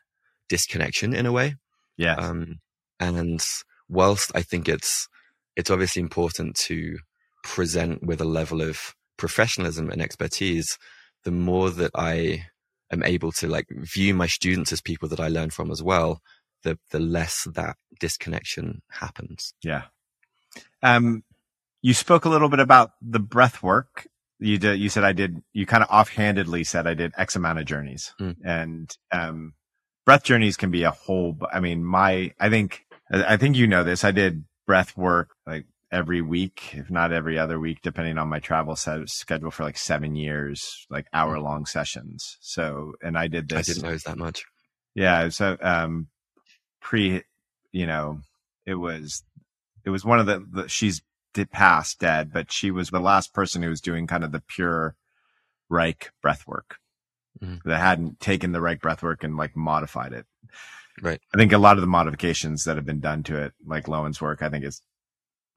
disconnection 0.48 1.14
in 1.14 1.26
a 1.26 1.32
way. 1.32 1.56
Yeah. 1.96 2.14
Um, 2.14 2.60
and 3.00 3.44
whilst 3.88 4.30
I 4.34 4.42
think 4.42 4.68
it's, 4.68 5.08
it's 5.56 5.70
obviously 5.70 6.00
important 6.00 6.56
to 6.56 6.98
present 7.42 8.04
with 8.04 8.20
a 8.20 8.24
level 8.24 8.62
of 8.62 8.94
professionalism 9.16 9.90
and 9.90 10.00
expertise, 10.00 10.78
the 11.24 11.30
more 11.30 11.70
that 11.70 11.90
I 11.94 12.46
am 12.92 13.02
able 13.02 13.32
to 13.32 13.48
like 13.48 13.66
view 13.70 14.14
my 14.14 14.26
students 14.26 14.72
as 14.72 14.80
people 14.80 15.08
that 15.08 15.20
I 15.20 15.28
learn 15.28 15.50
from 15.50 15.70
as 15.70 15.82
well, 15.82 16.20
the 16.64 16.78
the 16.90 16.98
less 16.98 17.46
that 17.54 17.76
disconnection 18.00 18.82
happens. 18.90 19.54
Yeah. 19.62 19.82
Um, 20.82 21.22
you 21.82 21.94
spoke 21.94 22.24
a 22.24 22.28
little 22.28 22.48
bit 22.48 22.60
about 22.60 22.92
the 23.00 23.20
breath 23.20 23.62
work. 23.62 24.08
You 24.40 24.58
did. 24.58 24.80
You 24.80 24.88
said 24.88 25.04
I 25.04 25.12
did. 25.12 25.42
You 25.52 25.66
kind 25.66 25.82
of 25.82 25.88
offhandedly 25.90 26.64
said 26.64 26.86
I 26.86 26.94
did 26.94 27.12
X 27.16 27.36
amount 27.36 27.60
of 27.60 27.66
journeys, 27.66 28.12
mm. 28.20 28.36
and 28.44 28.90
um, 29.12 29.54
breath 30.04 30.24
journeys 30.24 30.56
can 30.56 30.70
be 30.70 30.82
a 30.82 30.90
whole. 30.90 31.38
I 31.52 31.60
mean, 31.60 31.84
my 31.84 32.32
I 32.40 32.50
think 32.50 32.84
I 33.10 33.36
think 33.36 33.56
you 33.56 33.66
know 33.66 33.84
this. 33.84 34.04
I 34.04 34.10
did 34.10 34.44
breath 34.66 34.96
work 34.96 35.30
like 35.46 35.66
every 35.94 36.20
week, 36.20 36.74
if 36.74 36.90
not 36.90 37.12
every 37.12 37.38
other 37.38 37.60
week, 37.60 37.80
depending 37.82 38.18
on 38.18 38.28
my 38.28 38.40
travel 38.40 38.74
set, 38.74 39.08
schedule 39.08 39.52
for 39.52 39.62
like 39.62 39.78
seven 39.78 40.16
years, 40.16 40.86
like 40.90 41.06
hour 41.12 41.38
long 41.38 41.64
sessions. 41.66 42.36
So, 42.40 42.94
and 43.00 43.16
I 43.16 43.28
did 43.28 43.48
this. 43.48 43.70
I 43.70 43.72
didn't 43.72 43.88
know 43.88 43.96
that 43.96 44.18
much. 44.18 44.44
Yeah. 44.94 45.28
So, 45.28 45.56
um, 45.60 46.08
pre, 46.84 47.22
you 47.72 47.86
know, 47.86 48.20
it 48.64 48.74
was, 48.74 49.24
it 49.84 49.90
was 49.90 50.04
one 50.04 50.20
of 50.20 50.26
the, 50.26 50.46
the 50.48 50.68
she's 50.68 51.02
passed 51.50 51.98
dead, 51.98 52.32
but 52.32 52.52
she 52.52 52.70
was 52.70 52.90
the 52.90 53.00
last 53.00 53.34
person 53.34 53.62
who 53.62 53.70
was 53.70 53.80
doing 53.80 54.06
kind 54.06 54.22
of 54.22 54.30
the 54.30 54.42
pure 54.46 54.94
Reich 55.68 56.12
breath 56.22 56.46
work 56.46 56.76
mm-hmm. 57.42 57.68
that 57.68 57.80
hadn't 57.80 58.20
taken 58.20 58.52
the 58.52 58.60
Reich 58.60 58.80
breath 58.80 59.02
work 59.02 59.24
and 59.24 59.36
like 59.36 59.56
modified 59.56 60.12
it. 60.12 60.26
Right. 61.02 61.20
I 61.34 61.38
think 61.38 61.52
a 61.52 61.58
lot 61.58 61.76
of 61.76 61.80
the 61.80 61.88
modifications 61.88 62.64
that 62.64 62.76
have 62.76 62.86
been 62.86 63.00
done 63.00 63.24
to 63.24 63.42
it, 63.42 63.54
like 63.66 63.88
Lowen's 63.88 64.20
work, 64.20 64.42
I 64.42 64.48
think 64.48 64.64
is 64.64 64.80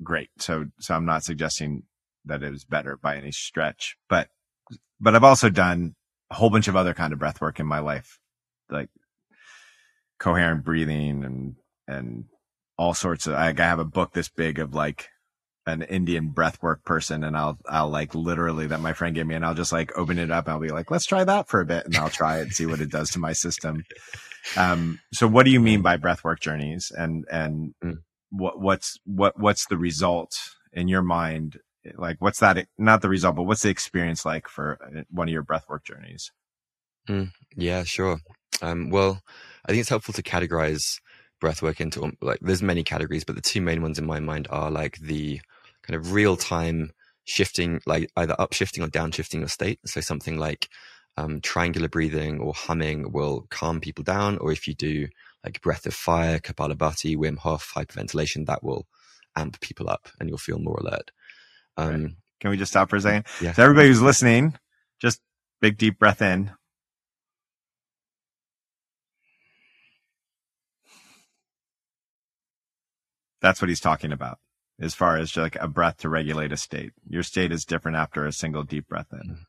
great. 0.02 0.30
So, 0.40 0.66
so 0.80 0.96
I'm 0.96 1.06
not 1.06 1.24
suggesting 1.24 1.84
that 2.26 2.42
it 2.42 2.54
is 2.54 2.66
better 2.66 2.98
by 2.98 3.18
any 3.18 3.32
stretch, 3.32 3.98
but, 4.10 4.30
but 5.00 5.14
I've 5.14 5.24
also 5.24 5.50
done 5.50 5.96
a 6.32 6.36
whole 6.36 6.50
bunch 6.50 6.68
of 6.68 6.76
other 6.76 6.94
kind 6.94 7.14
of 7.14 7.20
breath 7.20 7.40
work 7.40 7.60
in 7.60 7.68
my 7.68 7.80
life, 7.80 8.20
like 8.70 8.90
coherent 10.20 10.64
breathing 10.64 11.24
and, 11.24 11.56
and 11.88 12.26
all 12.78 12.94
sorts 12.94 13.28
of, 13.28 13.34
like 13.34 13.60
I 13.60 13.66
have 13.66 13.80
a 13.80 13.86
book 13.86 14.14
this 14.14 14.30
big 14.30 14.60
of 14.60 14.74
like 14.74 15.10
an 15.66 15.82
Indian 15.82 16.32
breathwork 16.34 16.84
person 16.86 17.24
and 17.24 17.36
I'll, 17.36 17.58
I'll 17.68 17.90
like 17.90 18.16
literally 18.16 18.68
that 18.68 18.80
my 18.80 18.94
friend 18.94 19.14
gave 19.14 19.28
me 19.28 19.36
and 19.36 19.46
I'll 19.46 19.54
just 19.54 19.74
like 19.74 19.92
open 19.98 20.18
it 20.18 20.32
up 20.32 20.46
and 20.46 20.54
I'll 20.54 20.62
be 20.62 20.70
like, 20.70 20.90
let's 20.90 21.06
try 21.06 21.24
that 21.26 21.50
for 21.50 21.60
a 21.60 21.66
bit 21.66 21.86
and 21.86 21.96
I'll 21.98 22.10
try 22.10 22.40
it 22.40 22.44
and 22.44 22.54
see 22.54 22.66
what 22.66 22.80
it 22.80 22.90
does 22.90 23.12
to 23.12 23.20
my 23.20 23.34
system. 23.34 23.84
Um, 24.56 25.00
so 25.12 25.28
what 25.28 25.44
do 25.44 25.52
you 25.52 25.60
mean 25.60 25.82
by 25.82 25.98
breathwork 25.98 26.40
journeys 26.40 26.92
and, 26.96 27.26
and 27.30 27.74
mm. 27.84 27.98
what, 28.30 28.62
what's, 28.62 28.98
what, 29.06 29.38
what's 29.38 29.68
the 29.68 29.78
result 29.78 30.38
in 30.72 30.88
your 30.88 31.02
mind? 31.02 31.60
Like 31.96 32.18
what's 32.20 32.40
that, 32.40 32.66
not 32.78 33.02
the 33.02 33.10
result, 33.10 33.36
but 33.36 33.44
what's 33.44 33.64
the 33.64 33.70
experience 33.70 34.26
like 34.26 34.48
for 34.48 34.80
uh, 34.82 35.02
one 35.10 35.28
of 35.28 35.34
your 35.34 35.44
breathwork 35.44 35.84
journeys? 35.84 36.32
Mm, 37.10 37.32
yeah, 37.58 37.84
sure. 37.84 38.20
Um, 38.62 38.90
well, 38.90 39.22
I 39.68 39.72
think 39.72 39.82
it's 39.82 39.90
helpful 39.90 40.14
to 40.14 40.24
categorize 40.24 41.00
breathwork 41.42 41.80
into 41.82 42.04
um, 42.04 42.18
like 42.22 42.40
there's 42.42 42.64
many 42.64 42.84
categories, 42.84 43.24
but 43.24 43.36
the 43.36 43.42
two 43.42 43.62
main 43.62 43.82
ones 43.82 44.00
in 44.00 44.06
my 44.06 44.20
mind 44.20 44.48
are 44.50 44.72
like 44.72 44.98
the 45.00 45.42
kind 45.84 45.96
of 45.96 46.14
real 46.14 46.38
time 46.38 46.92
shifting, 47.26 47.82
like 47.86 48.10
either 48.16 48.36
upshifting 48.40 48.84
or 48.84 48.90
downshifting 48.90 49.40
your 49.40 49.48
state. 49.48 49.80
So 49.86 50.02
something 50.02 50.38
like 50.38 50.70
um, 51.18 51.42
triangular 51.42 51.90
breathing 51.90 52.40
or 52.40 52.54
humming 52.54 53.12
will 53.12 53.46
calm 53.50 53.80
people 53.80 54.04
down. 54.04 54.38
Or 54.38 54.52
if 54.52 54.68
you 54.68 54.74
do 54.74 55.08
like 55.44 55.62
breath 55.62 55.86
of 55.86 55.94
fire, 55.94 56.40
Kapalabhati, 56.40 57.16
Wim 57.18 57.38
Hof, 57.38 57.72
hyperventilation, 57.76 58.46
that 58.48 58.64
will 58.64 58.88
amp 59.36 59.60
people 59.60 59.90
up 59.90 60.08
and 60.20 60.30
you'll 60.30 60.38
feel 60.38 60.60
more 60.60 60.80
alert. 60.80 61.12
Um. 61.78 62.18
Can 62.40 62.52
we 62.52 62.58
just 62.58 62.72
stop 62.72 62.92
for 62.92 62.98
a 62.98 63.02
second? 63.02 63.26
Yeah. 63.42 63.54
So 63.54 63.64
everybody 63.64 63.88
who's 63.88 64.00
listening, 64.00 64.56
just 65.02 65.20
big 65.60 65.76
deep 65.76 65.98
breath 65.98 66.22
in. 66.22 66.52
That's 73.42 73.62
what 73.62 73.70
he's 73.70 73.80
talking 73.80 74.12
about 74.12 74.40
as 74.80 74.94
far 74.94 75.18
as 75.18 75.36
like 75.36 75.56
a 75.56 75.68
breath 75.68 75.98
to 75.98 76.10
regulate 76.10 76.52
a 76.52 76.58
state. 76.58 76.92
Your 77.08 77.24
state 77.24 77.52
is 77.52 77.66
different 77.66 77.98
after 77.98 78.26
a 78.26 78.32
single 78.32 78.64
deep 78.64 78.88
breath 78.88 79.08
in. 79.12 79.20
Mm-hmm. 79.20 79.42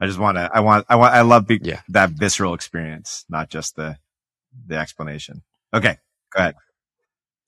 I 0.00 0.06
just 0.06 0.18
want 0.18 0.36
to, 0.36 0.50
I 0.52 0.60
want, 0.60 0.84
I 0.88 0.96
want, 0.96 1.14
I 1.14 1.22
love 1.22 1.46
be- 1.46 1.60
yeah. 1.62 1.80
that 1.88 2.10
visceral 2.10 2.52
experience, 2.52 3.24
not 3.28 3.48
just 3.48 3.76
the, 3.76 3.96
the 4.66 4.76
explanation. 4.76 5.42
Okay. 5.72 5.96
Go 6.32 6.40
ahead. 6.40 6.54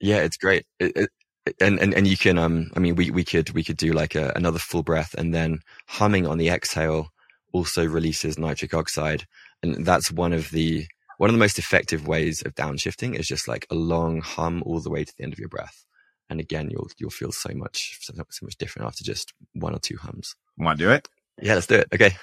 Yeah, 0.00 0.18
it's 0.18 0.36
great. 0.36 0.64
It, 0.78 0.96
it, 0.96 1.54
and, 1.60 1.78
and, 1.78 1.92
and 1.92 2.06
you 2.06 2.16
can, 2.16 2.38
um, 2.38 2.70
I 2.76 2.78
mean, 2.78 2.94
we, 2.94 3.10
we 3.10 3.24
could, 3.24 3.50
we 3.50 3.64
could 3.64 3.76
do 3.76 3.92
like 3.92 4.14
a, 4.14 4.32
another 4.34 4.58
full 4.58 4.82
breath 4.82 5.14
and 5.14 5.34
then 5.34 5.60
humming 5.88 6.26
on 6.26 6.38
the 6.38 6.48
exhale 6.48 7.08
also 7.52 7.84
releases 7.84 8.38
nitric 8.38 8.74
oxide. 8.74 9.26
And 9.62 9.84
that's 9.84 10.10
one 10.10 10.32
of 10.32 10.50
the, 10.50 10.86
one 11.18 11.28
of 11.28 11.34
the 11.34 11.40
most 11.40 11.58
effective 11.58 12.06
ways 12.06 12.42
of 12.42 12.54
downshifting 12.54 13.18
is 13.18 13.26
just 13.26 13.48
like 13.48 13.66
a 13.70 13.74
long 13.74 14.20
hum 14.20 14.62
all 14.64 14.80
the 14.80 14.90
way 14.90 15.04
to 15.04 15.12
the 15.16 15.24
end 15.24 15.32
of 15.32 15.38
your 15.38 15.48
breath. 15.48 15.84
And 16.30 16.40
again, 16.40 16.70
you'll, 16.70 16.88
you'll 16.96 17.10
feel 17.10 17.32
so 17.32 17.50
much, 17.54 17.98
so, 18.00 18.14
so 18.14 18.46
much 18.46 18.56
different 18.56 18.86
after 18.86 19.02
just 19.02 19.32
one 19.54 19.74
or 19.74 19.80
two 19.80 19.96
hums. 19.96 20.34
Want 20.56 20.78
to 20.78 20.84
do 20.84 20.90
it? 20.90 21.08
Yeah, 21.42 21.54
let's 21.54 21.66
do 21.66 21.74
it. 21.74 21.88
Okay. 21.92 22.16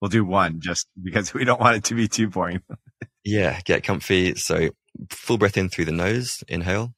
We'll 0.00 0.08
do 0.08 0.24
one 0.24 0.60
just 0.60 0.86
because 1.00 1.34
we 1.34 1.44
don't 1.44 1.60
want 1.60 1.76
it 1.76 1.84
to 1.84 1.94
be 1.94 2.08
too 2.08 2.28
boring. 2.28 2.62
yeah, 3.24 3.60
get 3.64 3.84
comfy. 3.84 4.34
So 4.36 4.70
full 5.10 5.38
breath 5.38 5.56
in 5.56 5.68
through 5.68 5.86
the 5.86 5.92
nose, 5.92 6.42
inhale. 6.48 6.94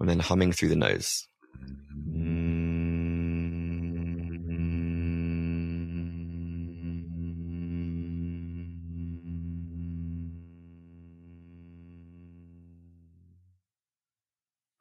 And 0.00 0.08
then 0.08 0.18
humming 0.18 0.52
through 0.52 0.70
the 0.70 0.76
nose. 0.76 1.28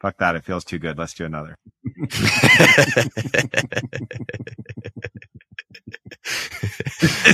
Fuck 0.03 0.17
that. 0.17 0.35
It 0.35 0.43
feels 0.43 0.65
too 0.65 0.79
good. 0.79 0.97
Let's 0.97 1.13
do 1.13 1.23
another. 1.23 1.57
the 1.85 1.85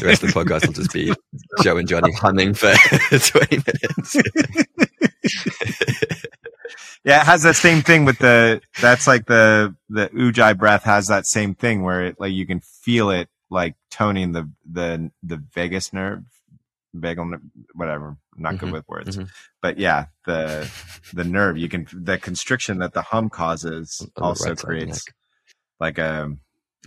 rest 0.05 0.21
of 0.21 0.31
the 0.31 0.35
podcast 0.35 0.67
will 0.67 0.73
just 0.73 0.93
be 0.93 1.11
Joe 1.63 1.77
and 1.77 1.87
Jonny 1.87 2.11
humming 2.13 2.53
for 2.53 2.71
20 3.09 3.63
minutes. 3.65 4.15
yeah, 7.03 7.21
it 7.21 7.25
has 7.25 7.41
that 7.41 7.55
same 7.55 7.81
thing 7.81 8.05
with 8.05 8.19
the, 8.19 8.61
that's 8.79 9.07
like 9.07 9.25
the, 9.25 9.75
the 9.89 10.09
Ujjayi 10.09 10.55
breath 10.55 10.83
has 10.83 11.07
that 11.07 11.25
same 11.25 11.55
thing 11.55 11.81
where 11.81 12.05
it, 12.05 12.19
like, 12.19 12.33
you 12.33 12.45
can 12.45 12.59
feel 12.59 13.09
it 13.09 13.29
like 13.49 13.77
toning 13.89 14.33
the, 14.33 14.47
the, 14.71 15.09
the 15.23 15.43
vagus 15.55 15.91
nerve, 15.91 16.23
vagal, 16.95 17.41
whatever. 17.73 18.15
I'm 18.39 18.43
not 18.43 18.53
mm-hmm, 18.53 18.65
good 18.67 18.73
with 18.73 18.87
words, 18.87 19.17
mm-hmm. 19.17 19.27
but 19.61 19.77
yeah, 19.77 20.05
the, 20.25 20.71
the 21.13 21.25
nerve, 21.25 21.57
you 21.57 21.67
can, 21.67 21.87
the 21.91 22.17
constriction 22.17 22.79
that 22.79 22.93
the 22.93 23.01
hum 23.01 23.29
causes 23.29 24.07
also 24.15 24.49
right 24.49 24.57
creates 24.57 25.05
like 25.79 25.97
a 25.97 26.31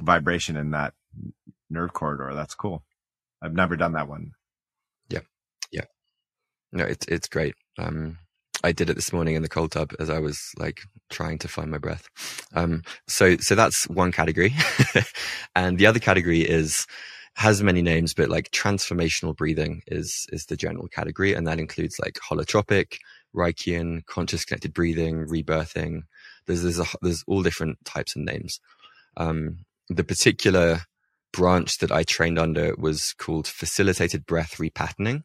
vibration 0.00 0.56
in 0.56 0.70
that 0.70 0.94
nerve 1.68 1.92
corridor. 1.92 2.32
That's 2.34 2.54
cool. 2.54 2.82
I've 3.42 3.52
never 3.52 3.76
done 3.76 3.92
that 3.92 4.08
one. 4.08 4.32
Yeah. 5.10 5.20
Yeah. 5.70 5.84
No, 6.72 6.84
it's, 6.84 7.06
it's 7.06 7.28
great. 7.28 7.54
Um, 7.78 8.16
I 8.64 8.72
did 8.72 8.88
it 8.88 8.94
this 8.94 9.12
morning 9.12 9.34
in 9.34 9.42
the 9.42 9.48
cold 9.48 9.72
tub 9.72 9.92
as 10.00 10.08
I 10.08 10.20
was 10.20 10.40
like 10.56 10.80
trying 11.10 11.38
to 11.40 11.48
find 11.48 11.70
my 11.70 11.78
breath. 11.78 12.08
Um, 12.54 12.82
so, 13.08 13.36
so 13.36 13.54
that's 13.54 13.86
one 13.88 14.12
category. 14.12 14.54
and 15.54 15.76
the 15.76 15.86
other 15.86 15.98
category 15.98 16.40
is, 16.40 16.86
has 17.34 17.62
many 17.62 17.82
names, 17.82 18.14
but 18.14 18.28
like 18.28 18.50
transformational 18.50 19.36
breathing 19.36 19.82
is, 19.86 20.26
is 20.32 20.46
the 20.46 20.56
general 20.56 20.88
category. 20.88 21.34
And 21.34 21.46
that 21.46 21.58
includes 21.58 21.98
like 21.98 22.18
holotropic, 22.28 22.98
Reichian, 23.34 24.04
conscious 24.06 24.44
connected 24.44 24.74
breathing, 24.74 25.26
rebirthing. 25.26 26.02
There's, 26.46 26.62
there's, 26.62 26.78
a, 26.78 26.86
there's 27.00 27.24
all 27.26 27.42
different 27.42 27.82
types 27.84 28.14
and 28.14 28.24
names. 28.24 28.60
Um, 29.16 29.64
the 29.88 30.04
particular 30.04 30.80
branch 31.32 31.78
that 31.78 31.90
I 31.90 32.02
trained 32.02 32.38
under 32.38 32.74
was 32.76 33.14
called 33.14 33.46
facilitated 33.46 34.26
breath 34.26 34.56
repatterning, 34.58 35.22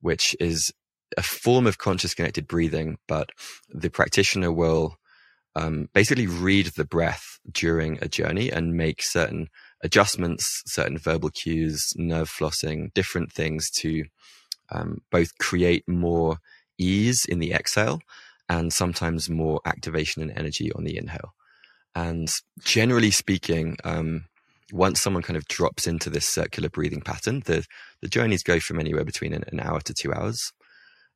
which 0.00 0.36
is 0.38 0.72
a 1.16 1.22
form 1.22 1.66
of 1.66 1.78
conscious 1.78 2.14
connected 2.14 2.46
breathing, 2.46 2.98
but 3.08 3.30
the 3.68 3.90
practitioner 3.90 4.52
will 4.52 4.96
um, 5.56 5.88
basically 5.92 6.26
read 6.26 6.66
the 6.76 6.84
breath 6.84 7.38
during 7.50 7.98
a 8.00 8.08
journey 8.08 8.50
and 8.50 8.74
make 8.74 9.02
certain 9.02 9.48
adjustments, 9.82 10.62
certain 10.66 10.98
verbal 10.98 11.30
cues, 11.30 11.92
nerve 11.96 12.30
flossing, 12.30 12.92
different 12.94 13.32
things 13.32 13.70
to 13.70 14.04
um, 14.70 14.98
both 15.10 15.36
create 15.38 15.84
more 15.88 16.38
ease 16.78 17.24
in 17.24 17.38
the 17.38 17.52
exhale 17.52 18.00
and 18.48 18.72
sometimes 18.72 19.28
more 19.28 19.60
activation 19.66 20.22
and 20.22 20.36
energy 20.36 20.72
on 20.72 20.84
the 20.84 20.96
inhale. 20.96 21.34
And 21.94 22.32
generally 22.60 23.10
speaking, 23.10 23.76
um, 23.84 24.24
once 24.72 25.00
someone 25.00 25.22
kind 25.22 25.36
of 25.36 25.48
drops 25.48 25.86
into 25.86 26.10
this 26.10 26.28
circular 26.28 26.68
breathing 26.68 27.00
pattern, 27.00 27.42
the, 27.46 27.64
the 28.00 28.08
journeys 28.08 28.42
go 28.42 28.60
from 28.60 28.78
anywhere 28.78 29.04
between 29.04 29.32
an, 29.32 29.44
an 29.50 29.60
hour 29.60 29.80
to 29.80 29.94
two 29.94 30.12
hours. 30.12 30.52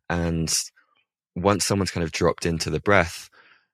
And 0.08 0.52
once 1.34 1.66
someone's 1.66 1.90
kind 1.90 2.04
of 2.04 2.12
dropped 2.12 2.46
into 2.46 2.70
the 2.70 2.80
breath, 2.80 3.30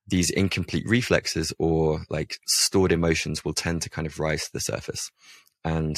these 0.08 0.30
incomplete 0.30 0.84
reflexes 0.86 1.52
or 1.58 2.04
like 2.08 2.38
stored 2.46 2.92
emotions 2.92 3.44
will 3.44 3.52
tend 3.52 3.82
to 3.82 3.90
kind 3.90 4.06
of 4.06 4.18
rise 4.18 4.44
to 4.44 4.52
the 4.52 4.60
surface. 4.60 5.10
And 5.64 5.96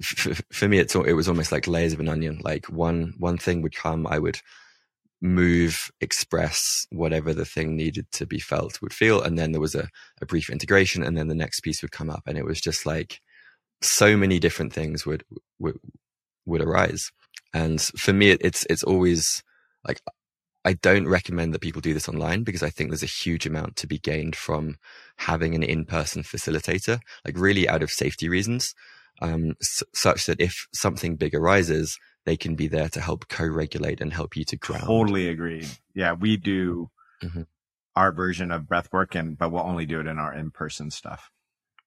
f- 0.00 0.42
for 0.52 0.68
me, 0.68 0.78
it's, 0.78 0.94
it 0.94 1.12
was 1.12 1.28
almost 1.28 1.52
like 1.52 1.66
layers 1.66 1.92
of 1.92 2.00
an 2.00 2.08
onion. 2.08 2.40
Like 2.42 2.66
one, 2.66 3.14
one 3.18 3.36
thing 3.36 3.62
would 3.62 3.74
come, 3.74 4.06
I 4.06 4.18
would 4.18 4.40
move, 5.20 5.90
express 6.00 6.86
whatever 6.90 7.34
the 7.34 7.44
thing 7.44 7.76
needed 7.76 8.06
to 8.12 8.26
be 8.26 8.38
felt 8.38 8.80
would 8.80 8.92
feel. 8.92 9.20
And 9.22 9.38
then 9.38 9.52
there 9.52 9.60
was 9.60 9.74
a, 9.74 9.88
a 10.20 10.26
brief 10.26 10.48
integration 10.48 11.02
and 11.02 11.16
then 11.16 11.28
the 11.28 11.34
next 11.34 11.60
piece 11.60 11.82
would 11.82 11.92
come 11.92 12.10
up. 12.10 12.22
And 12.26 12.38
it 12.38 12.44
was 12.44 12.60
just 12.60 12.86
like 12.86 13.20
so 13.82 14.16
many 14.16 14.38
different 14.38 14.72
things 14.72 15.04
would, 15.04 15.24
would, 15.58 15.78
would 16.44 16.62
arise. 16.62 17.10
And 17.52 17.80
for 17.80 18.12
me, 18.12 18.30
it's, 18.30 18.66
it's 18.70 18.84
always 18.84 19.42
like, 19.86 20.00
I 20.66 20.72
don't 20.72 21.06
recommend 21.06 21.54
that 21.54 21.60
people 21.60 21.80
do 21.80 21.94
this 21.94 22.08
online 22.08 22.42
because 22.42 22.64
I 22.64 22.70
think 22.70 22.90
there's 22.90 23.04
a 23.04 23.06
huge 23.06 23.46
amount 23.46 23.76
to 23.76 23.86
be 23.86 23.98
gained 23.98 24.34
from 24.34 24.78
having 25.16 25.54
an 25.54 25.62
in-person 25.62 26.24
facilitator, 26.24 26.98
like 27.24 27.38
really 27.38 27.68
out 27.68 27.84
of 27.84 27.90
safety 27.90 28.28
reasons, 28.28 28.74
um, 29.22 29.54
s- 29.62 29.84
such 29.94 30.26
that 30.26 30.40
if 30.40 30.66
something 30.74 31.14
big 31.14 31.36
arises, 31.36 31.96
they 32.24 32.36
can 32.36 32.56
be 32.56 32.66
there 32.66 32.88
to 32.88 33.00
help 33.00 33.28
co-regulate 33.28 34.00
and 34.00 34.12
help 34.12 34.36
you 34.36 34.44
to 34.44 34.56
ground. 34.56 34.88
Totally 34.88 35.28
agreed. 35.28 35.68
Yeah, 35.94 36.14
we 36.14 36.36
do 36.36 36.90
mm-hmm. 37.22 37.42
our 37.94 38.10
version 38.10 38.50
of 38.50 38.66
breath 38.66 38.92
work 38.92 39.14
and 39.14 39.38
but 39.38 39.52
we'll 39.52 39.62
only 39.62 39.86
do 39.86 40.00
it 40.00 40.08
in 40.08 40.18
our 40.18 40.34
in-person 40.34 40.90
stuff. 40.90 41.30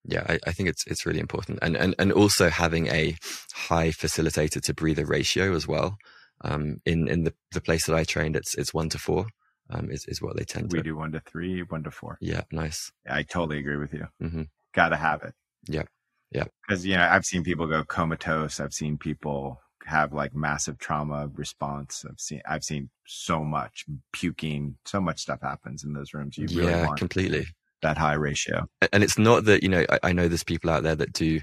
Yeah, 0.06 0.24
I, 0.30 0.40
I, 0.48 0.52
think 0.54 0.70
it's 0.70 0.88
it's 0.88 1.06
really 1.06 1.20
important. 1.20 1.60
And, 1.62 1.76
and 1.76 1.94
and 2.00 2.14
also 2.14 2.50
having 2.50 2.88
a 2.88 3.18
high 3.54 3.90
facilitator 3.90 4.62
to 4.62 4.74
breather 4.74 5.06
ratio 5.06 5.54
as 5.54 5.68
well. 5.68 5.98
Um, 6.42 6.82
in 6.86 7.08
in 7.08 7.24
the, 7.24 7.34
the 7.52 7.62
place 7.62 7.86
that 7.86 7.96
I 7.96 8.04
trained 8.04 8.36
it's 8.36 8.56
it's 8.56 8.74
one 8.74 8.90
to 8.90 9.00
four. 9.00 9.28
Um, 9.72 9.92
is, 9.92 10.04
is 10.08 10.20
what 10.20 10.36
they 10.36 10.46
tend 10.46 10.72
we 10.72 10.80
to 10.80 10.82
We 10.82 10.90
do 10.90 10.98
one 10.98 11.12
to 11.12 11.20
three, 11.20 11.62
one 11.62 11.84
to 11.84 11.92
four. 11.92 12.18
Yeah, 12.22 12.42
nice. 12.52 12.92
I 13.08 13.22
totally 13.22 13.60
agree 13.60 13.78
with 13.78 13.94
you. 13.94 14.08
Mm-hmm. 14.20 14.44
Got 14.74 14.90
to 14.90 14.96
have 14.96 15.22
it. 15.22 15.36
Yeah, 15.68 15.84
yeah. 16.32 16.46
Because 16.68 16.86
you 16.88 16.98
know 16.98 17.08
I've 17.08 17.26
seen 17.26 17.44
people 17.44 17.68
go 17.68 17.84
comatose. 17.84 18.60
I've 18.60 18.74
seen 18.74 18.98
people 18.98 19.60
have 19.86 20.14
like 20.14 20.34
massive 20.36 20.78
trauma 20.78 21.30
response. 21.36 22.06
I've 22.08 22.20
seen 22.20 22.42
I've 22.48 22.64
seen 22.64 22.90
so 23.06 23.44
much 23.44 23.86
puking, 24.12 24.78
so 24.86 25.00
much 25.00 25.20
stuff 25.20 25.42
happens 25.42 25.84
in 25.84 25.94
those 25.94 26.14
rooms. 26.14 26.38
You 26.38 26.48
really 26.48 26.72
yeah, 26.72 26.88
want 26.88 27.00
completely 27.00 27.46
that 27.82 27.98
high 27.98 28.14
ratio. 28.14 28.68
And 28.92 29.04
it's 29.04 29.18
not 29.18 29.46
that 29.46 29.64
you 29.64 29.70
know 29.70 29.86
I, 29.90 30.00
I 30.04 30.14
know 30.14 30.28
there's 30.28 30.44
people 30.44 30.70
out 30.70 30.84
there 30.84 30.96
that 30.96 31.14
do 31.14 31.26
you 31.26 31.42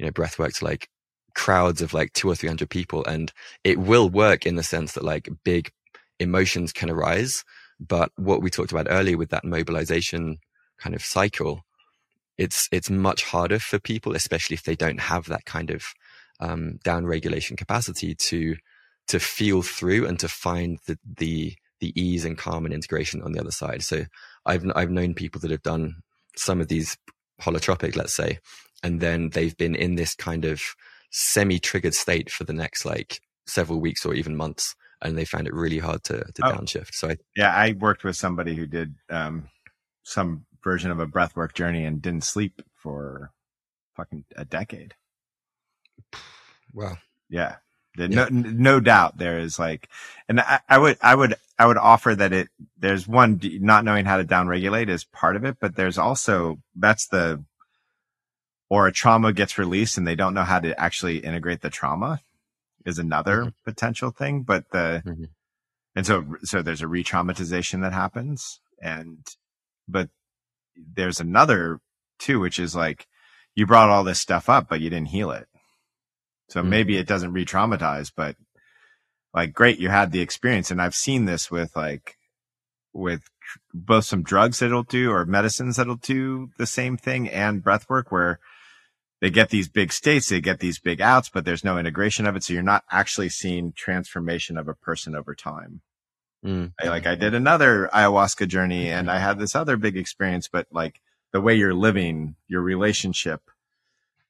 know 0.00 0.10
breath 0.10 0.38
work 0.38 0.52
to 0.54 0.64
like 0.64 0.88
crowds 1.38 1.80
of 1.80 1.94
like 1.94 2.12
two 2.12 2.28
or 2.28 2.34
three 2.34 2.48
hundred 2.48 2.68
people, 2.68 3.04
and 3.04 3.32
it 3.62 3.78
will 3.78 4.08
work 4.10 4.44
in 4.44 4.56
the 4.56 4.62
sense 4.74 4.92
that 4.92 5.04
like 5.04 5.28
big 5.44 5.70
emotions 6.18 6.72
can 6.72 6.90
arise. 6.90 7.44
But 7.78 8.10
what 8.16 8.42
we 8.42 8.50
talked 8.50 8.72
about 8.72 8.88
earlier 8.90 9.16
with 9.16 9.30
that 9.30 9.44
mobilization 9.44 10.38
kind 10.82 10.96
of 10.96 11.02
cycle, 11.02 11.62
it's 12.36 12.68
it's 12.72 12.90
much 12.90 13.22
harder 13.22 13.60
for 13.60 13.78
people, 13.78 14.16
especially 14.16 14.54
if 14.54 14.64
they 14.64 14.76
don't 14.76 15.00
have 15.00 15.26
that 15.26 15.44
kind 15.44 15.70
of 15.70 15.84
um, 16.40 16.78
down 16.82 17.06
regulation 17.06 17.56
capacity 17.56 18.14
to 18.14 18.56
to 19.06 19.18
feel 19.20 19.62
through 19.62 20.06
and 20.06 20.18
to 20.18 20.28
find 20.28 20.78
the 20.86 20.98
the 21.18 21.54
the 21.80 21.92
ease 21.94 22.24
and 22.24 22.36
calm 22.36 22.64
and 22.64 22.74
integration 22.74 23.22
on 23.22 23.32
the 23.32 23.40
other 23.40 23.52
side. 23.52 23.82
So 23.84 24.06
I've 24.44 24.64
I've 24.74 24.90
known 24.90 25.14
people 25.14 25.40
that 25.42 25.52
have 25.52 25.62
done 25.62 26.02
some 26.36 26.60
of 26.60 26.66
these 26.66 26.96
holotropic, 27.40 27.94
let's 27.94 28.16
say, 28.16 28.40
and 28.82 29.00
then 29.00 29.30
they've 29.30 29.56
been 29.56 29.76
in 29.76 29.94
this 29.94 30.16
kind 30.16 30.44
of 30.44 30.62
semi-triggered 31.10 31.94
state 31.94 32.30
for 32.30 32.44
the 32.44 32.52
next 32.52 32.84
like 32.84 33.20
several 33.46 33.80
weeks 33.80 34.04
or 34.04 34.14
even 34.14 34.36
months, 34.36 34.74
and 35.02 35.16
they 35.16 35.24
found 35.24 35.46
it 35.46 35.54
really 35.54 35.78
hard 35.78 36.02
to 36.04 36.18
to 36.34 36.42
Oh. 36.44 36.52
downshift. 36.52 36.90
So 36.92 37.10
I, 37.10 37.16
Yeah, 37.36 37.54
I 37.54 37.72
worked 37.72 38.04
with 38.04 38.16
somebody 38.16 38.54
who 38.54 38.66
did 38.66 38.94
um, 39.10 39.48
some 40.02 40.44
version 40.62 40.90
of 40.90 41.00
a 41.00 41.06
breathwork 41.06 41.54
journey 41.54 41.84
and 41.84 42.02
didn't 42.02 42.24
sleep 42.24 42.62
for 42.74 43.32
fucking 43.96 44.24
a 44.36 44.44
decade. 44.44 44.94
wow, 46.72 46.96
Yeah. 47.28 47.56
No, 47.96 48.28
no 48.30 48.78
doubt 48.78 49.18
there 49.18 49.40
is 49.40 49.58
like, 49.58 49.88
and 50.28 50.38
I, 50.40 50.60
I 50.68 50.78
would, 50.78 50.98
I 51.02 51.12
would, 51.16 51.34
I 51.58 51.66
would 51.66 51.78
offer 51.78 52.14
that 52.14 52.32
it, 52.32 52.48
there's 52.78 53.08
one, 53.08 53.40
not 53.42 53.84
knowing 53.84 54.04
how 54.04 54.18
to 54.18 54.24
downregulate 54.24 54.88
is 54.88 55.02
part 55.02 55.34
of 55.34 55.44
it, 55.44 55.56
but 55.60 55.74
there's 55.74 55.98
also, 55.98 56.58
that's 56.76 57.08
the, 57.08 57.42
or 58.70 58.86
a 58.86 58.92
trauma 58.92 59.32
gets 59.32 59.58
released 59.58 59.96
and 59.96 60.06
they 60.06 60.14
don't 60.14 60.34
know 60.34 60.44
how 60.44 60.60
to 60.60 60.78
actually 60.78 61.18
integrate 61.18 61.62
the 61.62 61.70
trauma 61.70 62.20
is 62.84 62.98
another 62.98 63.46
Mhm. 63.46 63.54
potential 63.64 64.10
thing. 64.10 64.42
But 64.42 64.70
the, 64.70 65.02
Mhm. 65.04 65.28
and 65.94 66.06
so, 66.06 66.36
so 66.44 66.62
there's 66.62 66.82
a 66.82 66.88
re-traumatization 66.88 67.80
that 67.82 67.92
happens 67.92 68.60
and, 68.80 69.26
but 69.86 70.10
there's 70.76 71.20
another 71.20 71.80
too, 72.18 72.40
which 72.40 72.58
is 72.58 72.76
like, 72.76 73.06
you 73.54 73.66
brought 73.66 73.88
all 73.90 74.04
this 74.04 74.20
stuff 74.20 74.48
up, 74.48 74.68
but 74.68 74.80
you 74.80 74.90
didn't 74.90 75.08
heal 75.08 75.30
it. 75.30 75.48
So 76.48 76.62
Mhm. 76.62 76.68
maybe 76.68 76.96
it 76.96 77.06
doesn't 77.06 77.32
re-traumatize, 77.32 78.12
but 78.14 78.36
like, 79.34 79.52
great, 79.52 79.78
you 79.78 79.88
had 79.88 80.12
the 80.12 80.20
experience. 80.20 80.70
And 80.70 80.80
I've 80.80 80.94
seen 80.94 81.24
this 81.24 81.50
with 81.50 81.74
like, 81.74 82.16
with 82.92 83.22
both 83.72 84.04
some 84.04 84.22
drugs 84.22 84.58
that'll 84.58 84.82
do 84.82 85.10
or 85.10 85.24
medicines 85.24 85.76
that'll 85.76 85.96
do 85.96 86.50
the 86.58 86.66
same 86.66 86.96
thing 86.96 87.28
and 87.28 87.62
breath 87.62 87.88
work 87.88 88.12
where 88.12 88.40
they 89.20 89.30
get 89.30 89.50
these 89.50 89.68
big 89.68 89.92
states, 89.92 90.28
they 90.28 90.40
get 90.40 90.60
these 90.60 90.78
big 90.78 91.00
outs, 91.00 91.28
but 91.28 91.44
there's 91.44 91.64
no 91.64 91.78
integration 91.78 92.26
of 92.26 92.36
it. 92.36 92.44
So 92.44 92.52
you're 92.52 92.62
not 92.62 92.84
actually 92.90 93.28
seeing 93.28 93.72
transformation 93.72 94.56
of 94.56 94.68
a 94.68 94.74
person 94.74 95.14
over 95.14 95.34
time. 95.34 95.80
Mm. 96.44 96.72
I, 96.80 96.88
like 96.88 97.06
I 97.06 97.16
did 97.16 97.34
another 97.34 97.90
ayahuasca 97.92 98.46
journey 98.46 98.90
and 98.90 99.10
I 99.10 99.18
had 99.18 99.38
this 99.38 99.56
other 99.56 99.76
big 99.76 99.96
experience, 99.96 100.48
but 100.48 100.68
like 100.70 101.00
the 101.32 101.40
way 101.40 101.54
you're 101.54 101.74
living, 101.74 102.36
your 102.46 102.60
relationship, 102.60 103.42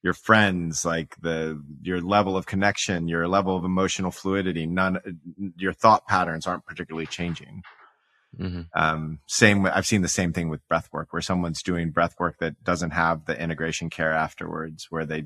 your 0.02 0.14
friends, 0.14 0.86
like 0.86 1.16
the, 1.20 1.62
your 1.82 2.00
level 2.00 2.36
of 2.36 2.46
connection, 2.46 3.08
your 3.08 3.28
level 3.28 3.56
of 3.56 3.64
emotional 3.64 4.10
fluidity, 4.10 4.64
none, 4.66 4.98
your 5.58 5.74
thought 5.74 6.06
patterns 6.06 6.46
aren't 6.46 6.64
particularly 6.64 7.06
changing. 7.06 7.62
Hmm 8.36 8.62
Um, 8.74 9.20
same, 9.26 9.66
I've 9.66 9.86
seen 9.86 10.02
the 10.02 10.08
same 10.08 10.32
thing 10.32 10.48
with 10.48 10.66
breath 10.68 10.88
work 10.92 11.12
where 11.12 11.22
someone's 11.22 11.62
doing 11.62 11.90
breath 11.90 12.14
work 12.18 12.38
that 12.38 12.62
doesn't 12.62 12.90
have 12.90 13.24
the 13.24 13.40
integration 13.40 13.90
care 13.90 14.12
afterwards, 14.12 14.86
where 14.90 15.06
they, 15.06 15.24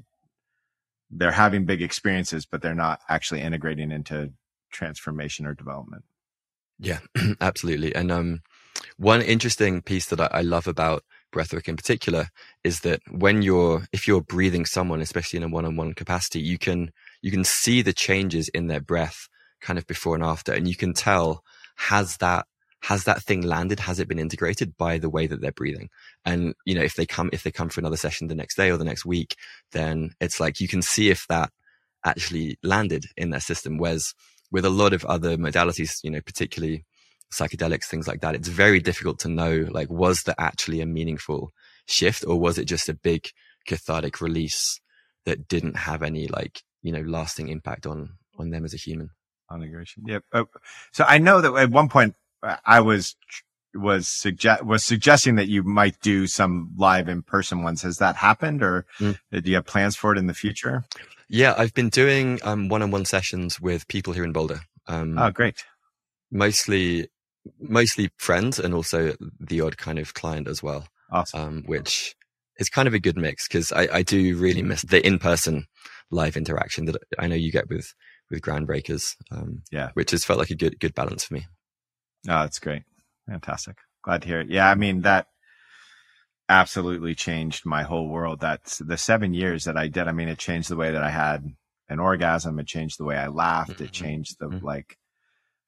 they're 1.11 1.33
having 1.33 1.67
big 1.67 1.83
experiences, 1.83 2.47
but 2.47 2.63
they're 2.63 2.75
not 2.75 3.01
actually 3.09 3.41
integrating 3.41 3.91
into 3.91 4.33
transformation 4.71 5.47
or 5.47 5.55
development. 5.55 6.05
Yeah, 6.79 7.01
absolutely. 7.41 7.95
And 7.95 8.11
um, 8.11 8.41
one 8.97 9.23
interesting 9.23 9.83
piece 9.83 10.07
that 10.07 10.21
I, 10.21 10.29
I 10.33 10.41
love 10.43 10.67
about 10.67 11.05
breathwork 11.35 11.69
in 11.69 11.77
particular 11.77 12.29
is 12.65 12.81
that 12.81 13.01
when 13.11 13.43
you're, 13.43 13.87
if 13.93 14.07
you're 14.07 14.23
breathing 14.23 14.67
someone, 14.67 15.01
especially 15.01 15.39
in 15.39 15.43
a 15.45 15.49
one-on-one 15.49 15.95
capacity, 15.95 16.41
you 16.41 16.59
can 16.59 16.93
you 17.23 17.31
can 17.31 17.45
see 17.45 17.83
the 17.83 17.93
changes 17.93 18.49
in 18.49 18.67
their 18.67 18.81
breath 18.81 19.29
kind 19.61 19.79
of 19.79 19.87
before 19.87 20.15
and 20.17 20.25
after, 20.25 20.53
and 20.53 20.67
you 20.67 20.75
can 20.77 20.93
tell 20.93 21.45
has 21.77 22.17
that 22.19 22.47
has 22.83 23.05
that 23.05 23.23
thing 23.23 23.43
landed 23.43 23.81
has 23.81 24.01
it 24.01 24.09
been 24.09 24.19
integrated 24.19 24.77
by 24.77 24.99
the 24.99 25.11
way 25.11 25.27
that 25.27 25.41
they're 25.41 25.53
breathing 25.53 25.89
and 26.25 26.55
you 26.65 26.75
know 26.75 26.83
if 26.83 26.95
they 26.95 27.07
come 27.07 27.31
if 27.33 27.43
they 27.43 27.51
come 27.51 27.69
for 27.69 27.81
another 27.81 27.97
session 27.97 28.29
the 28.29 28.35
next 28.35 28.57
day 28.57 28.71
or 28.71 28.77
the 28.77 28.85
next 28.85 29.05
week 29.05 29.37
then 29.73 30.11
it's 30.21 30.41
like 30.41 30.61
you 30.61 30.69
can 30.69 30.83
see 30.83 31.11
if 31.11 31.27
that 31.29 31.51
actually 32.05 32.59
landed 32.63 33.07
in 33.17 33.31
their 33.31 33.41
system 33.41 33.79
whereas 33.79 34.15
with 34.51 34.65
a 34.65 34.71
lot 34.71 34.93
of 34.93 35.05
other 35.05 35.37
modalities 35.37 35.99
you 36.03 36.11
know 36.11 36.21
particularly 36.21 36.85
psychedelics, 37.33 37.87
things 37.87 38.07
like 38.07 38.21
that, 38.21 38.35
it's 38.35 38.49
very 38.49 38.79
difficult 38.79 39.19
to 39.21 39.29
know, 39.29 39.67
like, 39.71 39.91
was 39.91 40.23
there 40.23 40.35
actually 40.39 40.81
a 40.81 40.87
meaningful 40.87 41.53
shift 41.87 42.25
or 42.27 42.39
was 42.39 42.59
it 42.59 42.67
just 42.67 42.89
a 42.89 42.95
big 42.95 43.29
cathartic 43.67 44.21
release 44.21 44.81
that 45.25 45.49
didn't 45.49 45.77
have 45.77 46.03
any 46.03 46.29
like, 46.29 46.63
you 46.83 46.93
know, 46.93 47.01
lasting 47.01 47.49
impact 47.49 47.87
on, 47.87 48.11
on 48.39 48.51
them 48.51 48.65
as 48.65 48.75
a 48.75 48.79
human? 48.79 49.11
On. 49.49 49.87
Yep. 50.07 50.25
Oh, 50.33 50.47
so 50.93 51.05
I 51.05 51.19
know 51.19 51.43
that 51.43 51.55
at 51.55 51.71
one 51.71 51.91
point 51.91 52.15
I 52.65 52.81
was, 52.81 53.17
was 53.75 54.09
suggest, 54.09 54.65
was 54.65 54.85
suggesting 54.85 55.37
that 55.37 55.49
you 55.49 55.63
might 55.63 56.01
do 56.01 56.27
some 56.27 56.71
live 56.77 57.09
in 57.09 57.23
person 57.23 57.63
ones. 57.63 57.83
Has 57.83 57.99
that 57.99 58.17
happened 58.17 58.63
or 58.63 58.87
mm. 58.99 59.17
do 59.31 59.43
you 59.45 59.57
have 59.57 59.67
plans 59.67 59.97
for 59.97 60.13
it 60.13 60.19
in 60.19 60.27
the 60.27 60.35
future? 60.35 60.85
Yeah, 61.29 61.55
I've 61.57 61.73
been 61.73 61.89
doing 61.89 62.41
um, 62.43 62.69
one-on-one 62.69 63.07
sessions 63.07 63.59
with 63.59 63.89
people 63.89 64.13
here 64.13 64.25
in 64.25 64.33
Boulder. 64.33 64.61
Um, 64.87 65.19
oh, 65.19 65.31
great. 65.31 65.65
Mostly, 66.31 67.09
mostly 67.59 68.11
friends, 68.19 68.59
and 68.59 68.75
also 68.75 69.15
the 69.41 69.63
odd 69.63 69.79
kind 69.79 69.99
of 69.99 70.13
client 70.13 70.47
as 70.47 70.63
well. 70.63 70.87
Awesome. 71.11 71.41
Um, 71.41 71.63
which 71.67 72.15
is 72.59 72.69
kind 72.69 72.87
of 72.87 72.95
a 72.95 72.99
good 72.99 73.17
mix 73.17 73.49
because 73.49 73.73
I, 73.73 73.89
I, 73.93 74.03
do 74.03 74.37
really 74.37 74.63
miss 74.63 74.83
the 74.83 75.05
in-person 75.07 75.67
live 76.11 76.37
interaction 76.37 76.87
that 76.87 76.97
I 77.19 77.27
know 77.27 77.35
you 77.35 77.53
get 77.53 77.69
with 77.69 77.95
with 78.31 78.41
groundbreakers. 78.41 79.17
Um, 79.31 79.63
yeah, 79.71 79.91
which 79.95 80.11
has 80.11 80.25
felt 80.25 80.39
like 80.39 80.51
a 80.51 80.55
good 80.55 80.81
good 80.81 80.95
balance 80.95 81.25
for 81.25 81.35
me. 81.35 81.47
Oh, 82.29 82.43
that's 82.43 82.59
great, 82.59 82.83
fantastic. 83.29 83.77
Glad 84.03 84.23
to 84.23 84.29
hear 84.29 84.41
it. 84.41 84.51
Yeah, 84.51 84.69
I 84.69 84.75
mean 84.75 85.03
that 85.03 85.29
absolutely 86.49 87.15
changed 87.15 87.65
my 87.65 87.83
whole 87.83 88.09
world. 88.09 88.41
That's 88.41 88.79
the 88.79 88.99
seven 88.99 89.33
years 89.33 89.65
that 89.65 89.77
I 89.77 89.89
did. 89.89 90.09
I 90.09 90.13
mean, 90.13 90.29
it 90.29 90.39
changed 90.39 90.69
the 90.69 90.77
way 90.77 90.91
that 90.91 91.03
I 91.03 91.11
had 91.11 91.45
an 91.89 91.99
orgasm. 91.99 92.59
It 92.59 92.67
changed 92.67 92.99
the 92.99 93.05
way 93.05 93.17
I 93.17 93.29
laughed. 93.29 93.73
Mm-hmm. 93.73 93.85
It 93.85 93.93
changed 93.93 94.37
the 94.39 94.47
mm-hmm. 94.47 94.65
like 94.65 94.99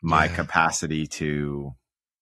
my 0.02 0.26
yeah. 0.26 0.34
capacity 0.34 1.06
to 1.06 1.74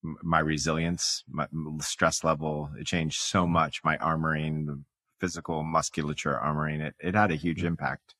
my 0.03 0.39
resilience, 0.39 1.24
my 1.28 1.47
stress 1.80 2.24
level. 2.24 2.70
It 2.78 2.87
changed 2.87 3.20
so 3.20 3.47
much. 3.47 3.80
My 3.85 3.97
armoring, 3.99 4.66
the 4.66 4.83
physical 5.20 5.62
musculature 5.62 6.39
armoring. 6.43 6.80
It 6.80 6.95
it 7.01 7.14
had 7.14 7.30
a 7.30 7.37
huge 7.37 7.59
mm-hmm. 7.59 7.68
impact. 7.68 8.14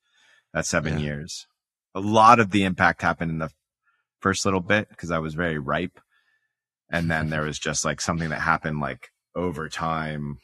That 0.53 0.67
seven 0.67 0.99
yeah. 0.99 1.05
years. 1.07 1.47
A 1.95 2.01
lot 2.01 2.41
of 2.41 2.51
the 2.51 2.65
impact 2.65 3.03
happened 3.03 3.31
in 3.31 3.39
the 3.39 3.51
first 4.21 4.45
little 4.45 4.61
bit 4.61 4.89
because 4.89 5.11
I 5.11 5.19
was 5.19 5.35
very 5.35 5.59
ripe, 5.59 6.01
and 6.93 7.11
then 7.11 7.31
there 7.31 7.43
was 7.47 7.59
just 7.59 7.85
like 7.85 8.01
something 8.01 8.29
that 8.29 8.41
happened 8.41 8.79
like 8.79 9.09
over 9.35 9.69
time 9.69 10.39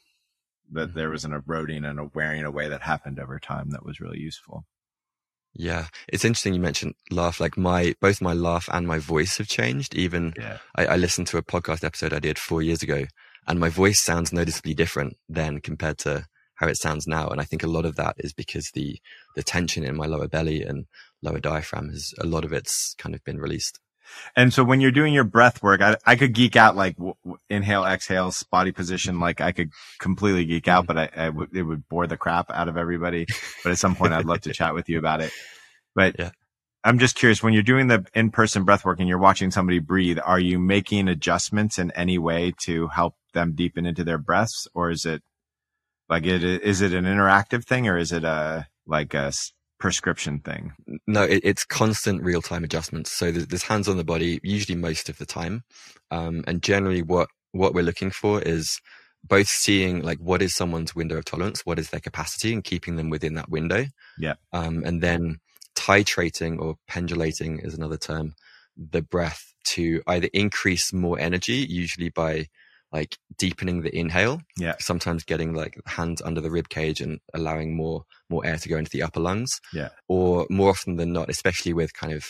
that 0.73 0.95
there 0.95 1.07
mm-hmm. 1.07 1.13
was 1.13 1.25
an 1.25 1.33
eroding 1.33 1.85
and 1.85 2.01
a 2.01 2.11
wearing 2.15 2.45
away 2.45 2.69
that 2.69 2.83
happened 2.83 3.21
over 3.21 3.39
time 3.39 3.71
that 3.71 3.85
was 3.85 4.01
really 4.01 4.19
useful. 4.19 4.65
Yeah, 5.55 5.87
it's 6.09 6.25
interesting 6.25 6.55
you 6.55 6.61
mentioned 6.61 6.95
laugh. 7.11 7.41
Like 7.41 7.57
my 7.57 7.95
both 8.01 8.21
my 8.21 8.33
laugh 8.33 8.69
and 8.71 8.87
my 8.87 8.99
voice 8.99 9.39
have 9.39 9.49
changed. 9.49 9.95
Even 9.95 10.35
yeah. 10.37 10.59
I, 10.77 10.87
I 10.87 10.97
listened 10.97 11.27
to 11.29 11.39
a 11.39 11.43
podcast 11.43 11.85
episode 11.85 12.13
I 12.13 12.19
did 12.19 12.39
four 12.39 12.63
years 12.63 12.83
ago, 12.83 13.07
and 13.47 13.59
my 13.59 13.69
voice 13.69 14.03
sounds 14.03 14.33
noticeably 14.33 14.75
different 14.75 15.17
then 15.29 15.61
compared 15.61 15.99
to 15.99 16.27
how 16.57 16.67
it 16.67 16.77
sounds 16.77 17.07
now. 17.07 17.29
And 17.29 17.41
I 17.41 17.45
think 17.45 17.63
a 17.63 17.69
lot 17.69 17.87
of 17.87 17.97
that 17.97 18.17
is 18.19 18.33
because 18.33 18.71
the 18.75 18.99
the 19.37 19.43
tension 19.43 19.85
in 19.85 19.97
my 19.97 20.07
lower 20.07 20.29
belly 20.29 20.63
and 20.63 20.87
lower 21.23 21.41
diaphragm 21.41 21.89
has 21.89 22.13
a 22.21 22.27
lot 22.27 22.45
of 22.45 22.53
it's 22.53 22.95
kind 22.99 23.15
of 23.15 23.25
been 23.25 23.39
released. 23.39 23.81
And 24.37 24.53
so 24.53 24.65
when 24.65 24.81
you're 24.81 24.91
doing 24.91 25.13
your 25.13 25.25
breath 25.25 25.63
work, 25.63 25.81
I, 25.81 25.97
I 26.07 26.17
could 26.17 26.33
geek 26.33 26.57
out 26.57 26.77
like 26.77 26.97
w- 26.97 27.15
inhale, 27.49 27.85
exhale, 27.85 28.33
body 28.51 28.73
position. 28.73 29.21
Like 29.21 29.41
I 29.41 29.53
could 29.53 29.71
completely 29.99 30.45
geek 30.45 30.69
out, 30.69 30.87
mm-hmm. 30.87 30.95
but 30.95 31.11
I, 31.17 31.25
I 31.25 31.27
w- 31.27 31.49
it 31.53 31.63
would 31.63 31.89
bore 31.89 32.07
the 32.07 32.17
crap 32.17 32.51
out 32.51 32.69
of 32.69 32.77
everybody. 32.77 33.27
But 33.65 33.73
at 33.73 33.79
some 33.79 33.97
point, 33.97 34.13
I'd 34.13 34.27
love 34.27 34.43
to 34.43 34.53
chat 34.53 34.75
with 34.75 34.89
you 34.89 34.99
about 34.99 35.21
it. 35.21 35.33
But 35.95 36.17
yeah. 36.19 36.31
I'm 36.85 36.99
just 36.99 37.17
curious 37.17 37.43
when 37.43 37.53
you're 37.53 37.63
doing 37.63 37.89
the 37.89 38.07
in-person 38.15 38.65
breath 38.65 38.85
work 38.85 39.01
and 39.01 39.09
you're 39.09 39.19
watching 39.19 39.51
somebody 39.51 39.81
breathe, 39.81 40.19
are 40.25 40.39
you 40.39 40.59
making 40.59 41.09
adjustments 41.09 41.79
in 41.79 41.91
any 41.91 42.19
way 42.19 42.55
to 42.65 42.89
help 42.89 43.15
them 43.35 43.55
deepen 43.55 43.85
into 43.85 44.05
their 44.05 44.19
breaths, 44.19 44.69
or 44.75 44.91
is 44.91 45.05
it 45.05 45.23
like 46.09 46.25
it 46.25 46.43
is 46.43 46.81
it 46.81 46.95
an 46.95 47.05
interactive 47.05 47.65
thing, 47.65 47.89
or 47.89 47.99
is 47.99 48.13
it 48.13 48.25
a 48.25 48.67
like 48.87 49.15
a 49.15 49.33
prescription 49.79 50.41
thing? 50.41 50.73
No, 51.07 51.23
it, 51.23 51.41
it's 51.45 51.65
constant 51.65 52.23
real 52.23 52.43
time 52.43 52.65
adjustments. 52.65 53.13
So 53.13 53.31
there's, 53.31 53.47
there's, 53.47 53.63
hands 53.63 53.89
on 53.89 53.97
the 53.97 54.05
body, 54.05 54.41
usually 54.43 54.77
most 54.77 55.09
of 55.09 55.19
the 55.19 55.27
time. 55.27 55.65
Um, 56.11 56.45
and 56.47 56.63
generally 56.63 57.03
what, 57.03 57.29
what 57.53 57.75
we're 57.75 57.85
looking 57.85 58.11
for 58.11 58.43
is 58.43 58.81
both 59.25 59.49
seeing 59.49 60.03
like 60.03 60.19
what 60.19 60.43
is 60.43 60.55
someone's 60.55 60.95
window 60.95 61.19
of 61.19 61.25
tolerance, 61.25 61.65
what 61.65 61.79
is 61.79 61.91
their 61.91 62.01
capacity 62.01 62.53
and 62.53 62.65
keeping 62.65 62.97
them 62.97 63.11
within 63.11 63.35
that 63.35 63.49
window. 63.49 63.87
Yeah. 64.19 64.35
Um, 64.53 64.83
and 64.85 65.03
then 65.03 65.39
titrating 65.77 66.61
or 66.61 66.77
pendulating 66.89 67.61
is 67.61 67.75
another 67.75 67.97
term, 67.97 68.35
the 68.77 69.03
breath 69.03 69.55
to 69.65 70.03
either 70.07 70.29
increase 70.33 70.93
more 70.93 71.19
energy, 71.19 71.67
usually 71.69 72.09
by 72.09 72.47
like 72.93 73.17
deepening 73.37 73.83
the 73.83 73.97
inhale. 73.97 74.41
Yeah. 74.57 74.75
Sometimes 74.81 75.25
getting 75.25 75.55
like 75.55 75.79
hands 75.87 76.23
under 76.23 76.41
the 76.41 76.51
rib 76.51 76.69
cage 76.69 77.01
and 77.01 77.21
allowing 77.35 77.77
more 77.77 78.05
more 78.31 78.45
air 78.47 78.57
to 78.57 78.69
go 78.69 78.77
into 78.77 78.91
the 78.91 79.03
upper 79.03 79.21
lungs. 79.21 79.61
Yeah. 79.73 79.91
Or 80.09 80.47
more 80.51 80.71
often 80.71 80.97
than 80.97 81.13
not, 81.13 81.29
especially 81.29 81.73
with 81.73 81.95
kind 81.95 82.13
of 82.13 82.25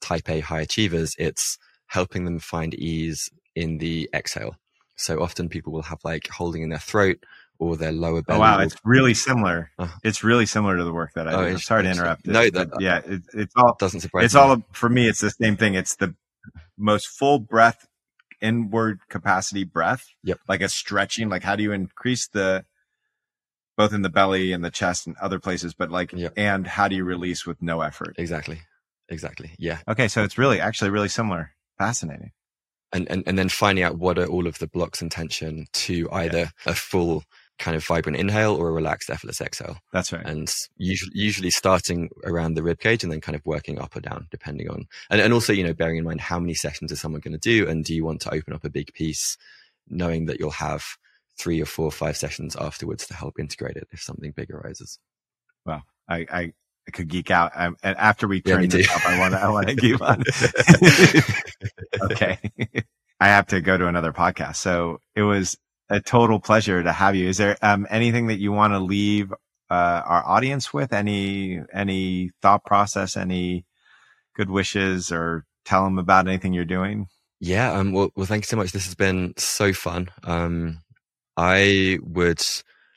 type 0.00 0.28
A 0.28 0.40
high 0.40 0.60
achievers, 0.60 1.14
it's 1.18 1.58
helping 1.86 2.24
them 2.24 2.38
find 2.38 2.74
ease 2.74 3.28
in 3.54 3.78
the 3.78 4.08
exhale. 4.14 4.56
So 4.96 5.22
often 5.22 5.48
people 5.48 5.72
will 5.72 5.82
have 5.82 5.98
like 6.04 6.28
holding 6.28 6.62
in 6.62 6.70
their 6.70 6.78
throat 6.78 7.18
or 7.58 7.76
their 7.76 7.92
lower 7.92 8.18
oh, 8.18 8.22
belly. 8.22 8.38
Oh, 8.38 8.40
wow, 8.40 8.60
it's 8.60 8.76
really 8.84 9.14
similar. 9.14 9.70
Uh, 9.78 9.88
it's 10.02 10.24
really 10.24 10.46
similar 10.46 10.76
to 10.76 10.84
the 10.84 10.92
work 10.92 11.12
that 11.14 11.28
I 11.28 11.32
oh, 11.32 11.50
do. 11.50 11.58
Sorry 11.58 11.84
to 11.84 11.90
interrupt. 11.90 12.26
No, 12.26 12.50
that, 12.50 12.70
yeah, 12.80 13.00
it, 13.04 13.22
it's 13.34 13.54
all 13.56 13.76
doesn't 13.78 14.00
surprise. 14.00 14.26
It's 14.26 14.34
me. 14.34 14.40
all 14.40 14.62
for 14.72 14.88
me. 14.88 15.08
It's 15.08 15.20
the 15.20 15.30
same 15.30 15.56
thing. 15.56 15.74
It's 15.74 15.96
the 15.96 16.14
most 16.76 17.06
full 17.06 17.38
breath 17.38 17.86
inward 18.42 19.00
capacity 19.08 19.64
breath. 19.64 20.06
Yep. 20.24 20.40
Like 20.48 20.60
a 20.60 20.68
stretching, 20.68 21.30
like 21.30 21.42
how 21.42 21.56
do 21.56 21.62
you 21.62 21.72
increase 21.72 22.28
the, 22.28 22.66
both 23.78 23.94
in 23.94 24.02
the 24.02 24.10
belly 24.10 24.52
and 24.52 24.62
the 24.62 24.70
chest 24.70 25.06
and 25.06 25.16
other 25.16 25.38
places, 25.38 25.72
but 25.72 25.90
like, 25.90 26.12
yep. 26.12 26.34
and 26.36 26.66
how 26.66 26.88
do 26.88 26.96
you 26.96 27.04
release 27.04 27.46
with 27.46 27.62
no 27.62 27.80
effort? 27.80 28.16
Exactly. 28.18 28.60
Exactly. 29.08 29.52
Yeah. 29.58 29.78
Okay. 29.88 30.08
So 30.08 30.22
it's 30.24 30.36
really 30.36 30.60
actually 30.60 30.90
really 30.90 31.08
similar. 31.08 31.52
Fascinating. 31.78 32.32
And, 32.92 33.10
and, 33.10 33.22
and 33.26 33.38
then 33.38 33.48
finding 33.48 33.84
out 33.84 33.98
what 33.98 34.18
are 34.18 34.26
all 34.26 34.46
of 34.46 34.58
the 34.58 34.66
blocks 34.66 35.00
and 35.00 35.10
tension 35.10 35.66
to 35.72 36.08
either 36.12 36.38
yeah. 36.38 36.48
a 36.66 36.74
full 36.74 37.24
kind 37.62 37.76
of 37.76 37.86
vibrant 37.86 38.18
inhale 38.18 38.56
or 38.56 38.68
a 38.68 38.72
relaxed 38.72 39.08
effortless 39.08 39.40
exhale. 39.40 39.76
That's 39.92 40.12
right. 40.12 40.26
And 40.26 40.52
usually, 40.76 41.12
usually 41.14 41.50
starting 41.50 42.10
around 42.24 42.54
the 42.54 42.62
rib 42.62 42.80
cage 42.80 43.04
and 43.04 43.12
then 43.12 43.20
kind 43.20 43.36
of 43.36 43.42
working 43.44 43.78
up 43.78 43.94
or 43.94 44.00
down 44.00 44.26
depending 44.32 44.68
on, 44.68 44.86
and, 45.10 45.20
and 45.20 45.32
also, 45.32 45.52
you 45.52 45.62
know, 45.62 45.72
bearing 45.72 45.96
in 45.96 46.04
mind 46.04 46.20
how 46.20 46.40
many 46.40 46.54
sessions 46.54 46.90
is 46.90 47.00
someone 47.00 47.20
going 47.20 47.32
to 47.32 47.38
do? 47.38 47.68
And 47.68 47.84
do 47.84 47.94
you 47.94 48.04
want 48.04 48.20
to 48.22 48.34
open 48.34 48.52
up 48.52 48.64
a 48.64 48.70
big 48.70 48.92
piece 48.94 49.36
knowing 49.88 50.26
that 50.26 50.40
you'll 50.40 50.50
have 50.50 50.82
three 51.38 51.62
or 51.62 51.64
four 51.64 51.86
or 51.86 51.92
five 51.92 52.16
sessions 52.16 52.56
afterwards 52.56 53.06
to 53.06 53.14
help 53.14 53.38
integrate 53.38 53.76
it 53.76 53.86
if 53.92 54.00
something 54.00 54.32
big 54.32 54.50
arises? 54.50 54.98
Well, 55.64 55.84
I, 56.08 56.26
I, 56.32 56.52
I 56.88 56.90
could 56.92 57.06
geek 57.06 57.30
out. 57.30 57.52
Um, 57.54 57.76
and 57.84 57.96
after 57.96 58.26
we 58.26 58.40
turn 58.40 58.62
yeah, 58.62 58.66
this 58.70 58.90
up, 58.90 59.06
I 59.06 59.20
want 59.20 59.34
to, 59.34 59.40
I 59.40 59.48
want 59.50 59.68
to 59.68 59.76
keep 59.76 60.02
on. 60.02 60.24
okay. 62.10 62.38
I 63.20 63.28
have 63.28 63.46
to 63.46 63.60
go 63.60 63.78
to 63.78 63.86
another 63.86 64.12
podcast. 64.12 64.56
So 64.56 64.98
it 65.14 65.22
was 65.22 65.56
a 65.92 66.00
total 66.00 66.40
pleasure 66.40 66.82
to 66.82 66.90
have 66.90 67.14
you. 67.14 67.28
Is 67.28 67.36
there 67.36 67.56
um, 67.60 67.86
anything 67.90 68.28
that 68.28 68.40
you 68.40 68.50
want 68.50 68.72
to 68.72 68.80
leave 68.80 69.30
uh, 69.70 70.02
our 70.04 70.26
audience 70.26 70.72
with? 70.72 70.92
Any 70.92 71.60
any 71.72 72.30
thought 72.40 72.64
process? 72.64 73.16
Any 73.16 73.66
good 74.34 74.50
wishes, 74.50 75.12
or 75.12 75.44
tell 75.66 75.84
them 75.84 75.98
about 75.98 76.26
anything 76.26 76.54
you're 76.54 76.64
doing? 76.64 77.08
Yeah. 77.40 77.72
Um. 77.72 77.92
Well. 77.92 78.10
Well. 78.16 78.26
Thank 78.26 78.44
you 78.44 78.48
so 78.48 78.56
much. 78.56 78.72
This 78.72 78.86
has 78.86 78.94
been 78.94 79.34
so 79.36 79.72
fun. 79.72 80.08
Um. 80.24 80.80
I 81.36 81.98
would. 82.02 82.42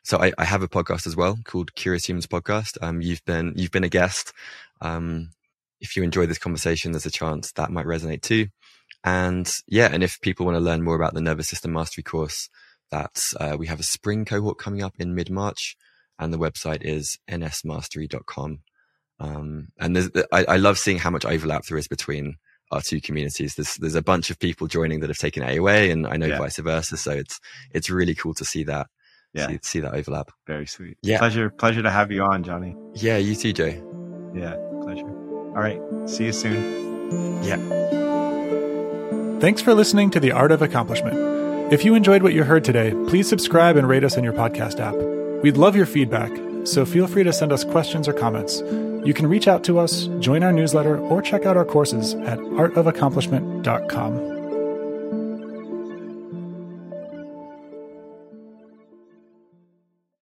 So 0.03 0.19
I, 0.19 0.31
I 0.37 0.45
have 0.45 0.61
a 0.61 0.67
podcast 0.67 1.07
as 1.07 1.15
well 1.15 1.37
called 1.43 1.75
Curious 1.75 2.07
Humans 2.07 2.27
Podcast. 2.27 2.77
Um. 2.81 3.01
You've 3.01 3.25
been 3.25 3.53
you've 3.57 3.71
been 3.71 3.83
a 3.83 3.89
guest. 3.89 4.31
Um. 4.79 5.31
If 5.81 5.97
you 5.97 6.03
enjoy 6.03 6.25
this 6.25 6.37
conversation, 6.37 6.93
there's 6.93 7.05
a 7.05 7.11
chance 7.11 7.51
that 7.53 7.71
might 7.71 7.85
resonate 7.85 8.21
too. 8.21 8.47
And 9.03 9.51
yeah, 9.67 9.89
and 9.91 10.01
if 10.01 10.21
people 10.21 10.45
want 10.45 10.55
to 10.55 10.61
learn 10.63 10.81
more 10.81 10.95
about 10.95 11.13
the 11.13 11.21
nervous 11.21 11.49
system 11.49 11.73
mastery 11.73 12.03
course, 12.03 12.49
that 12.95 13.21
uh, 13.39 13.57
we 13.57 13.67
have 13.67 13.79
a 13.79 13.83
spring 13.83 14.23
cohort 14.23 14.57
coming 14.57 14.81
up 14.81 14.93
in 14.97 15.15
mid 15.15 15.29
March, 15.29 15.75
and 16.17 16.33
the 16.33 16.39
website 16.39 16.81
is 16.81 17.17
nsmastery.com. 17.29 18.59
Um, 19.19 19.67
and 19.79 19.97
I, 20.31 20.45
I, 20.45 20.57
love 20.57 20.77
seeing 20.77 20.97
how 20.97 21.09
much 21.09 21.25
overlap 21.25 21.63
there 21.65 21.77
is 21.77 21.87
between 21.87 22.35
our 22.71 22.81
two 22.81 22.99
communities. 22.99 23.55
There's 23.55 23.75
there's 23.75 23.95
a 23.95 24.01
bunch 24.01 24.29
of 24.29 24.39
people 24.39 24.67
joining 24.67 24.99
that 25.01 25.09
have 25.09 25.17
taken 25.17 25.43
AOA, 25.43 25.91
and 25.91 26.07
I 26.07 26.17
know 26.17 26.27
yeah. 26.27 26.37
vice 26.37 26.57
versa. 26.57 26.97
So 26.97 27.11
it's 27.11 27.39
it's 27.71 27.89
really 27.89 28.15
cool 28.15 28.33
to 28.35 28.45
see 28.45 28.63
that. 28.65 28.87
Yeah. 29.33 29.47
See, 29.47 29.59
see, 29.63 29.79
that 29.81 29.93
overlap. 29.93 30.31
Very 30.47 30.65
sweet. 30.65 30.97
Yeah. 31.01 31.17
Pleasure, 31.17 31.49
pleasure 31.49 31.83
to 31.83 31.91
have 31.91 32.09
you 32.09 32.23
on, 32.23 32.43
Jonny. 32.43 32.73
Yeah, 32.93 33.17
you 33.17 33.35
too, 33.35 33.51
Joe. 33.51 34.31
Yeah, 34.33 34.55
pleasure. 34.81 35.07
All 35.07 35.61
right. 35.61 35.81
See 36.05 36.25
you 36.25 36.31
soon. 36.31 37.43
Yeah. 37.43 37.57
Thanks 39.41 39.61
for 39.61 39.73
listening 39.73 40.09
to 40.11 40.21
The 40.21 40.31
Art 40.31 40.53
of 40.53 40.61
Accomplishment. 40.61 41.34
If 41.71 41.83
you 41.83 41.95
enjoyed 41.95 42.21
what 42.21 42.33
you 42.35 42.43
heard 42.43 42.63
today, 42.63 42.91
please 43.07 43.27
subscribe 43.27 43.75
and 43.75 43.89
rate 43.89 44.03
us 44.03 44.17
in 44.17 44.23
your 44.23 44.33
podcast 44.33 44.79
app. 44.79 44.93
We'd 45.41 45.57
love 45.57 45.75
your 45.75 45.87
feedback, 45.87 46.31
so 46.63 46.85
feel 46.85 47.07
free 47.07 47.23
to 47.23 47.33
send 47.33 47.51
us 47.51 47.63
questions 47.63 48.07
or 48.07 48.13
comments. 48.13 48.61
You 49.03 49.15
can 49.15 49.25
reach 49.25 49.47
out 49.47 49.63
to 49.63 49.79
us, 49.79 50.05
join 50.19 50.43
our 50.43 50.53
newsletter, 50.53 50.99
or 50.99 51.23
check 51.23 51.47
out 51.47 51.57
our 51.57 51.65
courses 51.65 52.13
at 52.13 52.37
artofaccomplishment.com. 52.37 54.34